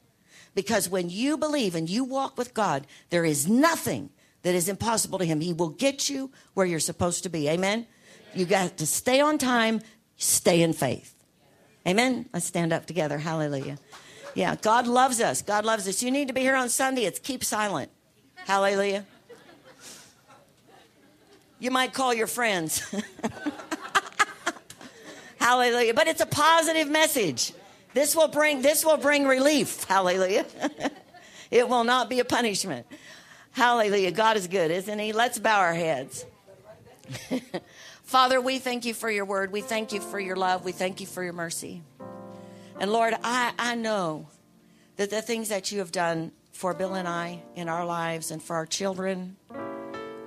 Because 0.55 0.89
when 0.89 1.09
you 1.09 1.37
believe 1.37 1.75
and 1.75 1.89
you 1.89 2.03
walk 2.03 2.37
with 2.37 2.53
God, 2.53 2.87
there 3.09 3.23
is 3.23 3.47
nothing 3.47 4.09
that 4.41 4.55
is 4.55 4.67
impossible 4.67 5.19
to 5.19 5.25
Him. 5.25 5.41
He 5.41 5.53
will 5.53 5.69
get 5.69 6.09
you 6.09 6.31
where 6.53 6.65
you're 6.65 6.79
supposed 6.79 7.23
to 7.23 7.29
be. 7.29 7.47
Amen? 7.47 7.85
You 8.33 8.45
got 8.45 8.77
to 8.77 8.87
stay 8.87 9.21
on 9.21 9.37
time, 9.37 9.81
stay 10.17 10.61
in 10.61 10.73
faith. 10.73 11.15
Amen. 11.87 12.27
Let's 12.33 12.45
stand 12.45 12.73
up 12.73 12.85
together. 12.85 13.17
Hallelujah. 13.17 13.77
Yeah, 14.33 14.55
God 14.55 14.87
loves 14.87 15.19
us. 15.19 15.41
God 15.41 15.65
loves 15.65 15.87
us. 15.87 16.01
You 16.01 16.11
need 16.11 16.27
to 16.27 16.33
be 16.33 16.41
here 16.41 16.55
on 16.55 16.69
Sunday. 16.69 17.05
It's 17.05 17.19
keep 17.19 17.43
silent. 17.43 17.91
Hallelujah. 18.35 19.05
You 21.59 21.71
might 21.71 21.93
call 21.93 22.13
your 22.13 22.27
friends. 22.27 22.83
Hallelujah. 25.51 25.93
But 25.93 26.07
it's 26.07 26.21
a 26.21 26.25
positive 26.25 26.89
message. 26.89 27.51
This 27.93 28.15
will 28.15 28.29
bring 28.29 28.61
this 28.61 28.85
will 28.85 28.95
bring 28.95 29.27
relief. 29.27 29.83
Hallelujah. 29.89 30.45
it 31.51 31.67
will 31.67 31.83
not 31.83 32.09
be 32.09 32.21
a 32.21 32.23
punishment. 32.23 32.87
Hallelujah. 33.51 34.11
God 34.11 34.37
is 34.37 34.47
good, 34.47 34.71
isn't 34.71 34.97
he? 34.97 35.11
Let's 35.11 35.39
bow 35.39 35.59
our 35.59 35.73
heads. 35.73 36.25
Father, 38.03 38.39
we 38.39 38.59
thank 38.59 38.85
you 38.85 38.93
for 38.93 39.11
your 39.11 39.25
word. 39.25 39.51
We 39.51 39.59
thank 39.59 39.91
you 39.91 39.99
for 39.99 40.21
your 40.21 40.37
love. 40.37 40.63
We 40.63 40.71
thank 40.71 41.01
you 41.01 41.05
for 41.05 41.21
your 41.21 41.33
mercy. 41.33 41.81
And 42.79 42.89
Lord, 42.89 43.13
I, 43.21 43.51
I 43.59 43.75
know 43.75 44.27
that 44.95 45.09
the 45.09 45.21
things 45.21 45.49
that 45.49 45.69
you 45.69 45.79
have 45.79 45.91
done 45.91 46.31
for 46.53 46.73
Bill 46.73 46.93
and 46.93 47.09
I 47.09 47.43
in 47.55 47.67
our 47.67 47.85
lives 47.85 48.31
and 48.31 48.41
for 48.41 48.55
our 48.55 48.65
children, 48.65 49.35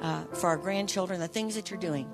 uh, 0.03 0.25
for 0.35 0.49
our 0.49 0.59
grandchildren, 0.59 1.19
the 1.19 1.29
things 1.29 1.55
that 1.55 1.71
you're 1.71 1.81
doing, 1.81 2.11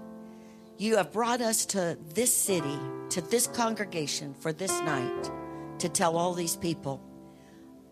you 0.80 0.96
have 0.96 1.12
brought 1.12 1.42
us 1.42 1.66
to 1.66 1.98
this 2.14 2.34
city, 2.34 2.78
to 3.10 3.20
this 3.20 3.46
congregation 3.46 4.32
for 4.32 4.50
this 4.50 4.80
night 4.80 5.30
to 5.78 5.90
tell 5.90 6.16
all 6.16 6.32
these 6.32 6.56
people, 6.56 7.02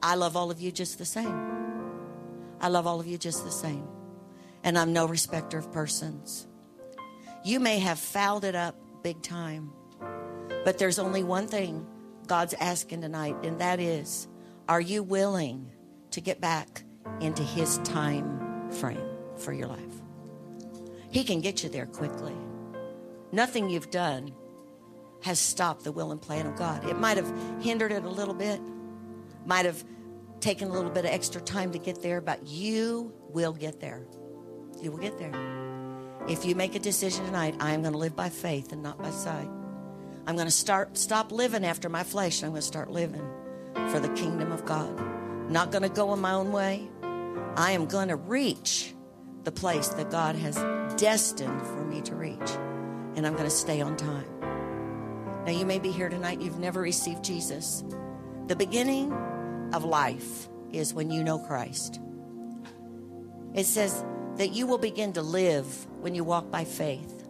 I 0.03 0.15
love 0.15 0.39
all 0.39 0.51
of 0.51 0.59
you 0.59 0.73
just 0.73 0.97
the 0.97 1.05
same. 1.05 1.39
I 2.63 2.69
love 2.69 2.87
all 2.87 2.99
of 2.99 3.07
you 3.07 3.19
just 3.19 3.45
the 3.45 3.51
same. 3.51 3.87
And 4.65 4.79
I'm 4.79 4.95
no 4.95 5.05
respecter 5.05 5.59
of 5.59 5.71
persons. 5.71 6.47
You 7.45 7.61
may 7.61 7.79
have 7.79 7.99
fouled 7.99 8.45
it 8.45 8.55
up 8.55 8.75
big 9.03 9.21
time, 9.21 9.71
but 10.65 10.79
there's 10.79 10.99
only 10.99 11.23
one 11.23 11.47
thing 11.47 11.87
God's 12.27 12.55
asking 12.55 13.03
tonight, 13.03 13.37
and 13.43 13.61
that 13.61 13.81
is 13.81 14.29
are 14.67 14.81
you 14.81 15.03
willing 15.03 15.71
to 16.13 16.23
get 16.23 16.41
back 16.41 16.85
into 17.21 17.43
His 17.43 17.77
time 17.79 18.71
frame 18.71 19.11
for 19.37 19.53
your 19.53 19.67
life? 19.67 19.79
He 21.11 21.23
can 21.23 21.43
get 21.43 21.63
you 21.63 21.69
there 21.69 21.87
quickly. 21.87 22.35
Nothing 23.33 23.69
you've 23.71 23.91
done 23.91 24.33
has 25.23 25.39
stopped 25.39 25.85
the 25.85 25.93
will 25.93 26.13
and 26.13 26.21
plan 26.21 26.47
of 26.47 26.57
God. 26.57 26.89
It 26.89 26.99
might 26.99 27.17
have 27.17 27.33
hindered 27.61 27.93
it 27.93 28.05
a 28.05 28.09
little 28.09 28.35
bit, 28.35 28.61
might 29.45 29.65
have 29.65 29.85
taken 30.41 30.69
a 30.69 30.73
little 30.73 30.91
bit 30.91 31.05
of 31.05 31.11
extra 31.11 31.41
time 31.41 31.73
to 31.73 31.79
get 31.79 32.03
there, 32.03 32.21
but 32.21 32.47
you 32.47 33.13
will 33.31 33.53
get 33.53 33.81
there. 33.81 34.07
You 34.81 34.93
will 34.93 34.99
get 34.99 35.19
there. 35.19 35.33
If 36.29 36.45
you 36.45 36.55
make 36.55 36.75
a 36.75 36.79
decision 36.79 37.25
tonight, 37.25 37.57
I 37.59 37.73
am 37.73 37.83
going 37.83 37.93
to 37.93 37.99
live 37.99 38.15
by 38.15 38.29
faith 38.29 38.73
and 38.73 38.83
not 38.83 38.99
by 38.99 39.11
sight. 39.11 39.49
I'm 40.27 40.35
going 40.35 40.47
to 40.47 40.53
start 40.53 40.97
stop 40.97 41.33
living 41.33 41.65
after 41.65 41.89
my 41.89 42.05
flesh. 42.05 42.43
I'm 42.43 42.51
going 42.51 42.61
to 42.61 42.67
start 42.67 42.91
living 42.91 43.27
for 43.91 43.99
the 43.99 44.11
kingdom 44.11 44.53
of 44.53 44.65
God. 44.65 44.99
I'm 45.01 45.53
not 45.53 45.73
going 45.73 45.83
to 45.83 45.89
go 45.89 46.13
in 46.13 46.21
my 46.21 46.33
own 46.33 46.53
way. 46.53 46.89
I 47.57 47.73
am 47.73 47.87
going 47.87 48.09
to 48.09 48.17
reach 48.17 48.95
the 49.45 49.53
place 49.53 49.89
that 49.89 50.11
God 50.11 50.37
has 50.37 50.57
destined 51.01 51.63
for 51.63 51.85
me 51.85 52.03
to 52.03 52.15
reach. 52.15 52.51
And 53.19 53.27
I'm 53.27 53.33
going 53.33 53.45
to 53.45 53.51
stay 53.51 53.81
on 53.81 53.97
time. 53.97 55.45
Now, 55.45 55.51
you 55.51 55.67
may 55.67 55.81
be 55.81 55.91
here 55.91 56.09
tonight, 56.09 56.41
you've 56.41 56.61
never 56.61 56.81
received 56.81 57.25
Jesus. 57.25 57.83
The 58.47 58.55
beginning 58.55 59.13
of 59.75 59.85
life 59.85 60.49
is 60.71 60.95
when 60.95 61.11
you 61.11 61.25
know 61.25 61.41
Christ. 61.41 62.01
It 63.55 63.65
says 63.65 64.05
that 64.37 64.53
you 64.53 64.69
will 64.69 64.79
begin 64.79 65.13
to 65.15 65.23
live 65.23 65.67
when 66.01 66.15
you 66.15 66.23
walk 66.23 66.49
by 66.53 66.63
faith. 66.63 67.25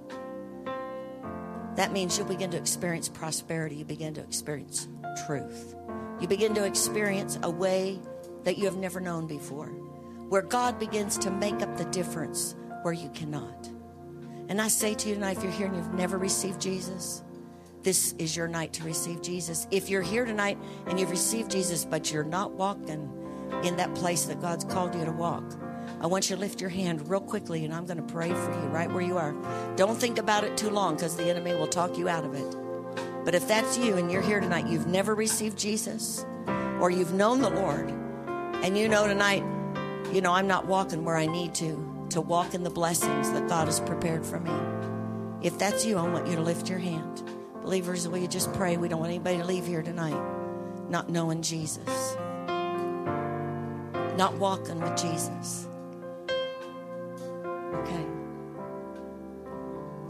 That 1.76 1.92
means 1.92 2.18
you'll 2.18 2.28
begin 2.28 2.50
to 2.50 2.58
experience 2.58 3.08
prosperity, 3.08 3.76
you 3.76 3.86
begin 3.86 4.12
to 4.14 4.20
experience 4.20 4.88
truth. 5.26 5.74
You 6.20 6.28
begin 6.28 6.54
to 6.54 6.64
experience 6.64 7.38
a 7.42 7.50
way 7.50 7.98
that 8.44 8.58
you 8.58 8.66
have 8.66 8.76
never 8.76 9.00
known 9.00 9.26
before, 9.26 9.68
where 10.28 10.42
God 10.42 10.78
begins 10.78 11.16
to 11.18 11.30
make 11.30 11.62
up 11.62 11.78
the 11.78 11.86
difference 11.86 12.54
where 12.82 12.92
you 12.92 13.08
cannot. 13.10 13.77
And 14.48 14.60
I 14.60 14.68
say 14.68 14.94
to 14.94 15.08
you 15.08 15.14
tonight, 15.14 15.36
if 15.36 15.42
you're 15.42 15.52
here 15.52 15.66
and 15.66 15.76
you've 15.76 15.92
never 15.94 16.16
received 16.16 16.60
Jesus, 16.60 17.22
this 17.82 18.14
is 18.18 18.36
your 18.36 18.48
night 18.48 18.72
to 18.74 18.84
receive 18.84 19.22
Jesus. 19.22 19.66
If 19.70 19.88
you're 19.88 20.02
here 20.02 20.24
tonight 20.24 20.58
and 20.86 20.98
you've 20.98 21.10
received 21.10 21.50
Jesus, 21.50 21.84
but 21.84 22.10
you're 22.10 22.24
not 22.24 22.52
walking 22.52 23.10
in 23.62 23.76
that 23.76 23.94
place 23.94 24.24
that 24.24 24.40
God's 24.40 24.64
called 24.64 24.94
you 24.94 25.04
to 25.04 25.12
walk, 25.12 25.44
I 26.00 26.06
want 26.06 26.30
you 26.30 26.36
to 26.36 26.40
lift 26.40 26.60
your 26.60 26.70
hand 26.70 27.08
real 27.08 27.20
quickly 27.20 27.64
and 27.64 27.74
I'm 27.74 27.84
going 27.84 27.98
to 27.98 28.12
pray 28.12 28.28
for 28.28 28.52
you 28.52 28.68
right 28.68 28.90
where 28.90 29.02
you 29.02 29.18
are. 29.18 29.34
Don't 29.76 29.98
think 29.98 30.18
about 30.18 30.44
it 30.44 30.56
too 30.56 30.70
long 30.70 30.94
because 30.94 31.16
the 31.16 31.28
enemy 31.28 31.54
will 31.54 31.66
talk 31.66 31.98
you 31.98 32.08
out 32.08 32.24
of 32.24 32.34
it. 32.34 32.56
But 33.24 33.34
if 33.34 33.46
that's 33.46 33.76
you 33.76 33.96
and 33.96 34.10
you're 34.10 34.22
here 34.22 34.40
tonight, 34.40 34.66
you've 34.66 34.86
never 34.86 35.14
received 35.14 35.58
Jesus 35.58 36.24
or 36.80 36.90
you've 36.90 37.12
known 37.12 37.40
the 37.40 37.50
Lord 37.50 37.90
and 38.64 38.76
you 38.76 38.88
know 38.88 39.06
tonight, 39.06 39.44
you 40.12 40.20
know, 40.20 40.32
I'm 40.32 40.46
not 40.46 40.66
walking 40.66 41.04
where 41.04 41.16
I 41.16 41.26
need 41.26 41.54
to, 41.56 41.87
to 42.10 42.20
walk 42.20 42.54
in 42.54 42.62
the 42.62 42.70
blessings 42.70 43.30
that 43.32 43.48
God 43.48 43.66
has 43.66 43.80
prepared 43.80 44.24
for 44.24 44.40
me. 44.40 44.52
If 45.42 45.58
that's 45.58 45.84
you, 45.84 45.98
I 45.98 46.08
want 46.08 46.26
you 46.26 46.36
to 46.36 46.42
lift 46.42 46.68
your 46.68 46.78
hand. 46.78 47.22
Believers, 47.62 48.08
will 48.08 48.18
you 48.18 48.28
just 48.28 48.52
pray? 48.54 48.76
We 48.76 48.88
don't 48.88 49.00
want 49.00 49.10
anybody 49.10 49.38
to 49.38 49.44
leave 49.44 49.66
here 49.66 49.82
tonight 49.82 50.18
not 50.88 51.10
knowing 51.10 51.42
Jesus, 51.42 52.16
not 54.16 54.34
walking 54.38 54.80
with 54.80 54.96
Jesus. 54.96 55.68
Okay. 57.74 58.06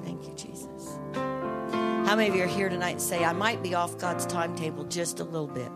Thank 0.04 0.26
you, 0.26 0.34
Jesus. 0.34 0.98
How 1.12 2.14
many 2.16 2.28
of 2.28 2.36
you 2.36 2.44
are 2.44 2.46
here 2.46 2.68
tonight 2.68 2.92
and 2.92 3.02
say, 3.02 3.24
I 3.24 3.32
might 3.32 3.62
be 3.62 3.74
off 3.74 3.98
God's 3.98 4.24
timetable 4.24 4.84
just 4.84 5.20
a 5.20 5.24
little 5.24 5.48
bit? 5.48 5.74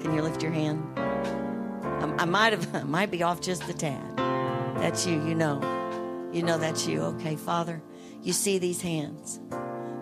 Can 0.00 0.14
you 0.14 0.22
lift 0.22 0.42
your 0.42 0.52
hand? 0.52 0.86
I, 0.96 2.14
I 2.18 2.24
might 2.26 2.52
have, 2.52 2.74
I 2.74 2.82
might 2.82 3.10
be 3.10 3.22
off 3.22 3.40
just 3.40 3.68
a 3.68 3.74
tad. 3.74 4.25
That's 4.78 5.06
you, 5.06 5.14
you 5.26 5.34
know. 5.34 5.60
You 6.32 6.42
know 6.42 6.58
that's 6.58 6.86
you. 6.86 7.02
Okay, 7.02 7.36
Father, 7.36 7.82
you 8.22 8.32
see 8.32 8.58
these 8.58 8.80
hands. 8.82 9.40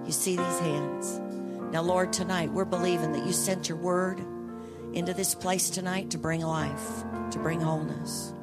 You 0.04 0.12
see 0.12 0.36
these 0.36 0.58
hands. 0.60 1.20
Now, 1.72 1.82
Lord, 1.82 2.12
tonight 2.12 2.52
we're 2.52 2.64
believing 2.64 3.12
that 3.12 3.26
you 3.26 3.32
sent 3.32 3.68
your 3.68 3.78
word 3.78 4.20
into 4.92 5.14
this 5.14 5.34
place 5.34 5.70
tonight 5.70 6.10
to 6.10 6.18
bring 6.18 6.40
life, 6.40 7.04
to 7.30 7.38
bring 7.38 7.60
wholeness 7.60 8.34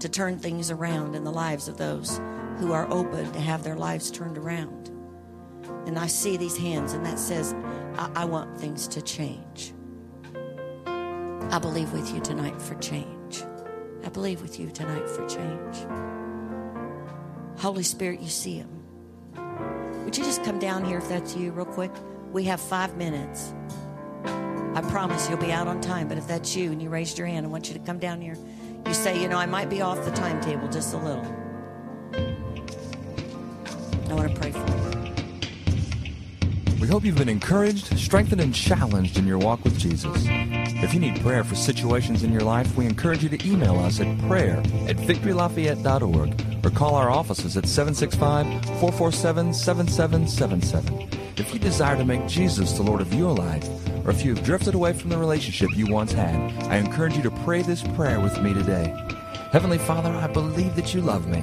to 0.00 0.08
turn 0.08 0.38
things 0.38 0.70
around 0.70 1.14
in 1.14 1.24
the 1.24 1.30
lives 1.30 1.68
of 1.68 1.76
those 1.76 2.20
who 2.58 2.72
are 2.72 2.90
open 2.90 3.30
to 3.32 3.40
have 3.40 3.62
their 3.62 3.76
lives 3.76 4.10
turned 4.10 4.38
around. 4.38 4.88
And 5.86 5.98
I 5.98 6.06
see 6.06 6.36
these 6.36 6.56
hands, 6.56 6.92
and 6.92 7.04
that 7.04 7.18
says, 7.18 7.54
I, 7.96 8.10
I 8.16 8.24
want 8.24 8.58
things 8.58 8.86
to 8.88 9.02
change. 9.02 9.72
I 10.86 11.58
believe 11.58 11.92
with 11.92 12.12
you 12.14 12.20
tonight 12.20 12.60
for 12.60 12.74
change. 12.76 13.17
I 14.04 14.08
believe 14.10 14.42
with 14.42 14.58
you 14.58 14.70
tonight 14.70 15.08
for 15.08 15.26
change. 15.28 15.76
Holy 17.58 17.82
Spirit, 17.82 18.20
you 18.20 18.28
see 18.28 18.56
him. 18.56 18.68
Would 20.04 20.16
you 20.16 20.24
just 20.24 20.44
come 20.44 20.58
down 20.58 20.84
here 20.84 20.98
if 20.98 21.08
that's 21.08 21.36
you, 21.36 21.52
real 21.52 21.66
quick? 21.66 21.90
We 22.32 22.44
have 22.44 22.60
five 22.60 22.96
minutes. 22.96 23.52
I 24.24 24.80
promise 24.90 25.28
you'll 25.28 25.38
be 25.38 25.52
out 25.52 25.66
on 25.66 25.80
time, 25.80 26.08
but 26.08 26.18
if 26.18 26.28
that's 26.28 26.54
you 26.54 26.70
and 26.70 26.80
you 26.80 26.88
raised 26.88 27.18
your 27.18 27.26
hand, 27.26 27.44
I 27.44 27.48
want 27.48 27.68
you 27.68 27.74
to 27.74 27.80
come 27.80 27.98
down 27.98 28.20
here. 28.20 28.36
You 28.86 28.94
say, 28.94 29.20
you 29.20 29.28
know, 29.28 29.36
I 29.36 29.46
might 29.46 29.68
be 29.68 29.82
off 29.82 30.04
the 30.04 30.12
timetable 30.12 30.68
just 30.68 30.94
a 30.94 30.98
little. 30.98 31.24
I 34.08 34.14
want 34.14 34.34
to 34.34 34.40
pray 34.40 34.52
for 34.52 34.58
you. 34.58 34.88
We 36.80 36.86
hope 36.86 37.04
you've 37.04 37.16
been 37.16 37.28
encouraged, 37.28 37.98
strengthened, 37.98 38.40
and 38.40 38.54
challenged 38.54 39.18
in 39.18 39.26
your 39.26 39.38
walk 39.38 39.64
with 39.64 39.76
Jesus. 39.78 40.26
If 40.80 40.94
you 40.94 41.00
need 41.00 41.20
prayer 41.20 41.42
for 41.42 41.56
situations 41.56 42.22
in 42.22 42.32
your 42.32 42.42
life, 42.42 42.76
we 42.76 42.86
encourage 42.86 43.24
you 43.24 43.28
to 43.30 43.46
email 43.48 43.78
us 43.80 43.98
at 43.98 44.18
prayer 44.28 44.58
at 44.86 44.96
victorylafayette.org 44.96 46.64
or 46.64 46.70
call 46.70 46.94
our 46.94 47.10
offices 47.10 47.56
at 47.56 47.66
765 47.66 48.46
447 48.64 49.52
7777. 49.52 51.08
If 51.36 51.52
you 51.52 51.58
desire 51.58 51.96
to 51.96 52.04
make 52.04 52.28
Jesus 52.28 52.74
the 52.74 52.84
Lord 52.84 53.00
of 53.00 53.12
your 53.12 53.34
life, 53.34 53.68
or 54.06 54.10
if 54.10 54.24
you 54.24 54.34
have 54.34 54.44
drifted 54.44 54.74
away 54.74 54.92
from 54.92 55.10
the 55.10 55.18
relationship 55.18 55.70
you 55.74 55.86
once 55.86 56.12
had, 56.12 56.36
I 56.68 56.76
encourage 56.76 57.16
you 57.16 57.22
to 57.24 57.30
pray 57.42 57.62
this 57.62 57.82
prayer 57.82 58.20
with 58.20 58.40
me 58.40 58.54
today. 58.54 58.94
Heavenly 59.50 59.78
Father, 59.78 60.10
I 60.10 60.28
believe 60.28 60.76
that 60.76 60.94
you 60.94 61.00
love 61.00 61.26
me. 61.26 61.42